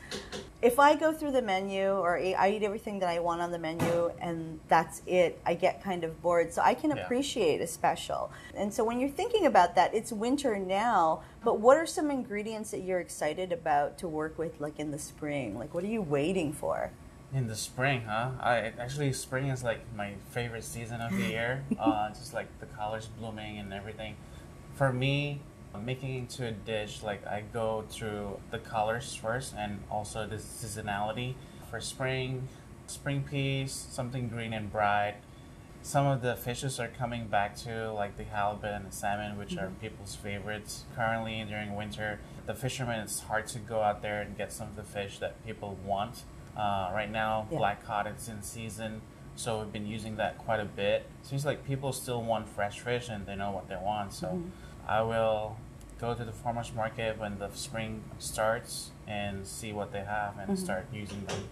if 0.62 0.78
I 0.78 0.96
go 0.96 1.12
through 1.12 1.32
the 1.32 1.42
menu 1.42 1.90
or 1.90 2.18
I 2.20 2.52
eat 2.52 2.62
everything 2.62 3.00
that 3.00 3.10
I 3.10 3.18
want 3.18 3.42
on 3.42 3.52
the 3.52 3.58
menu 3.58 4.12
and 4.22 4.60
that's 4.68 5.02
it, 5.08 5.42
I 5.44 5.56
get 5.56 5.84
kind 5.84 6.04
of 6.04 6.22
bored. 6.22 6.54
So 6.54 6.62
I 6.62 6.76
can 6.76 6.92
Yeah. 6.92 7.04
appreciate 7.04 7.62
a 7.62 7.68
special. 7.68 8.32
And 8.56 8.72
so 8.72 8.84
when 8.84 9.00
you're 9.00 9.10
thinking 9.10 9.48
about 9.48 9.74
that, 9.74 9.96
it's 9.96 10.12
winter 10.12 10.60
now, 10.60 11.24
but 11.44 11.60
what 11.60 11.78
are 11.78 11.88
some 11.88 12.12
ingredients 12.12 12.70
that 12.72 12.82
you're 12.82 13.00
excited 13.00 13.52
about 13.52 13.98
to 14.00 14.08
work 14.08 14.38
with, 14.38 14.62
like 14.62 14.80
in 14.80 14.92
the 14.92 15.00
spring? 15.00 15.58
Like, 15.58 15.74
what 15.74 15.84
are 15.84 15.88
you 15.88 16.04
waiting 16.04 16.54
for? 16.54 16.92
In 17.34 17.48
the 17.48 17.56
spring, 17.56 18.02
huh? 18.08 18.32
I 18.42 18.74
actually 18.78 19.14
spring 19.14 19.48
is 19.48 19.64
like 19.64 19.80
my 19.96 20.16
favorite 20.32 20.66
season 20.66 21.00
of 21.00 21.12
the 21.16 21.24
year. 21.30 21.64
uh, 21.80 22.10
just 22.10 22.34
like 22.34 22.48
the 22.60 22.66
colors 22.66 23.08
blooming 23.08 23.58
and 23.58 23.74
everything. 23.74 24.16
For 24.76 24.92
me, 24.92 25.40
making 25.82 26.16
into 26.16 26.46
a 26.46 26.52
dish, 26.52 27.04
like 27.04 27.26
I 27.26 27.44
go 27.54 27.86
through 27.90 28.40
the 28.52 28.60
colors 28.60 29.16
first 29.16 29.54
and 29.58 29.80
also 29.90 30.28
the 30.28 30.36
seasonality. 30.38 31.36
For 31.70 31.80
spring, 31.80 32.50
spring 32.88 33.24
peas, 33.24 33.72
something 33.72 34.28
green 34.28 34.52
and 34.52 34.70
bright. 34.70 35.16
Some 35.84 36.06
of 36.06 36.22
the 36.22 36.36
fishes 36.36 36.80
are 36.82 36.90
coming 36.90 37.28
back 37.28 37.56
to, 37.60 37.92
like 37.94 38.18
the 38.18 38.26
halibut 38.26 38.72
and 38.74 38.86
the 38.86 38.96
salmon, 38.96 39.38
which 39.38 39.58
are 39.58 39.72
people's 39.82 40.16
favorites. 40.16 40.84
Currently, 40.96 41.46
during 41.48 41.76
winter, 41.76 42.20
the 42.46 42.54
fishermen, 42.54 43.00
it's 43.00 43.22
hard 43.22 43.48
to 43.48 43.60
go 43.60 43.82
out 43.82 44.02
there 44.02 44.22
and 44.22 44.38
get 44.38 44.52
some 44.52 44.68
of 44.68 44.76
the 44.76 44.84
fish 44.84 45.18
that 45.20 45.44
people 45.46 45.78
want. 45.84 46.24
Uh, 46.56 46.92
right 46.94 47.10
now, 47.12 47.48
Yeah. 47.52 47.58
black 47.58 47.84
cod 47.86 48.08
is 48.08 48.28
in 48.28 48.42
season, 48.42 49.02
so 49.36 49.60
we've 49.60 49.72
been 49.72 49.88
using 49.88 50.18
that 50.18 50.38
quite 50.38 50.60
a 50.60 50.66
bit. 50.66 51.08
Seems 51.24 51.46
like 51.46 51.66
people 51.66 51.94
still 51.94 52.22
want 52.22 52.48
fresh 52.50 52.80
fish 52.80 53.10
and 53.10 53.26
they 53.26 53.36
know 53.36 53.52
what 53.52 53.68
they 53.70 53.78
want. 53.78 54.14
So 54.14 54.42
I 54.88 55.02
will 55.02 55.58
go 56.00 56.14
to 56.14 56.26
the 56.26 56.32
farmers 56.32 56.74
market 56.74 57.18
when 57.18 57.38
the 57.40 57.50
spring 57.52 58.04
starts 58.20 58.92
and 59.08 59.46
see 59.48 59.72
what 59.72 59.92
they 59.92 60.02
have 60.04 60.38
and 60.40 60.58
start 60.60 60.88
using 60.92 61.26
them. 61.26 61.44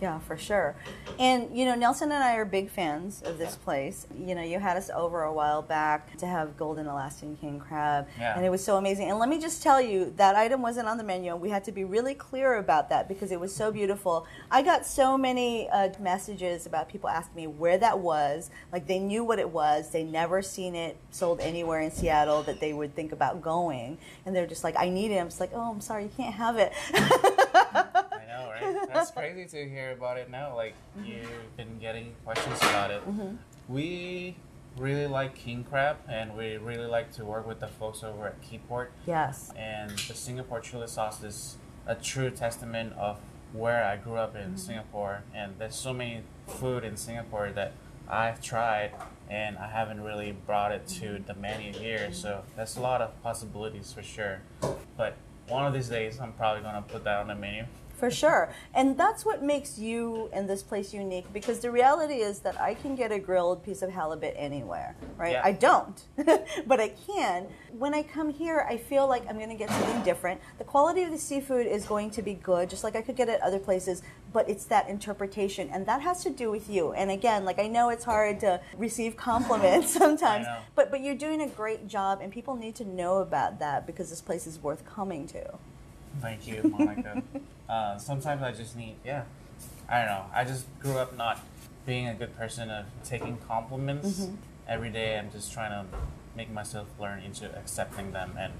Yeah, 0.00 0.20
for 0.20 0.36
sure. 0.36 0.76
And 1.18 1.56
you 1.58 1.64
know, 1.64 1.74
Nelson 1.74 2.12
and 2.12 2.22
I 2.22 2.36
are 2.36 2.44
big 2.44 2.70
fans 2.70 3.20
of 3.22 3.36
this 3.36 3.56
place. 3.56 4.06
You 4.16 4.36
know, 4.36 4.42
you 4.42 4.60
had 4.60 4.76
us 4.76 4.90
over 4.94 5.24
a 5.24 5.32
while 5.32 5.60
back 5.60 6.16
to 6.18 6.26
have 6.26 6.56
golden 6.56 6.86
Alaskan 6.86 7.36
king 7.36 7.58
crab, 7.58 8.06
Yeah. 8.18 8.36
and 8.36 8.44
it 8.46 8.50
was 8.50 8.62
so 8.62 8.76
amazing. 8.76 9.10
And 9.10 9.18
let 9.18 9.28
me 9.28 9.40
just 9.40 9.60
tell 9.60 9.80
you, 9.80 10.12
that 10.16 10.36
item 10.36 10.62
wasn't 10.62 10.86
on 10.86 10.98
the 10.98 11.02
menu, 11.04 11.32
and 11.32 11.40
we 11.40 11.50
had 11.50 11.64
to 11.64 11.72
be 11.72 11.82
really 11.82 12.14
clear 12.14 12.54
about 12.58 12.90
that 12.90 13.08
because 13.08 13.32
it 13.32 13.40
was 13.40 13.52
so 13.52 13.72
beautiful. 13.72 14.24
I 14.52 14.62
got 14.62 14.86
so 14.86 15.18
many 15.18 15.68
uh, 15.70 15.88
messages 15.98 16.64
about 16.64 16.88
people 16.88 17.08
asking 17.08 17.34
me 17.34 17.46
where 17.48 17.78
that 17.78 17.98
was. 17.98 18.50
Like 18.72 18.86
they 18.86 19.00
knew 19.00 19.24
what 19.24 19.40
it 19.40 19.50
was, 19.50 19.90
they 19.90 20.04
never 20.04 20.42
seen 20.42 20.76
it 20.76 20.96
sold 21.10 21.40
anywhere 21.40 21.80
in 21.80 21.90
Seattle 21.90 22.44
that 22.44 22.60
they 22.60 22.72
would 22.72 22.94
think 22.94 23.10
about 23.10 23.42
going, 23.42 23.98
and 24.24 24.36
they're 24.36 24.46
just 24.46 24.62
like, 24.62 24.76
"I 24.78 24.90
need 24.90 25.10
it." 25.10 25.16
I'm 25.18 25.26
just 25.26 25.40
like, 25.40 25.50
"Oh, 25.52 25.72
I'm 25.72 25.80
sorry, 25.80 26.04
you 26.04 26.10
can't 26.16 26.34
have 26.36 26.56
it." 26.56 26.72
That's 28.92 29.10
crazy 29.10 29.44
to 29.46 29.68
hear 29.68 29.92
about 29.92 30.18
it 30.18 30.30
now. 30.30 30.54
Like 30.54 30.74
mm-hmm. 30.96 31.06
you've 31.06 31.56
been 31.56 31.78
getting 31.78 32.14
questions 32.24 32.58
about 32.58 32.90
it. 32.90 33.06
Mm-hmm. 33.06 33.36
We 33.68 34.36
really 34.76 35.06
like 35.06 35.34
king 35.34 35.64
crab, 35.68 35.96
and 36.08 36.36
we 36.36 36.56
really 36.56 36.86
like 36.86 37.12
to 37.12 37.24
work 37.24 37.46
with 37.46 37.60
the 37.60 37.66
folks 37.66 38.02
over 38.02 38.26
at 38.26 38.40
Keyport. 38.42 38.88
yes. 39.06 39.52
And 39.56 39.90
the 39.90 40.14
Singapore 40.14 40.60
chili 40.60 40.86
sauce 40.86 41.22
is 41.22 41.56
a 41.86 41.94
true 41.94 42.30
testament 42.30 42.92
of 42.94 43.18
where 43.52 43.84
I 43.84 43.96
grew 43.96 44.16
up 44.16 44.36
in 44.36 44.42
mm-hmm. 44.42 44.56
Singapore. 44.56 45.22
And 45.34 45.54
there's 45.58 45.74
so 45.74 45.92
many 45.92 46.22
food 46.46 46.84
in 46.84 46.96
Singapore 46.96 47.50
that 47.54 47.72
I've 48.08 48.40
tried, 48.40 48.92
and 49.28 49.58
I 49.58 49.68
haven't 49.68 50.02
really 50.02 50.32
brought 50.32 50.72
it 50.72 50.86
to 51.00 51.22
the 51.26 51.34
menu 51.34 51.72
here. 51.72 52.12
So 52.12 52.42
that's 52.56 52.76
a 52.76 52.80
lot 52.80 53.02
of 53.02 53.20
possibilities 53.22 53.92
for 53.92 54.02
sure. 54.02 54.40
But 54.96 55.16
one 55.48 55.66
of 55.66 55.72
these 55.72 55.88
days, 55.88 56.20
I'm 56.20 56.32
probably 56.32 56.62
gonna 56.62 56.82
put 56.82 57.04
that 57.04 57.18
on 57.18 57.28
the 57.28 57.34
menu. 57.34 57.64
For 57.98 58.12
sure. 58.12 58.48
And 58.74 58.96
that's 58.96 59.24
what 59.24 59.42
makes 59.42 59.76
you 59.76 60.30
and 60.32 60.48
this 60.48 60.62
place 60.62 60.94
unique 60.94 61.32
because 61.32 61.58
the 61.58 61.70
reality 61.70 62.14
is 62.14 62.38
that 62.40 62.60
I 62.60 62.74
can 62.74 62.94
get 62.94 63.10
a 63.10 63.18
grilled 63.18 63.64
piece 63.64 63.82
of 63.82 63.90
halibut 63.90 64.34
anywhere, 64.36 64.94
right? 65.16 65.32
Yeah. 65.32 65.42
I 65.44 65.50
don't, 65.50 66.00
but 66.66 66.78
I 66.78 66.90
can. 66.90 67.48
When 67.76 67.94
I 67.94 68.04
come 68.04 68.30
here, 68.30 68.64
I 68.68 68.76
feel 68.76 69.08
like 69.08 69.28
I'm 69.28 69.36
going 69.36 69.48
to 69.48 69.56
get 69.56 69.68
something 69.70 70.00
different. 70.04 70.40
The 70.58 70.64
quality 70.64 71.02
of 71.02 71.10
the 71.10 71.18
seafood 71.18 71.66
is 71.66 71.86
going 71.86 72.10
to 72.12 72.22
be 72.22 72.34
good, 72.34 72.70
just 72.70 72.84
like 72.84 72.94
I 72.94 73.02
could 73.02 73.16
get 73.16 73.28
at 73.28 73.40
other 73.42 73.58
places, 73.58 74.02
but 74.32 74.48
it's 74.48 74.64
that 74.66 74.88
interpretation. 74.88 75.68
And 75.70 75.84
that 75.86 76.00
has 76.00 76.22
to 76.22 76.30
do 76.30 76.52
with 76.52 76.70
you. 76.70 76.92
And 76.92 77.10
again, 77.10 77.44
like 77.44 77.58
I 77.58 77.66
know 77.66 77.88
it's 77.88 78.04
hard 78.04 78.38
to 78.40 78.60
receive 78.76 79.16
compliments 79.16 79.92
sometimes, 79.98 80.46
but, 80.76 80.92
but 80.92 81.00
you're 81.00 81.16
doing 81.16 81.40
a 81.40 81.48
great 81.48 81.88
job, 81.88 82.20
and 82.22 82.32
people 82.32 82.54
need 82.54 82.76
to 82.76 82.84
know 82.84 83.18
about 83.18 83.58
that 83.58 83.86
because 83.86 84.08
this 84.08 84.20
place 84.20 84.46
is 84.46 84.62
worth 84.62 84.86
coming 84.86 85.26
to. 85.28 85.58
Thank 86.20 86.46
you, 86.46 86.62
Monica. 86.62 87.22
uh, 87.68 87.98
sometimes 87.98 88.42
I 88.42 88.52
just 88.52 88.76
need, 88.76 88.96
yeah, 89.04 89.24
I 89.88 89.98
don't 89.98 90.06
know. 90.06 90.24
I 90.34 90.44
just 90.44 90.66
grew 90.80 90.98
up 90.98 91.16
not 91.16 91.40
being 91.86 92.06
a 92.08 92.14
good 92.14 92.36
person 92.36 92.70
of 92.70 92.86
taking 93.04 93.38
compliments 93.48 94.28
every 94.68 94.90
day. 94.90 95.18
I'm 95.18 95.30
just 95.30 95.52
trying 95.52 95.70
to 95.70 95.84
make 96.36 96.50
myself 96.50 96.86
learn 97.00 97.22
into 97.22 97.46
accepting 97.56 98.12
them 98.12 98.32
and 98.38 98.52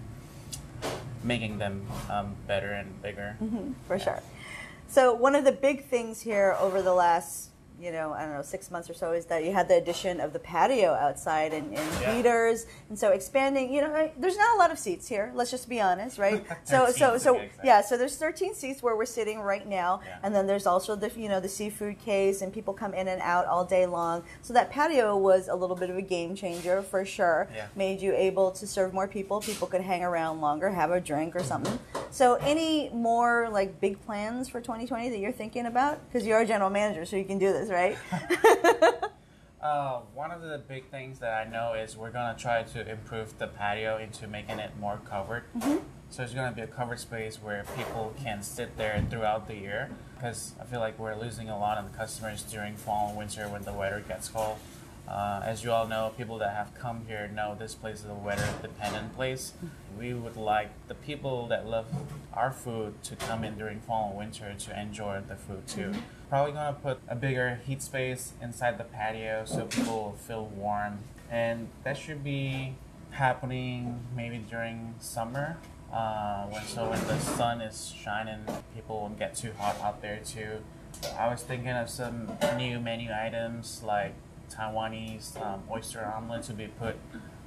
making 1.22 1.58
them 1.58 1.86
um, 2.10 2.34
better 2.46 2.72
and 2.72 3.00
bigger. 3.02 3.36
for 3.86 3.98
sure. 3.98 4.22
So 4.88 5.12
one 5.12 5.34
of 5.34 5.44
the 5.44 5.52
big 5.52 5.84
things 5.86 6.22
here 6.22 6.56
over 6.58 6.80
the 6.80 6.94
last, 6.94 7.50
you 7.80 7.92
know, 7.92 8.12
I 8.12 8.22
don't 8.24 8.34
know, 8.34 8.42
six 8.42 8.70
months 8.70 8.90
or 8.90 8.94
so 8.94 9.12
is 9.12 9.26
that 9.26 9.44
you 9.44 9.52
had 9.52 9.68
the 9.68 9.76
addition 9.76 10.20
of 10.20 10.32
the 10.32 10.38
patio 10.38 10.92
outside 10.94 11.52
and, 11.52 11.66
and 11.76 12.00
Yeah. 12.00 12.14
heaters, 12.14 12.66
and 12.88 12.98
so 12.98 13.10
expanding. 13.10 13.72
You 13.72 13.82
know, 13.82 14.10
there's 14.18 14.36
not 14.36 14.54
a 14.56 14.58
lot 14.58 14.70
of 14.70 14.78
seats 14.78 15.06
here. 15.08 15.30
Let's 15.34 15.50
just 15.50 15.68
be 15.68 15.80
honest, 15.80 16.18
right? 16.18 16.44
so, 16.64 16.90
so, 16.90 17.18
so, 17.18 17.34
to 17.34 17.38
be 17.40 17.44
exact. 17.46 17.64
yeah. 17.64 17.80
So 17.82 17.96
there's 17.96 18.16
13 18.16 18.54
seats 18.54 18.82
where 18.82 18.96
we're 18.96 19.04
sitting 19.06 19.40
right 19.40 19.66
now, 19.66 20.00
Yeah. 20.04 20.18
and 20.22 20.34
then 20.34 20.46
there's 20.46 20.66
also 20.66 20.96
the, 20.96 21.10
you 21.16 21.28
know, 21.28 21.40
the 21.40 21.48
seafood 21.48 21.98
case, 22.00 22.42
and 22.42 22.52
people 22.52 22.74
come 22.74 22.94
in 22.94 23.08
and 23.08 23.20
out 23.22 23.46
all 23.46 23.64
day 23.64 23.86
long. 23.86 24.24
So 24.42 24.52
that 24.54 24.70
patio 24.70 25.16
was 25.16 25.48
a 25.48 25.54
little 25.54 25.76
bit 25.76 25.90
of 25.90 25.96
a 25.96 26.02
game 26.02 26.34
changer 26.34 26.82
for 26.82 27.04
sure. 27.04 27.48
Yeah. 27.54 27.66
Made 27.76 28.00
you 28.00 28.14
able 28.14 28.50
to 28.52 28.66
serve 28.66 28.92
more 28.92 29.06
people. 29.08 29.40
People 29.40 29.68
could 29.68 29.82
hang 29.82 30.02
around 30.02 30.40
longer, 30.40 30.70
have 30.70 30.90
a 30.90 31.00
drink 31.00 31.36
or 31.36 31.42
something. 31.44 31.78
So, 32.10 32.34
any 32.36 32.88
more 32.90 33.48
like 33.50 33.80
big 33.80 34.00
plans 34.04 34.48
for 34.48 34.60
2020 34.60 35.10
that 35.10 35.18
you're 35.18 35.30
thinking 35.32 35.66
about? 35.66 36.00
Because 36.10 36.26
you're 36.26 36.40
a 36.40 36.46
general 36.46 36.70
manager, 36.70 37.04
so 37.04 37.16
you 37.16 37.24
can 37.24 37.38
do 37.38 37.52
this, 37.52 37.67
right? 37.68 37.96
Uh, 39.60 40.02
one 40.14 40.30
of 40.30 40.40
the 40.40 40.58
big 40.68 40.88
things 40.88 41.18
that 41.18 41.34
I 41.34 41.50
know 41.50 41.74
is 41.74 41.96
we're 41.96 42.12
gonna 42.12 42.38
try 42.38 42.62
to 42.62 42.90
improve 42.90 43.36
the 43.38 43.48
patio 43.48 43.98
into 43.98 44.28
making 44.28 44.60
it 44.60 44.70
more 44.78 45.00
covered. 45.04 45.44
So 46.10 46.22
it's 46.22 46.32
gonna 46.32 46.54
be 46.54 46.62
a 46.62 46.68
covered 46.68 47.00
space 47.00 47.42
where 47.42 47.64
people 47.76 48.14
can 48.22 48.42
sit 48.42 48.76
there 48.76 49.04
throughout 49.10 49.48
the 49.48 49.56
year. 49.56 49.90
Because 50.14 50.52
I 50.60 50.64
feel 50.64 50.78
like 50.80 50.98
we're 50.98 51.16
losing 51.16 51.48
a 51.50 51.58
lot 51.58 51.76
of 51.76 51.90
the 51.90 51.98
customers 51.98 52.42
during 52.44 52.76
fall 52.76 53.08
and 53.08 53.18
winter 53.18 53.48
when 53.48 53.62
the 53.62 53.72
weather 53.72 54.02
gets 54.06 54.28
cold. 54.28 54.58
Uh, 55.08 55.40
as 55.42 55.64
you 55.64 55.72
all 55.72 55.88
know, 55.88 56.12
people 56.16 56.38
that 56.38 56.54
have 56.54 56.72
come 56.74 57.02
here 57.08 57.28
know 57.34 57.56
this 57.58 57.74
place 57.74 58.00
is 58.00 58.10
a 58.10 58.14
weather 58.14 58.48
dependent 58.62 59.14
place. 59.16 59.54
We 59.98 60.14
would 60.14 60.36
like 60.36 60.70
the 60.86 60.94
people 60.94 61.46
that 61.48 61.66
love 61.66 61.86
our 62.32 62.52
food 62.52 63.02
to 63.04 63.16
come 63.16 63.42
in 63.42 63.58
during 63.58 63.80
fall 63.80 64.10
and 64.10 64.18
winter 64.18 64.54
to 64.56 64.80
enjoy 64.80 65.20
the 65.26 65.34
food 65.34 65.66
too. 65.66 65.94
Probably 66.28 66.52
gonna 66.52 66.76
put 66.82 66.98
a 67.08 67.14
bigger 67.14 67.60
heat 67.66 67.80
space 67.80 68.32
inside 68.42 68.76
the 68.76 68.84
patio 68.84 69.44
so 69.46 69.64
people 69.64 69.94
will 69.94 70.12
feel 70.12 70.44
warm. 70.46 70.98
And 71.30 71.68
that 71.84 71.96
should 71.96 72.22
be 72.22 72.74
happening 73.12 74.00
maybe 74.14 74.38
during 74.38 74.94
summer. 75.00 75.56
Uh, 75.92 76.44
when 76.48 76.62
so 76.64 76.90
when 76.90 77.00
the 77.06 77.18
sun 77.18 77.62
is 77.62 77.94
shining, 77.98 78.40
people 78.74 79.00
won't 79.00 79.18
get 79.18 79.34
too 79.34 79.52
hot 79.58 79.80
out 79.80 80.02
there 80.02 80.20
too. 80.22 80.58
I 81.18 81.28
was 81.28 81.42
thinking 81.42 81.70
of 81.70 81.88
some 81.88 82.28
new 82.58 82.78
menu 82.78 83.10
items 83.10 83.82
like 83.82 84.12
Taiwanese 84.50 85.40
um, 85.40 85.62
oyster 85.70 86.04
omelet 86.04 86.42
to 86.44 86.52
be 86.52 86.66
put 86.66 86.96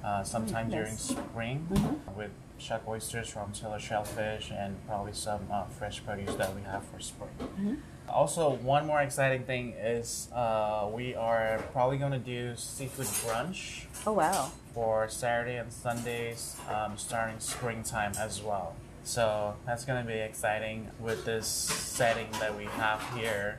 uh, 0.04 0.24
sometime 0.24 0.70
during 0.70 0.92
Yes. 0.92 1.02
spring 1.02 1.68
with 2.16 2.30
shuck 2.58 2.82
oysters 2.88 3.28
from 3.28 3.52
Taylor 3.52 3.78
Shellfish 3.78 4.50
and 4.50 4.76
probably 4.88 5.12
some 5.12 5.42
uh, 5.52 5.64
fresh 5.66 6.04
produce 6.04 6.34
that 6.34 6.52
we 6.54 6.62
have 6.62 6.84
for 6.84 6.98
spring. 7.00 7.80
Also, 8.12 8.50
one 8.56 8.86
more 8.86 9.00
exciting 9.00 9.44
thing 9.44 9.72
is 9.72 10.28
uh, 10.34 10.88
we 10.92 11.14
are 11.14 11.62
probably 11.72 11.96
going 11.96 12.12
to 12.12 12.18
do 12.18 12.52
seafood 12.56 13.06
brunch 13.06 13.84
Oh 14.06 14.12
wow! 14.12 14.50
for 14.74 15.08
Saturday 15.08 15.56
and 15.56 15.72
Sundays 15.72 16.56
um, 16.70 16.96
starting 16.96 17.36
springtime 17.40 18.12
as 18.18 18.42
well. 18.42 18.74
So 19.04 19.54
that's 19.66 19.84
going 19.84 20.04
to 20.04 20.06
be 20.06 20.18
exciting 20.18 20.88
with 21.00 21.24
this 21.24 21.46
setting 21.46 22.28
that 22.38 22.56
we 22.56 22.64
have 22.66 23.02
here 23.16 23.58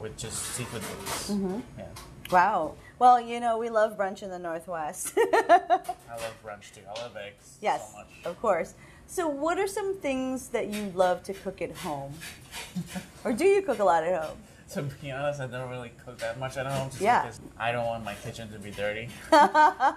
with 0.00 0.16
just 0.18 0.38
seafood 0.54 0.82
base. 0.82 1.30
Yeah. 1.78 1.84
Wow. 2.30 2.74
Well, 2.98 3.20
you 3.20 3.40
know, 3.40 3.58
we 3.58 3.68
love 3.70 3.96
brunch 3.96 4.22
in 4.22 4.30
the 4.30 4.38
Northwest. 4.38 5.12
I 5.16 5.80
love 6.10 6.34
brunch 6.44 6.74
too. 6.74 6.82
I 6.94 7.00
love 7.00 7.16
eggs. 7.16 7.56
Yes, 7.60 7.90
so 7.92 7.98
much. 7.98 8.08
of 8.24 8.40
course. 8.40 8.74
So, 9.12 9.28
what 9.28 9.58
are 9.58 9.66
some 9.66 9.94
things 9.96 10.48
that 10.48 10.68
you 10.68 10.90
love 10.94 11.22
to 11.24 11.34
cook 11.34 11.60
at 11.60 11.76
home? 11.76 12.14
or 13.24 13.34
do 13.34 13.44
you 13.44 13.60
cook 13.60 13.78
a 13.78 13.84
lot 13.84 14.04
at 14.04 14.22
home? 14.22 14.38
To 14.70 14.82
be 14.84 15.12
honest, 15.12 15.38
I 15.38 15.48
don't 15.48 15.68
really 15.68 15.92
cook 16.02 16.16
that 16.20 16.38
much 16.40 16.56
at 16.56 16.64
home 16.64 16.88
just 16.88 17.02
Yeah. 17.02 17.20
because 17.20 17.38
I 17.58 17.72
don't 17.72 17.84
want 17.84 18.04
my 18.04 18.14
kitchen 18.14 18.50
to 18.52 18.58
be 18.58 18.70
dirty. 18.70 19.10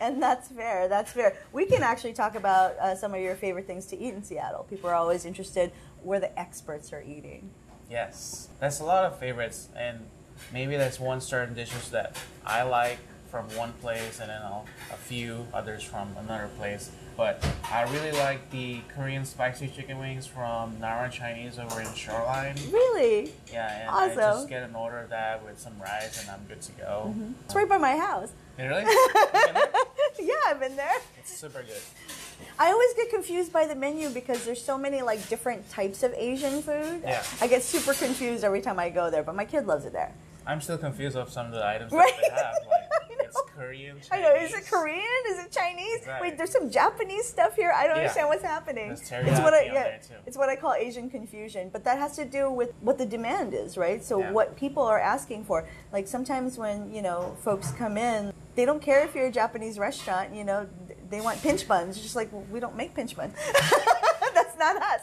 And 0.00 0.20
that's 0.20 0.48
fair. 0.48 0.88
That's 0.88 1.12
fair. 1.12 1.36
We 1.52 1.64
can 1.66 1.82
actually 1.84 2.12
talk 2.12 2.34
about 2.34 2.76
uh, 2.78 2.96
some 2.96 3.14
of 3.14 3.20
your 3.20 3.36
favorite 3.36 3.68
things 3.68 3.86
to 3.86 3.96
eat 3.98 4.14
in 4.14 4.24
Seattle. 4.24 4.64
People 4.68 4.90
are 4.90 4.94
always 4.94 5.24
interested 5.24 5.70
where 6.02 6.18
the 6.18 6.36
experts 6.36 6.92
are 6.92 7.02
eating. 7.02 7.50
Yes, 7.88 8.48
that's 8.58 8.80
a 8.80 8.84
lot 8.84 9.04
of 9.04 9.18
favorites, 9.20 9.68
and 9.76 10.00
maybe 10.52 10.76
that's 10.76 10.98
one 10.98 11.20
certain 11.20 11.54
dishes 11.54 11.90
that 11.90 12.16
I 12.44 12.62
like 12.62 12.98
from 13.30 13.44
one 13.56 13.74
place, 13.74 14.18
and 14.20 14.28
then 14.28 14.42
I'll, 14.42 14.66
a 14.92 14.96
few 14.96 15.46
others 15.54 15.82
from 15.84 16.16
another 16.18 16.48
place. 16.58 16.90
But 17.16 17.44
I 17.70 17.82
really 17.92 18.12
like 18.12 18.50
the 18.50 18.80
Korean 18.94 19.24
spicy 19.24 19.68
chicken 19.68 19.98
wings 19.98 20.26
from 20.26 20.78
Nara 20.80 21.10
Chinese 21.10 21.58
over 21.58 21.80
in 21.80 21.92
Shoreline. 21.94 22.56
Really? 22.72 23.32
Yeah, 23.52 23.80
and 23.82 23.90
I 23.90 24.06
Awesome. 24.06 24.16
just 24.16 24.48
get 24.48 24.62
an 24.62 24.74
order 24.74 24.98
of 25.00 25.10
that 25.10 25.44
with 25.44 25.58
some 25.58 25.78
rice, 25.80 26.20
and 26.22 26.30
I'm 26.30 26.44
good 26.48 26.62
to 26.62 26.72
go. 26.72 27.06
Mm-hmm. 27.08 27.32
It's 27.44 27.54
right 27.54 27.68
by 27.68 27.78
my 27.78 27.96
house. 27.96 28.30
Really? 28.58 28.84
You 28.94 29.08
been 29.32 29.54
there? 29.54 29.66
yeah, 30.20 30.34
I've 30.48 30.60
been 30.60 30.76
there. 30.76 30.92
It's 31.18 31.34
super 31.36 31.62
good. 31.62 31.80
I 32.58 32.70
always 32.70 32.92
get 32.94 33.10
confused 33.10 33.52
by 33.52 33.66
the 33.66 33.74
menu 33.74 34.10
because 34.10 34.44
there's 34.44 34.62
so 34.62 34.76
many 34.76 35.00
like 35.02 35.26
different 35.28 35.68
types 35.70 36.02
of 36.02 36.12
Asian 36.14 36.60
food. 36.62 37.00
Yeah. 37.02 37.22
I 37.40 37.46
get 37.46 37.62
super 37.62 37.94
confused 37.94 38.44
every 38.44 38.60
time 38.60 38.78
I 38.78 38.90
go 38.90 39.10
there, 39.10 39.22
but 39.22 39.34
my 39.34 39.44
kid 39.44 39.66
loves 39.66 39.84
it 39.84 39.92
there. 39.92 40.12
I'm 40.46 40.60
still 40.60 40.76
confused 40.78 41.16
of 41.16 41.30
some 41.30 41.46
of 41.46 41.52
the 41.52 41.64
items 41.66 41.92
Right. 41.92 42.12
that 42.20 42.30
they 42.30 42.34
have. 42.42 42.54
Like 42.54 42.71
I 44.10 44.20
know. 44.20 44.28
I 44.28 44.38
know. 44.38 44.44
Is 44.44 44.54
it 44.54 44.66
Korean? 44.66 45.22
Is 45.30 45.38
it 45.44 45.52
Chinese? 45.52 45.98
Exactly. 45.98 46.28
Wait, 46.30 46.38
there's 46.38 46.50
some 46.50 46.70
Japanese 46.70 47.26
stuff 47.28 47.54
here. 47.56 47.72
I 47.74 47.86
don't 47.86 47.96
Yeah. 47.96 48.02
understand 48.02 48.28
what's 48.28 48.42
happening. 48.42 48.90
It's 48.92 49.10
what 49.10 49.54
I 49.54 49.62
yeah, 49.62 49.98
it's 50.26 50.36
what 50.36 50.48
I 50.48 50.56
call 50.56 50.74
Asian 50.74 51.08
confusion. 51.10 51.70
But 51.72 51.84
that 51.84 51.98
has 51.98 52.16
to 52.16 52.24
do 52.24 52.50
with 52.50 52.72
what 52.80 52.98
the 52.98 53.06
demand 53.06 53.54
is, 53.54 53.76
right? 53.76 54.04
So 54.04 54.20
Yeah. 54.20 54.30
what 54.32 54.56
people 54.56 54.82
are 54.82 54.98
asking 55.00 55.44
for. 55.44 55.66
Like 55.92 56.06
sometimes 56.08 56.58
when 56.58 56.92
you 56.92 57.02
know 57.02 57.36
folks 57.42 57.70
come 57.72 57.96
in, 57.96 58.32
they 58.54 58.64
don't 58.64 58.82
care 58.82 59.04
if 59.04 59.14
you're 59.14 59.26
a 59.26 59.30
Japanese 59.32 59.78
restaurant. 59.78 60.34
You 60.34 60.44
know, 60.44 60.68
they 61.10 61.20
want 61.20 61.40
pinch 61.42 61.66
buns. 61.68 62.00
Just 62.00 62.16
like 62.16 62.32
well, 62.32 62.44
we 62.50 62.60
don't 62.60 62.76
make 62.76 62.94
pinch 62.94 63.16
buns. 63.16 63.34
That's 64.34 64.56
not 64.58 64.76
us. 64.76 65.02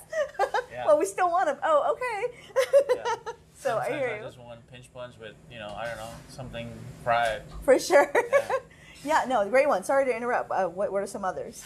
Yeah. 0.71 0.85
well, 0.85 0.97
we 0.97 1.05
still 1.05 1.29
want 1.29 1.47
them. 1.47 1.57
Oh, 1.63 1.95
okay. 1.95 3.33
So 3.59 3.77
I 3.77 3.83
Sometimes 3.83 3.95
hear 4.05 4.15
you. 4.17 4.23
just 4.23 4.39
want 4.39 4.71
pinch 4.71 4.91
buns 4.93 5.19
with, 5.19 5.33
you 5.51 5.59
know, 5.59 5.73
I 5.77 5.85
don't 5.85 5.97
know, 5.97 6.09
something 6.29 6.71
fried. 7.03 7.41
For 7.65 7.77
sure. 7.77 8.09
Yeah. 8.15 8.49
yeah, 9.03 9.25
no, 9.27 9.47
great 9.49 9.67
one. 9.67 9.83
Sorry 9.83 10.05
to 10.05 10.15
interrupt. 10.15 10.49
Uh, 10.49 10.67
what, 10.67 10.91
what 10.93 11.03
are 11.03 11.07
some 11.07 11.25
others? 11.25 11.61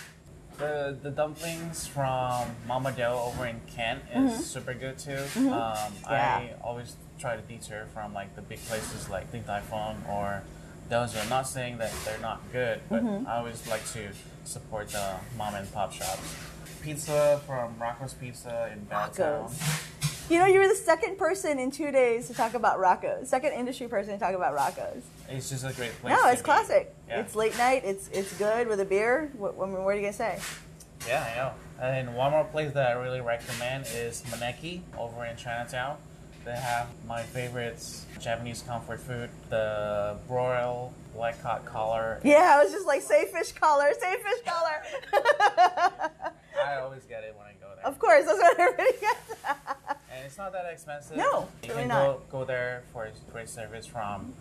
The 0.58 0.96
the 1.02 1.10
dumplings 1.10 1.88
from 1.88 2.46
Mama 2.68 2.92
Dell 2.92 3.18
over 3.20 3.48
in 3.48 3.60
Kent 3.76 4.04
is 4.14 4.46
super 4.46 4.74
good 4.76 4.98
too. 5.00 5.14
Um, 5.38 5.44
Mm-hmm. 5.44 6.12
Yeah. 6.12 6.38
I 6.38 6.54
always 6.64 6.96
try 7.20 7.36
to 7.36 7.42
deter 7.44 7.86
from 7.94 8.14
like 8.14 8.36
the 8.36 8.42
big 8.44 8.60
places 8.66 9.10
like 9.10 9.32
Din 9.32 9.44
Tai 9.44 9.62
Fung 9.62 10.04
or 10.10 10.44
those. 10.90 11.16
I'm 11.18 11.30
not 11.30 11.48
saying 11.48 11.78
that 11.80 11.92
they're 12.06 12.20
not 12.20 12.42
good, 12.52 12.82
but 12.90 13.04
Mm-hmm. 13.04 13.28
I 13.28 13.38
always 13.38 13.68
like 13.68 13.84
to 13.94 14.10
support 14.46 14.90
the 14.90 15.16
mom 15.38 15.56
and 15.56 15.72
pop 15.74 15.92
shops. 15.92 16.36
Pizza 16.84 17.42
from 17.48 17.76
Rocco's 17.80 18.14
Pizza 18.14 18.70
in 18.74 18.86
Belltown. 18.86 19.50
You 20.30 20.40
know, 20.40 20.46
you 20.46 20.60
were 20.60 20.68
the 20.68 20.76
second 20.76 21.18
person 21.18 21.58
in 21.58 21.72
two 21.72 21.92
days 21.92 22.28
to 22.28 22.34
talk 22.34 22.54
about 22.54 22.80
Rocco's. 22.80 23.30
Second 23.30 23.54
industry 23.54 23.88
person 23.88 24.14
to 24.14 24.20
talk 24.20 24.36
about 24.36 24.54
Rocco's. 24.54 25.04
It's 25.30 25.50
just 25.50 25.66
a 25.66 25.74
great 25.74 25.92
place. 26.02 26.14
No, 26.14 26.30
it's 26.30 26.42
classic. 26.42 26.94
Yeah. 27.08 27.22
It's 27.22 27.36
late 27.36 27.58
night. 27.58 27.84
It's 27.86 28.10
it's 28.10 28.38
good 28.38 28.68
with 28.68 28.80
a 28.82 28.86
beer. 28.86 29.32
What, 29.38 29.56
what, 29.56 29.70
what 29.70 29.80
are 29.80 29.96
you 29.96 30.02
gonna 30.02 30.14
say? 30.14 30.40
Yeah, 31.08 31.24
I 31.24 31.36
know. 31.36 31.54
And 31.82 32.16
one 32.16 32.32
more 32.32 32.46
place 32.46 32.74
that 32.74 32.92
I 32.92 33.02
really 33.02 33.22
recommend 33.22 33.86
is 33.94 34.22
Maneki 34.24 34.82
over 34.98 35.26
in 35.26 35.36
Chinatown. 35.38 35.98
They 36.46 36.56
have 36.56 36.88
my 37.08 37.24
favorites 37.24 38.06
Japanese 38.20 38.62
comfort 38.62 39.00
food, 39.00 39.30
the 39.50 40.18
broil 40.28 40.94
black 41.14 41.42
cod 41.42 41.64
collar. 41.66 42.20
Yeah, 42.24 42.58
I 42.58 42.64
was 42.64 42.72
just 42.72 42.86
like, 42.86 43.02
say 43.02 43.26
fish 43.28 43.52
collar, 43.54 43.92
say 44.00 44.16
fish 44.18 44.42
collar. 44.46 46.12
I 46.64 46.82
always 46.82 47.04
get 47.06 47.24
it 47.24 47.36
when 47.38 47.46
I 47.48 47.54
go 47.60 47.68
there. 47.76 47.86
of 47.86 48.00
course, 48.00 48.26
that's 48.26 48.40
what 48.40 48.60
everybody 48.60 48.98
gets. 49.00 49.34
And 50.12 50.26
it's 50.26 50.38
not 50.38 50.52
that 50.54 50.66
expensive. 50.72 51.18
No, 51.18 51.48
you 51.64 51.70
really 51.70 51.82
can 51.82 51.88
not. 51.90 52.04
Go, 52.30 52.40
go 52.40 52.46
there 52.46 52.84
for 52.94 53.08
great 53.32 53.50
service 53.50 53.86
from 53.86 54.34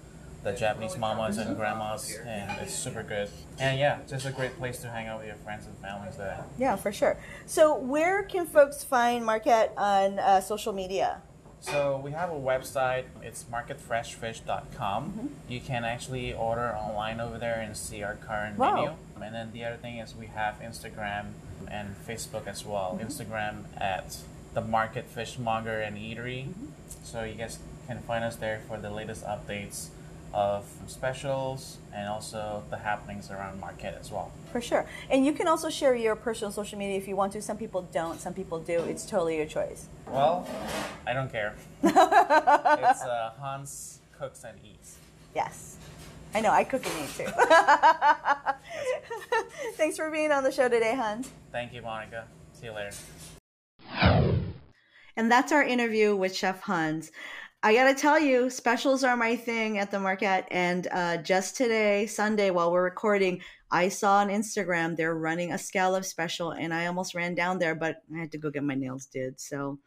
the 0.45 0.53
Japanese 0.53 0.99
mamas 0.99 1.39
and 1.39 1.57
grandmas, 1.57 2.19
and 2.27 2.51
it's 2.61 2.75
super 2.75 3.03
good. 3.03 3.29
And 3.61 3.79
yeah, 3.79 3.99
just 4.09 4.27
a 4.27 4.33
great 4.33 4.57
place 4.59 4.79
to 4.81 4.89
hang 4.91 5.07
out 5.07 5.19
with 5.19 5.29
your 5.29 5.37
friends 5.37 5.67
and 5.67 5.77
families 5.79 6.17
there. 6.17 6.45
yeah, 6.59 6.75
for 6.77 6.91
sure. 6.93 7.17
So, 7.47 7.77
where 7.77 8.23
can 8.25 8.47
folks 8.47 8.83
find 8.85 9.25
Market 9.25 9.73
on 9.77 10.19
uh, 10.19 10.41
social 10.41 10.73
media? 10.73 11.23
So 11.61 12.01
we 12.05 12.11
have 12.11 12.31
a 12.31 12.35
website. 12.35 13.05
It's 13.23 13.45
marketfreshfish.com. 13.45 15.05
Mm-hmm. 15.11 15.27
You 15.49 15.61
can 15.61 15.85
actually 15.85 16.33
order 16.33 16.75
online 16.77 17.21
over 17.21 17.39
there 17.39 17.61
and 17.61 17.77
see 17.77 18.03
our 18.03 18.17
current 18.17 18.59
Wow. 18.59 18.75
menu. 18.75 18.91
And 19.25 19.33
then 19.35 19.53
the 19.53 19.65
other 19.65 19.77
thing 19.77 19.99
is 19.99 20.15
we 20.17 20.27
have 20.27 20.61
Instagram 20.61 21.27
and 21.71 21.95
Facebook 22.07 22.47
as 22.47 22.65
well. 22.65 22.99
Mm-hmm. 22.99 23.07
Instagram 23.07 23.65
at 23.81 24.17
the 24.55 24.61
Market 24.61 25.07
Fishmonger 25.07 25.81
and 25.81 25.97
Eatery. 25.97 26.47
Mm-hmm. 26.47 26.67
So 27.05 27.25
you 27.25 27.35
guys 27.35 27.59
can 27.87 28.01
find 28.03 28.25
us 28.25 28.37
there 28.37 28.61
for 28.69 28.79
the 28.79 28.91
latest 28.91 29.25
updates 29.25 29.89
of 30.35 30.65
specials 30.87 31.77
and 31.95 32.09
also 32.09 32.63
the 32.71 32.79
happenings 32.79 33.31
around 33.31 33.61
Market 33.61 33.97
as 34.01 34.11
well. 34.11 34.33
For 34.51 34.61
sure. 34.61 34.87
And 35.11 35.27
you 35.27 35.33
can 35.33 35.47
also 35.47 35.69
share 35.69 35.95
your 35.95 36.17
personal 36.17 36.51
social 36.51 36.79
media 36.79 36.97
if 36.97 37.07
you 37.07 37.17
want 37.17 37.33
to. 37.35 37.43
Some 37.43 37.59
people 37.59 37.83
don't, 37.93 38.21
some 38.21 38.33
people 38.33 38.59
do. 38.59 38.81
It's 38.81 39.05
totally 39.05 39.37
your 39.37 39.47
choice. 39.47 39.87
Well, 40.07 40.49
I 41.07 41.13
don't 41.13 41.31
care. 41.31 41.55
it's 41.83 41.93
uh, 41.93 43.33
Hans 43.39 44.01
Cooks 44.19 44.45
and 44.45 44.59
Eats. 44.65 44.97
Yes. 45.35 45.77
I 46.35 46.41
know, 46.41 46.51
I 46.51 46.65
cook 46.65 46.85
and 46.87 46.95
eat 47.05 47.11
too. 47.17 47.27
Thanks 49.77 49.97
for 49.97 50.11
being 50.11 50.33
on 50.33 50.45
the 50.45 50.53
show 50.53 50.69
today, 50.69 50.95
Hans. 50.95 51.31
Thank 51.51 51.73
you, 51.73 51.81
Monica. 51.83 52.27
See 52.53 52.67
you 52.67 52.73
later. 52.73 52.91
And 55.17 55.31
that's 55.31 55.53
our 55.53 55.63
interview 55.63 56.17
with 56.17 56.35
Chef 56.35 56.63
Hans. 56.63 57.13
I 57.65 57.75
gotta 57.75 57.95
tell 57.95 58.19
you, 58.19 58.51
specials 58.51 59.05
are 59.05 59.17
my 59.17 59.37
thing 59.37 59.79
at 59.79 59.93
the 59.93 60.01
Market. 60.01 60.47
And 60.51 60.89
uh, 60.91 61.19
just 61.19 61.57
today, 61.57 62.07
Sunday, 62.07 62.51
while 62.51 62.73
we're 62.73 62.83
recording, 62.83 63.41
I 63.71 63.89
saw 63.89 64.17
on 64.17 64.29
Instagram 64.29 64.97
they're 64.97 65.15
running 65.15 65.53
a 65.53 65.59
scallop 65.59 66.05
special, 66.05 66.51
and 66.51 66.75
I 66.75 66.87
almost 66.87 67.15
ran 67.15 67.37
down 67.37 67.59
there, 67.59 67.77
but 67.77 67.99
I 68.15 68.19
had 68.19 68.33
to 68.33 68.39
go 68.39 68.51
get 68.51 68.65
my 68.65 68.75
nails 68.75 69.07
did. 69.07 69.41
So 69.41 69.79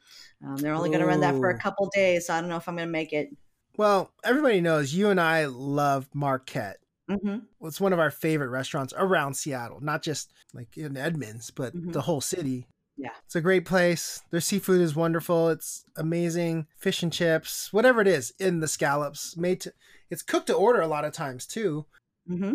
um, 0.45 0.55
they're 0.57 0.73
only 0.73 0.89
gonna 0.89 1.05
run 1.05 1.19
that 1.19 1.35
for 1.35 1.49
a 1.49 1.59
couple 1.59 1.89
days. 1.93 2.27
So 2.27 2.33
I 2.33 2.39
don't 2.39 2.49
know 2.49 2.55
if 2.55 2.69
I'm 2.69 2.77
gonna 2.77 2.87
make 2.87 3.11
it. 3.11 3.29
Well, 3.77 4.11
everybody 4.23 4.61
knows 4.61 4.93
you 4.93 5.09
and 5.09 5.19
I 5.19 5.45
love 5.45 6.07
Market. 6.13 6.77
hmm 7.09 7.37
It's 7.61 7.79
one 7.81 7.93
of 7.93 7.99
our 7.99 8.09
favorite 8.11 8.49
restaurants 8.49 8.93
around 8.97 9.35
Seattle, 9.35 9.79
not 9.81 10.01
just 10.01 10.31
like 10.53 10.75
in 10.77 10.97
Edmonds, 10.97 11.51
but 11.51 11.75
Mhm. 11.75 11.93
the 11.93 12.01
whole 12.01 12.21
city. 12.21 12.67
Yeah. 12.97 13.11
It's 13.25 13.35
a 13.35 13.41
great 13.41 13.65
place. 13.65 14.21
Their 14.31 14.39
seafood 14.41 14.79
is 14.81 14.95
wonderful. 14.95 15.49
It's 15.49 15.83
amazing. 15.97 16.67
Fish 16.77 17.03
and 17.03 17.11
chips, 17.11 17.71
whatever 17.73 18.01
it 18.01 18.07
is 18.07 18.31
in 18.39 18.59
the 18.61 18.67
scallops, 18.67 19.35
made 19.37 19.61
to 19.61 19.73
it's 20.09 20.21
cooked 20.23 20.47
to 20.47 20.53
order 20.55 20.81
a 20.81 20.87
lot 20.87 21.03
of 21.05 21.13
times 21.13 21.45
too. 21.45 21.85
Mm-hmm. 22.29 22.53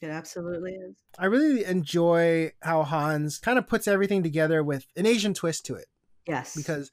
It 0.00 0.08
absolutely 0.08 0.72
is. 0.72 0.96
I 1.18 1.26
really 1.26 1.64
enjoy 1.64 2.52
how 2.62 2.82
Hans 2.84 3.38
kind 3.38 3.58
of 3.58 3.66
puts 3.68 3.86
everything 3.86 4.22
together 4.22 4.64
with 4.64 4.86
an 4.96 5.04
Asian 5.06 5.34
twist 5.34 5.64
to 5.66 5.74
it 5.74 5.86
Yes. 6.26 6.56
because 6.56 6.90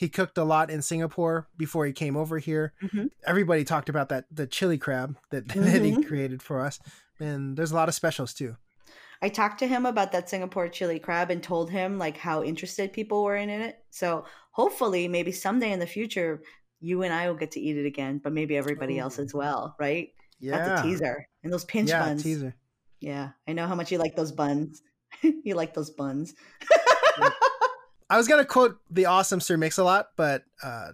he 0.00 0.08
cooked 0.08 0.38
a 0.38 0.44
lot 0.44 0.70
in 0.70 0.80
Singapore 0.80 1.46
before 1.58 1.84
he 1.84 1.92
came 1.92 2.16
over 2.16 2.38
here. 2.38 2.72
Mhm. 2.82 3.10
Everybody 3.26 3.64
talked 3.64 3.90
about 3.90 4.08
that 4.08 4.24
the 4.30 4.46
chili 4.46 4.78
crab 4.78 5.18
that, 5.30 5.46
that 5.48 5.82
he 5.82 5.92
Mhm. 5.92 6.06
created 6.06 6.40
for 6.42 6.60
us. 6.64 6.78
And 7.20 7.54
there's 7.54 7.70
a 7.70 7.74
lot 7.74 7.90
of 7.90 7.94
specials 7.94 8.32
too. 8.32 8.56
I 9.20 9.28
talked 9.28 9.58
to 9.58 9.66
him 9.66 9.84
about 9.84 10.12
that 10.12 10.30
Singapore 10.30 10.68
chili 10.70 10.98
crab 10.98 11.30
and 11.30 11.42
told 11.42 11.70
him 11.70 11.98
like 11.98 12.16
how 12.16 12.42
interested 12.42 12.94
people 12.94 13.22
were 13.22 13.36
in 13.36 13.50
it. 13.50 13.76
So 13.90 14.24
hopefully, 14.52 15.06
maybe 15.06 15.32
someday 15.32 15.70
in 15.70 15.80
the 15.80 15.86
future, 15.86 16.40
you 16.80 17.02
and 17.02 17.12
I 17.12 17.28
will 17.28 17.36
get 17.36 17.50
to 17.50 17.60
eat 17.60 17.76
it 17.76 17.84
again, 17.84 18.22
but 18.24 18.32
maybe 18.32 18.56
everybody 18.56 18.98
else 18.98 19.18
as 19.18 19.34
well, 19.34 19.76
right? 19.78 20.08
Yeah. 20.38 20.56
That's 20.56 20.80
a 20.80 20.82
teaser. 20.84 21.28
And 21.44 21.52
those 21.52 21.66
pinch 21.66 21.90
yeah, 21.90 22.06
buns. 22.06 22.22
teaser. 22.22 22.54
Yeah, 23.00 23.32
I 23.46 23.52
know 23.52 23.66
how 23.66 23.74
much 23.74 23.92
you 23.92 23.98
like 23.98 24.16
those 24.16 24.32
buns. 24.32 24.80
you 25.22 25.54
like 25.54 25.74
those 25.74 25.90
buns. 25.90 26.32
I 28.10 28.16
was 28.16 28.28
gonna 28.28 28.44
quote 28.44 28.78
the 28.90 29.06
awesome 29.06 29.40
Sir 29.40 29.56
Mix 29.56 29.78
a 29.78 29.84
lot, 29.84 30.08
but 30.16 30.44
uh, 30.62 30.92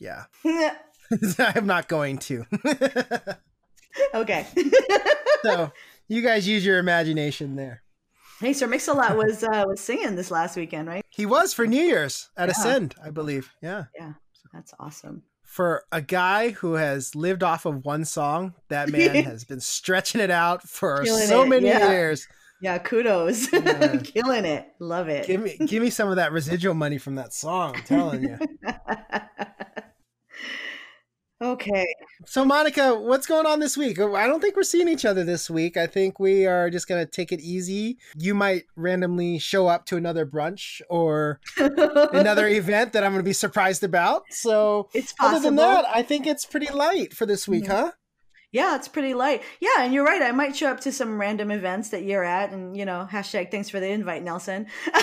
yeah, 0.00 0.24
I'm 1.38 1.66
not 1.66 1.88
going 1.88 2.18
to. 2.18 2.44
okay. 4.14 4.46
so 5.42 5.70
you 6.08 6.22
guys 6.22 6.48
use 6.48 6.64
your 6.64 6.78
imagination 6.78 7.56
there. 7.56 7.82
hey, 8.40 8.52
Sir 8.52 8.66
Mix-a-Lot 8.66 9.16
was 9.16 9.44
uh, 9.44 9.64
was 9.66 9.80
singing 9.80 10.16
this 10.16 10.30
last 10.30 10.56
weekend, 10.56 10.88
right? 10.88 11.04
He 11.10 11.26
was 11.26 11.52
for 11.52 11.66
New 11.66 11.82
Year's 11.82 12.30
at 12.36 12.48
Yeah. 12.48 12.52
Ascend, 12.52 12.94
I 13.04 13.10
believe. 13.10 13.52
Yeah. 13.62 13.84
Yeah, 13.94 14.14
that's 14.52 14.72
awesome. 14.80 15.22
for 15.42 15.84
a 15.92 16.00
guy 16.02 16.50
who 16.50 16.74
has 16.74 17.14
lived 17.14 17.42
off 17.42 17.66
of 17.66 17.84
one 17.84 18.04
song, 18.04 18.54
that 18.70 18.88
man 18.88 19.22
has 19.24 19.44
been 19.44 19.60
stretching 19.60 20.20
it 20.20 20.30
out 20.30 20.62
for 20.62 21.04
Killing 21.04 21.26
so 21.28 21.42
it. 21.42 21.48
many 21.48 21.68
yeah. 21.68 21.90
years. 21.90 22.26
Yeah, 22.60 22.78
kudos. 22.78 23.52
Yeah. 23.52 23.96
Killing 23.98 24.44
it. 24.44 24.68
Love 24.78 25.08
it. 25.08 25.26
Give 25.26 25.40
me 25.40 25.56
give 25.66 25.82
me 25.82 25.90
some 25.90 26.08
of 26.08 26.16
that 26.16 26.32
residual 26.32 26.74
money 26.74 26.98
from 26.98 27.16
that 27.16 27.32
song, 27.32 27.74
I'm 27.76 27.82
telling 27.82 28.22
you. 28.22 28.38
Okay. 31.42 31.84
So, 32.26 32.42
Monica, 32.44 32.94
what's 32.94 33.26
going 33.26 33.44
on 33.44 33.60
this 33.60 33.76
week? 33.76 33.98
I 34.00 34.26
don't 34.26 34.40
think 34.40 34.56
we're 34.56 34.62
seeing 34.62 34.88
each 34.88 35.04
other 35.04 35.24
this 35.24 35.50
week. 35.50 35.76
I 35.76 35.86
think 35.86 36.18
we 36.18 36.46
are 36.46 36.70
just 36.70 36.88
going 36.88 37.04
to 37.04 37.10
take 37.10 37.32
it 37.32 37.40
easy. 37.40 37.98
You 38.16 38.34
might 38.34 38.64
randomly 38.76 39.38
show 39.38 39.66
up 39.66 39.84
to 39.86 39.96
another 39.96 40.24
brunch 40.24 40.80
or 40.88 41.40
another 41.58 42.48
event 42.48 42.94
that 42.94 43.04
I'm 43.04 43.12
going 43.12 43.22
to 43.22 43.28
be 43.28 43.34
surprised 43.34 43.84
about. 43.84 44.22
So, 44.30 44.88
it's 44.94 45.12
possible. 45.12 45.36
other 45.36 45.44
than 45.44 45.56
that, 45.56 45.84
I 45.92 46.02
think 46.02 46.26
it's 46.26 46.46
pretty 46.46 46.72
light 46.72 47.12
for 47.12 47.26
this 47.26 47.46
week, 47.46 47.64
mm-hmm. 47.64 47.72
huh? 47.72 47.92
Yeah, 48.54 48.76
it's 48.76 48.86
pretty 48.86 49.14
light. 49.14 49.42
Yeah, 49.58 49.80
and 49.80 49.92
you're 49.92 50.04
right. 50.04 50.22
I 50.22 50.30
might 50.30 50.54
show 50.54 50.70
up 50.70 50.78
to 50.80 50.92
some 50.92 51.20
random 51.20 51.50
events 51.50 51.88
that 51.88 52.04
you're 52.04 52.22
at, 52.22 52.52
and 52.52 52.76
you 52.76 52.84
know, 52.84 53.08
hashtag 53.10 53.50
thanks 53.50 53.68
for 53.68 53.80
the 53.80 53.88
invite, 53.88 54.22
Nelson. 54.22 54.66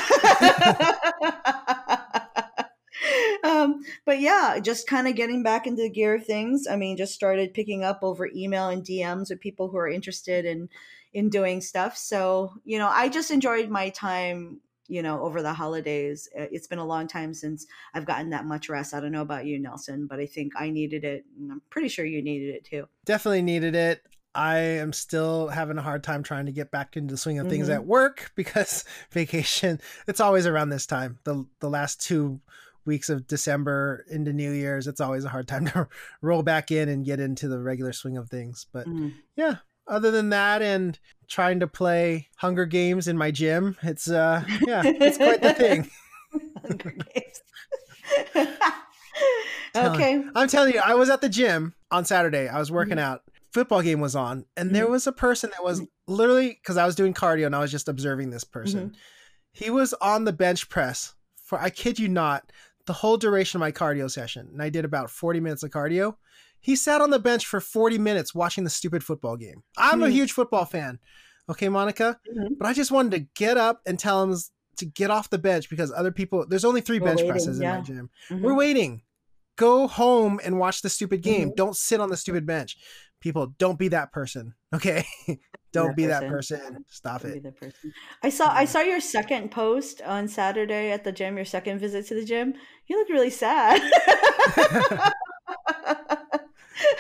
um, 3.43 3.81
but 4.05 4.21
yeah, 4.21 4.57
just 4.61 4.87
kind 4.87 5.05
of 5.05 5.17
getting 5.17 5.43
back 5.43 5.67
into 5.67 5.81
the 5.81 5.89
gear 5.89 6.15
of 6.15 6.25
things. 6.25 6.65
I 6.65 6.77
mean, 6.77 6.95
just 6.95 7.13
started 7.13 7.53
picking 7.53 7.83
up 7.83 7.99
over 8.03 8.29
email 8.33 8.69
and 8.69 8.85
DMs 8.85 9.29
with 9.29 9.41
people 9.41 9.67
who 9.67 9.75
are 9.75 9.89
interested 9.89 10.45
in 10.45 10.69
in 11.13 11.27
doing 11.27 11.59
stuff. 11.59 11.97
So, 11.97 12.53
you 12.63 12.77
know, 12.79 12.87
I 12.87 13.09
just 13.09 13.31
enjoyed 13.31 13.67
my 13.69 13.89
time, 13.89 14.61
you 14.91 15.01
know, 15.01 15.21
over 15.21 15.41
the 15.41 15.53
holidays. 15.53 16.27
It's 16.35 16.67
been 16.67 16.77
a 16.77 16.85
long 16.85 17.07
time 17.07 17.33
since 17.33 17.65
I've 17.93 18.05
gotten 18.05 18.29
that 18.31 18.43
much 18.43 18.67
rest. 18.67 18.93
I 18.93 18.99
don't 18.99 19.13
know 19.13 19.21
about 19.21 19.45
you, 19.45 19.57
Nelson, 19.57 20.05
but 20.05 20.19
I 20.19 20.25
think 20.25 20.51
I 20.59 20.69
needed 20.69 21.05
it. 21.05 21.23
And 21.39 21.49
I'm 21.49 21.61
pretty 21.69 21.87
sure 21.87 22.03
you 22.03 22.21
needed 22.21 22.55
it 22.55 22.65
too. 22.65 22.89
Definitely 23.05 23.43
needed 23.43 23.73
it. 23.73 24.03
I 24.35 24.57
am 24.57 24.91
still 24.91 25.47
having 25.47 25.77
a 25.77 25.81
hard 25.81 26.03
time 26.03 26.23
trying 26.23 26.45
to 26.47 26.51
get 26.51 26.71
back 26.71 26.97
into 26.97 27.13
the 27.13 27.17
swing 27.17 27.39
of 27.39 27.47
things 27.47 27.67
mm-hmm. 27.67 27.75
at 27.75 27.85
work 27.85 28.33
because 28.35 28.83
vacation, 29.11 29.79
it's 30.07 30.19
always 30.19 30.45
around 30.45 30.69
this 30.69 30.85
time. 30.85 31.19
The 31.23 31.45
the 31.61 31.69
last 31.69 32.01
two 32.01 32.41
weeks 32.83 33.09
of 33.09 33.27
December 33.27 34.05
into 34.09 34.33
New 34.33 34.51
Year's, 34.51 34.87
it's 34.87 34.99
always 34.99 35.23
a 35.23 35.29
hard 35.29 35.47
time 35.47 35.67
to 35.67 35.87
roll 36.21 36.43
back 36.43 36.69
in 36.69 36.89
and 36.89 37.05
get 37.05 37.21
into 37.21 37.47
the 37.47 37.59
regular 37.59 37.93
swing 37.93 38.17
of 38.17 38.29
things. 38.29 38.67
But 38.73 38.87
mm. 38.87 39.13
yeah, 39.37 39.57
other 39.87 40.11
than 40.11 40.29
that 40.31 40.61
and 40.61 40.99
trying 41.31 41.61
to 41.61 41.67
play 41.67 42.27
Hunger 42.35 42.65
Games 42.65 43.07
in 43.07 43.17
my 43.17 43.31
gym, 43.31 43.77
it's 43.81 44.09
uh 44.09 44.43
yeah, 44.67 44.83
it's 44.85 45.17
quite 45.17 45.41
the 45.41 45.53
thing. 45.63 45.89
Hunger 46.61 46.93
Games. 47.13 47.41
okay. 49.75 50.23
I'm 50.35 50.47
telling 50.49 50.73
you, 50.73 50.81
I 50.83 50.93
was 50.93 51.09
at 51.09 51.21
the 51.21 51.29
gym 51.29 51.73
on 51.89 52.05
Saturday. 52.05 52.49
I 52.49 52.59
was 52.59 52.69
working 52.71 52.97
mm-hmm. 52.97 53.13
out. 53.13 53.23
Football 53.53 53.81
game 53.81 53.99
was 53.99 54.15
on, 54.15 54.45
and 54.55 54.67
mm-hmm. 54.67 54.75
there 54.75 54.87
was 54.87 55.07
a 55.07 55.11
person 55.11 55.49
that 55.51 55.63
was 55.63 55.81
literally 56.07 56.49
because 56.49 56.77
I 56.77 56.85
was 56.85 56.95
doing 56.95 57.13
cardio 57.13 57.45
and 57.45 57.55
I 57.55 57.59
was 57.59 57.71
just 57.71 57.87
observing 57.87 58.29
this 58.29 58.43
person. 58.43 58.89
Mm-hmm. 58.89 58.95
He 59.53 59.69
was 59.69 59.93
on 59.95 60.25
the 60.25 60.33
bench 60.33 60.69
press 60.69 61.15
for 61.43 61.59
I 61.59 61.69
kid 61.69 61.99
you 61.99 62.07
not, 62.07 62.51
the 62.85 62.93
whole 62.93 63.17
duration 63.17 63.57
of 63.57 63.61
my 63.61 63.71
cardio 63.71 64.09
session, 64.11 64.49
and 64.51 64.61
I 64.61 64.69
did 64.69 64.85
about 64.85 65.09
40 65.09 65.39
minutes 65.39 65.63
of 65.63 65.71
cardio. 65.71 66.15
He 66.61 66.75
sat 66.75 67.01
on 67.01 67.09
the 67.09 67.19
bench 67.19 67.45
for 67.45 67.59
40 67.59 67.97
minutes 67.97 68.33
watching 68.33 68.63
the 68.63 68.69
stupid 68.69 69.03
football 69.03 69.35
game. 69.35 69.63
I'm 69.77 69.95
mm-hmm. 69.95 70.03
a 70.03 70.09
huge 70.09 70.31
football 70.31 70.65
fan. 70.65 70.99
Okay, 71.49 71.69
Monica? 71.69 72.19
Mm-hmm. 72.29 72.53
But 72.59 72.67
I 72.67 72.73
just 72.73 72.91
wanted 72.91 73.11
to 73.11 73.27
get 73.35 73.57
up 73.57 73.81
and 73.85 73.99
tell 73.99 74.23
him 74.23 74.37
to 74.77 74.85
get 74.85 75.09
off 75.09 75.29
the 75.29 75.37
bench 75.37 75.69
because 75.69 75.91
other 75.91 76.11
people, 76.11 76.45
there's 76.47 76.63
only 76.63 76.81
3 76.81 76.99
We're 76.99 77.05
bench 77.05 77.17
waiting, 77.17 77.31
presses 77.31 77.59
yeah. 77.59 77.71
in 77.71 77.77
my 77.77 77.83
gym. 77.83 78.09
Mm-hmm. 78.29 78.43
We're 78.43 78.53
waiting. 78.53 79.01
Go 79.57 79.87
home 79.87 80.39
and 80.43 80.59
watch 80.59 80.81
the 80.81 80.89
stupid 80.89 81.21
game. 81.21 81.49
Mm-hmm. 81.49 81.55
Don't 81.55 81.75
sit 81.75 81.99
on 81.99 82.09
the 82.09 82.17
stupid 82.17 82.45
bench. 82.45 82.77
People, 83.19 83.53
don't 83.57 83.77
be 83.77 83.89
that 83.89 84.11
person. 84.11 84.53
Okay? 84.73 85.05
don't 85.73 85.87
that 85.87 85.95
be 85.97 86.05
person. 86.05 86.21
that 86.21 86.29
person. 86.29 86.85
Stop 86.87 87.23
don't 87.23 87.45
it. 87.45 87.59
Person. 87.59 87.93
I 88.23 88.29
saw 88.29 88.49
I 88.49 88.63
saw 88.63 88.79
your 88.79 89.01
second 89.01 89.51
post 89.51 90.01
on 90.01 90.29
Saturday 90.29 90.91
at 90.91 91.03
the 91.03 91.11
gym, 91.11 91.35
your 91.35 91.43
second 91.43 91.79
visit 91.79 92.07
to 92.07 92.15
the 92.15 92.23
gym. 92.23 92.53
You 92.87 92.97
look 92.97 93.09
really 93.09 93.29
sad. 93.29 93.81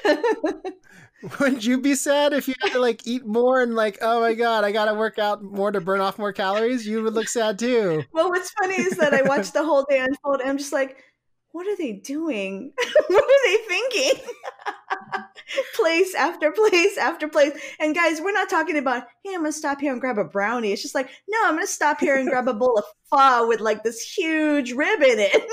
Wouldn't 1.39 1.65
you 1.65 1.79
be 1.79 1.93
sad 1.93 2.33
if 2.33 2.47
you 2.47 2.55
had 2.61 2.71
to 2.71 2.79
like 2.79 3.05
eat 3.05 3.25
more 3.25 3.61
and 3.61 3.75
like, 3.75 3.99
oh 4.01 4.21
my 4.21 4.33
god, 4.33 4.63
I 4.63 4.71
gotta 4.71 4.95
work 4.95 5.19
out 5.19 5.43
more 5.43 5.71
to 5.71 5.79
burn 5.79 6.01
off 6.01 6.17
more 6.17 6.33
calories? 6.33 6.87
You 6.87 7.03
would 7.03 7.13
look 7.13 7.29
sad 7.29 7.59
too. 7.59 8.03
Well, 8.11 8.29
what's 8.29 8.51
funny 8.59 8.75
is 8.75 8.97
that 8.97 9.13
I 9.13 9.21
watched 9.21 9.53
the 9.53 9.63
whole 9.63 9.85
day 9.87 9.99
unfold 9.99 10.41
and 10.41 10.49
I'm 10.49 10.57
just 10.57 10.73
like, 10.73 10.97
what 11.51 11.67
are 11.67 11.75
they 11.75 11.91
doing? 11.93 12.73
what 13.07 13.23
are 13.23 13.45
they 13.45 13.57
thinking? 13.67 14.25
place 15.75 16.15
after 16.15 16.51
place 16.51 16.97
after 16.97 17.27
place. 17.27 17.51
And 17.79 17.93
guys, 17.93 18.21
we're 18.21 18.31
not 18.31 18.49
talking 18.49 18.77
about, 18.77 19.03
hey, 19.23 19.35
I'm 19.35 19.41
gonna 19.41 19.51
stop 19.51 19.79
here 19.81 19.91
and 19.91 20.01
grab 20.01 20.17
a 20.17 20.23
brownie. 20.23 20.71
It's 20.71 20.81
just 20.81 20.95
like, 20.95 21.09
no, 21.27 21.37
I'm 21.43 21.55
gonna 21.55 21.67
stop 21.67 21.99
here 21.99 22.15
and 22.15 22.29
grab 22.29 22.47
a 22.47 22.53
bowl 22.53 22.77
of 22.77 22.85
pho 23.11 23.47
with 23.47 23.59
like 23.59 23.83
this 23.83 24.01
huge 24.01 24.71
rib 24.71 25.01
in 25.01 25.19
it. 25.19 25.43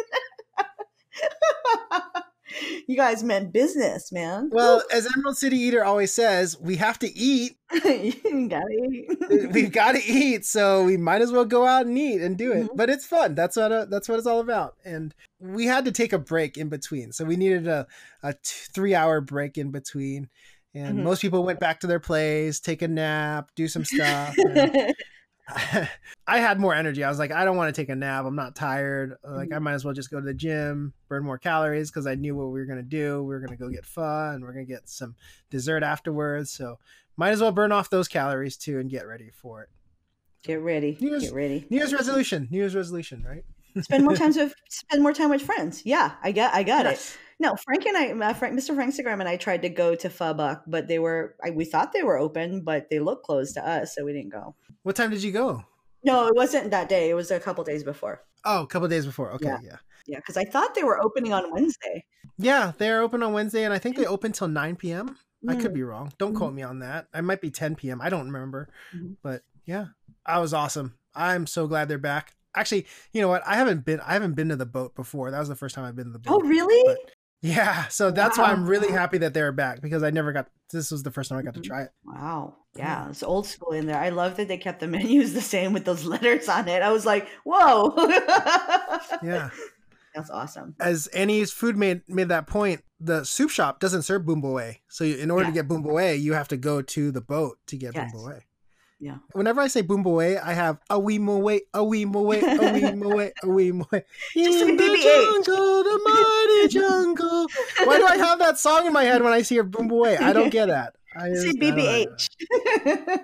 You 2.86 2.96
guys 2.96 3.22
meant 3.22 3.52
business, 3.52 4.12
man. 4.12 4.50
Well, 4.52 4.82
as 4.92 5.06
Emerald 5.16 5.36
City 5.36 5.56
Eater 5.56 5.84
always 5.84 6.12
says, 6.12 6.58
we 6.60 6.76
have 6.76 6.98
to 7.00 7.16
eat. 7.16 7.56
you 7.84 8.48
gotta 8.48 8.88
eat. 8.90 9.52
We've 9.52 9.72
got 9.72 9.92
to 9.92 10.04
eat, 10.04 10.46
so 10.46 10.84
we 10.84 10.96
might 10.96 11.20
as 11.20 11.32
well 11.32 11.44
go 11.44 11.66
out 11.66 11.86
and 11.86 11.98
eat 11.98 12.22
and 12.22 12.36
do 12.36 12.52
it. 12.52 12.64
Mm-hmm. 12.64 12.76
But 12.76 12.90
it's 12.90 13.04
fun. 13.04 13.34
That's 13.34 13.56
what 13.56 13.72
uh, 13.72 13.84
that's 13.86 14.08
what 14.08 14.18
it's 14.18 14.26
all 14.26 14.40
about. 14.40 14.76
And 14.84 15.14
we 15.38 15.66
had 15.66 15.84
to 15.84 15.92
take 15.92 16.12
a 16.12 16.18
break 16.18 16.56
in 16.56 16.68
between, 16.68 17.12
so 17.12 17.24
we 17.24 17.36
needed 17.36 17.68
a 17.68 17.86
a 18.22 18.32
t- 18.32 18.40
three 18.42 18.94
hour 18.94 19.20
break 19.20 19.58
in 19.58 19.70
between. 19.70 20.28
And 20.74 20.96
mm-hmm. 20.96 21.04
most 21.04 21.22
people 21.22 21.44
went 21.44 21.60
back 21.60 21.80
to 21.80 21.86
their 21.86 22.00
place, 22.00 22.60
take 22.60 22.82
a 22.82 22.88
nap, 22.88 23.50
do 23.54 23.68
some 23.68 23.84
stuff. 23.84 24.34
And, 24.38 24.94
I 26.28 26.38
had 26.38 26.60
more 26.60 26.74
energy. 26.74 27.02
I 27.02 27.08
was 27.08 27.18
like, 27.18 27.32
I 27.32 27.44
don't 27.44 27.56
want 27.56 27.74
to 27.74 27.80
take 27.80 27.88
a 27.88 27.96
nap. 27.96 28.26
I'm 28.26 28.36
not 28.36 28.54
tired. 28.54 29.16
Like, 29.24 29.50
I 29.50 29.54
mm-hmm. 29.54 29.64
might 29.64 29.72
as 29.72 29.84
well 29.84 29.94
just 29.94 30.10
go 30.10 30.20
to 30.20 30.26
the 30.26 30.34
gym, 30.34 30.92
burn 31.08 31.24
more 31.24 31.38
calories 31.38 31.90
because 31.90 32.06
I 32.06 32.16
knew 32.16 32.36
what 32.36 32.48
we 32.48 32.60
were 32.60 32.66
going 32.66 32.78
to 32.78 32.82
do. 32.82 33.22
We 33.22 33.28
were 33.28 33.40
going 33.40 33.56
to 33.56 33.56
go 33.56 33.70
get 33.70 33.86
pho 33.86 34.30
and 34.32 34.44
we're 34.44 34.52
going 34.52 34.66
to 34.66 34.72
get 34.72 34.88
some 34.88 35.16
dessert 35.50 35.82
afterwards. 35.82 36.50
So, 36.50 36.78
might 37.16 37.30
as 37.30 37.40
well 37.40 37.50
burn 37.50 37.72
off 37.72 37.90
those 37.90 38.08
calories 38.08 38.56
too 38.56 38.78
and 38.78 38.90
get 38.90 39.06
ready 39.06 39.30
for 39.30 39.62
it. 39.62 39.68
Get 40.44 40.60
ready. 40.60 40.96
New 41.00 41.10
Year's, 41.10 41.24
get 41.24 41.34
ready. 41.34 41.66
New 41.70 41.78
Year's 41.78 41.92
resolution. 41.92 42.46
New 42.50 42.58
Year's 42.58 42.76
resolution, 42.76 43.24
right? 43.26 43.44
spend 43.82 44.04
more 44.04 44.14
time 44.14 44.32
with 44.36 44.54
spend 44.68 45.02
more 45.02 45.12
time 45.12 45.30
with 45.30 45.42
friends. 45.42 45.82
Yeah, 45.84 46.12
I 46.22 46.32
got 46.32 46.54
I 46.54 46.62
got 46.62 46.84
yes. 46.84 47.14
it. 47.14 47.18
No, 47.40 47.54
Frank 47.54 47.86
and 47.86 47.96
I, 47.96 48.30
uh, 48.30 48.32
Frank, 48.34 48.58
Mr. 48.58 48.74
Frank 48.74 48.92
Instagram 48.92 49.20
and 49.20 49.28
I 49.28 49.36
tried 49.36 49.62
to 49.62 49.68
go 49.68 49.94
to 49.94 50.10
Pho 50.10 50.58
but 50.66 50.88
they 50.88 50.98
were 50.98 51.36
I, 51.42 51.50
we 51.50 51.64
thought 51.64 51.92
they 51.92 52.02
were 52.02 52.18
open, 52.18 52.62
but 52.62 52.90
they 52.90 52.98
looked 52.98 53.24
closed 53.24 53.54
to 53.54 53.66
us, 53.66 53.94
so 53.94 54.04
we 54.04 54.12
didn't 54.12 54.30
go. 54.32 54.54
What 54.82 54.96
time 54.96 55.10
did 55.10 55.22
you 55.22 55.32
go? 55.32 55.64
No, 56.08 56.26
it 56.26 56.34
wasn't 56.34 56.70
that 56.70 56.88
day. 56.88 57.10
It 57.10 57.14
was 57.14 57.30
a 57.30 57.38
couple 57.38 57.62
days 57.64 57.84
before. 57.84 58.22
Oh, 58.44 58.62
a 58.62 58.66
couple 58.66 58.88
days 58.88 59.04
before. 59.04 59.30
Okay, 59.32 59.46
yeah. 59.46 59.58
Yeah, 59.62 59.76
yeah 60.06 60.16
because 60.16 60.38
I 60.38 60.44
thought 60.44 60.74
they 60.74 60.82
were 60.82 61.02
opening 61.02 61.34
on 61.34 61.52
Wednesday. 61.52 62.04
Yeah, 62.38 62.72
they're 62.78 63.02
open 63.02 63.22
on 63.22 63.34
Wednesday, 63.34 63.64
and 63.64 63.74
I 63.74 63.78
think 63.78 63.96
they 63.96 64.06
open 64.06 64.32
till 64.32 64.48
9 64.48 64.76
p.m. 64.76 65.18
Mm. 65.44 65.52
I 65.52 65.56
could 65.56 65.74
be 65.74 65.82
wrong. 65.82 66.12
Don't 66.18 66.30
mm-hmm. 66.30 66.38
quote 66.38 66.54
me 66.54 66.62
on 66.62 66.78
that. 66.78 67.08
I 67.12 67.20
might 67.20 67.42
be 67.42 67.50
10 67.50 67.76
p.m. 67.76 68.00
I 68.00 68.08
don't 68.08 68.26
remember. 68.26 68.68
Mm-hmm. 68.94 69.14
But 69.22 69.42
yeah, 69.66 69.86
I 70.24 70.38
was 70.38 70.54
awesome. 70.54 70.94
I'm 71.14 71.46
so 71.46 71.66
glad 71.66 71.88
they're 71.88 71.98
back. 71.98 72.34
Actually, 72.54 72.86
you 73.12 73.20
know 73.20 73.28
what? 73.28 73.42
I 73.46 73.56
haven't 73.56 73.84
been 73.84 74.00
I 74.00 74.14
haven't 74.14 74.32
been 74.32 74.48
to 74.48 74.56
the 74.56 74.66
boat 74.66 74.94
before. 74.94 75.30
That 75.30 75.38
was 75.38 75.48
the 75.48 75.56
first 75.56 75.74
time 75.74 75.84
I've 75.84 75.94
been 75.94 76.06
to 76.06 76.18
the 76.18 76.20
oh, 76.26 76.38
boat. 76.38 76.42
Oh, 76.44 76.48
really? 76.48 76.82
But 76.86 77.14
yeah, 77.40 77.86
so 77.88 78.10
that's 78.10 78.38
wow. 78.38 78.44
why 78.44 78.50
I'm 78.50 78.66
really 78.66 78.90
happy 78.90 79.18
that 79.18 79.34
they're 79.34 79.52
back 79.52 79.80
because 79.80 80.02
I 80.02 80.10
never 80.10 80.32
got 80.32 80.48
this 80.72 80.90
was 80.90 81.02
the 81.02 81.10
first 81.10 81.30
time 81.30 81.38
I 81.38 81.42
got 81.42 81.54
to 81.54 81.60
mm-hmm. 81.60 81.68
try 81.68 81.82
it. 81.82 81.90
Wow. 82.04 82.56
Yeah, 82.76 83.08
it's 83.08 83.22
old 83.22 83.46
school 83.46 83.72
in 83.72 83.86
there. 83.86 83.98
I 83.98 84.10
love 84.10 84.36
that 84.36 84.48
they 84.48 84.58
kept 84.58 84.80
the 84.80 84.86
menus 84.88 85.34
the 85.34 85.40
same 85.40 85.72
with 85.72 85.84
those 85.84 86.04
letters 86.04 86.48
on 86.48 86.68
it. 86.68 86.82
I 86.82 86.90
was 86.90 87.06
like, 87.06 87.28
"Whoa." 87.44 87.94
yeah. 89.22 89.50
That's 90.14 90.30
awesome. 90.30 90.74
As 90.80 91.06
Annie's 91.08 91.52
food 91.52 91.76
made 91.76 92.02
made 92.08 92.28
that 92.28 92.46
point, 92.46 92.82
the 92.98 93.24
soup 93.24 93.50
shop 93.50 93.78
doesn't 93.78 94.02
serve 94.02 94.26
bun 94.26 94.40
bo. 94.40 94.72
So 94.88 95.04
in 95.04 95.30
order 95.30 95.44
yeah. 95.44 95.50
to 95.50 95.54
get 95.54 95.68
bun 95.68 95.82
bo, 95.82 95.98
you 96.10 96.32
have 96.32 96.48
to 96.48 96.56
go 96.56 96.82
to 96.82 97.10
the 97.12 97.20
boat 97.20 97.58
to 97.68 97.76
get 97.76 97.94
yes. 97.94 98.12
bun 98.12 98.22
bo. 98.22 98.38
Yeah. 99.00 99.18
Whenever 99.32 99.60
I 99.60 99.68
say 99.68 99.82
bun 99.82 100.02
bo, 100.02 100.18
I 100.18 100.52
have 100.52 100.80
a 100.90 100.98
wee 100.98 101.18
moe, 101.18 101.58
a 101.72 101.84
wee 101.84 102.04
moe, 102.04 102.32
a 102.32 102.72
wee 102.72 102.92
moe, 102.94 103.30
a 103.42 103.48
wee 103.48 103.72
moe. 103.72 103.86
In 104.34 104.76
the 104.76 105.42
jungle, 105.44 105.84
the 105.84 106.00
mighty 106.04 106.68
jungle. 106.74 107.46
Why 107.84 107.98
do 107.98 108.06
I 108.06 108.16
have 108.16 108.40
that 108.40 108.58
song 108.58 108.86
in 108.86 108.92
my 108.92 109.04
head 109.04 109.22
when 109.22 109.32
I 109.32 109.42
see 109.42 109.58
a 109.58 109.64
bun 109.64 109.86
bo? 109.86 110.04
I 110.04 110.32
don't 110.32 110.50
get 110.50 110.66
that. 110.66 110.94
I 111.16 111.32
say 111.34 111.52
BBH. 111.52 112.28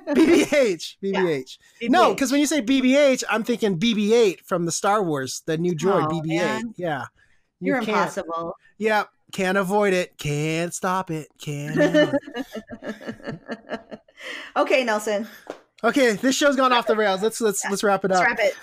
BBH. 0.09 0.97
BBH. 1.03 1.59
Yeah. 1.81 1.89
No, 1.89 2.15
because 2.15 2.33
when 2.33 2.41
you 2.41 2.47
say 2.47 2.63
BBH, 2.63 3.25
I'm 3.29 3.45
thinking 3.45 3.79
BB-8 3.79 4.41
from 4.41 4.67
the 4.67 4.73
Star 4.73 5.03
Wars, 5.03 5.43
the 5.47 5.59
new 5.59 5.77
droid 5.77 6.07
oh, 6.07 6.09
BB-8. 6.09 6.27
Man. 6.27 6.75
Yeah. 6.77 7.05
You 7.61 7.75
are 7.75 7.79
impossible. 7.79 8.55
Yeah. 8.79 9.05
Can't 9.33 9.59
avoid 9.59 9.95
it. 9.95 10.17
Can't 10.17 10.73
stop 10.73 11.11
it. 11.11 11.29
Can't. 11.39 11.77
okay, 14.57 14.85
Nelson. 14.85 15.27
Okay, 15.85 16.13
this 16.15 16.35
show's 16.35 16.57
gone 16.57 16.73
off 16.73 16.87
the 16.87 16.97
rails. 16.97 17.23
Let's 17.23 17.43
let's 17.43 17.63
yeah. 17.63 17.71
let's 17.71 17.85
wrap 17.85 18.07
it 18.07 18.11
up. 18.11 18.21
Let's 18.21 18.31
wrap 18.31 18.39
it. 18.41 18.57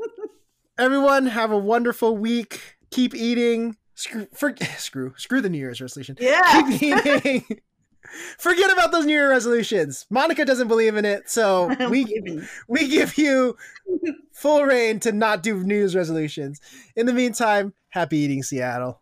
Everyone, 0.78 1.26
have 1.26 1.50
a 1.50 1.58
wonderful 1.58 2.16
week. 2.16 2.76
Keep 2.90 3.14
eating. 3.14 3.76
screw, 3.94 4.28
for, 4.32 4.54
screw, 4.76 5.12
screw 5.16 5.40
the 5.40 5.50
New 5.50 5.58
Year's 5.58 5.80
resolution. 5.80 6.16
Yeah. 6.20 6.70
Keep 6.78 6.82
eating. 7.24 7.44
Forget 8.38 8.72
about 8.72 8.92
those 8.92 9.06
New 9.06 9.12
Year 9.12 9.28
resolutions. 9.28 10.06
Monica 10.08 10.44
doesn't 10.44 10.68
believe 10.68 10.96
in 10.96 11.04
it, 11.04 11.28
so 11.28 11.74
we 11.90 12.06
we 12.68 12.86
give 12.88 13.18
you 13.18 13.56
full 14.32 14.62
reign 14.62 15.00
to 15.00 15.10
not 15.10 15.42
do 15.42 15.64
New 15.64 15.74
Year's 15.74 15.96
resolutions. 15.96 16.60
In 16.94 17.06
the 17.06 17.12
meantime, 17.12 17.74
happy 17.88 18.18
eating, 18.18 18.42
Seattle. 18.44 19.01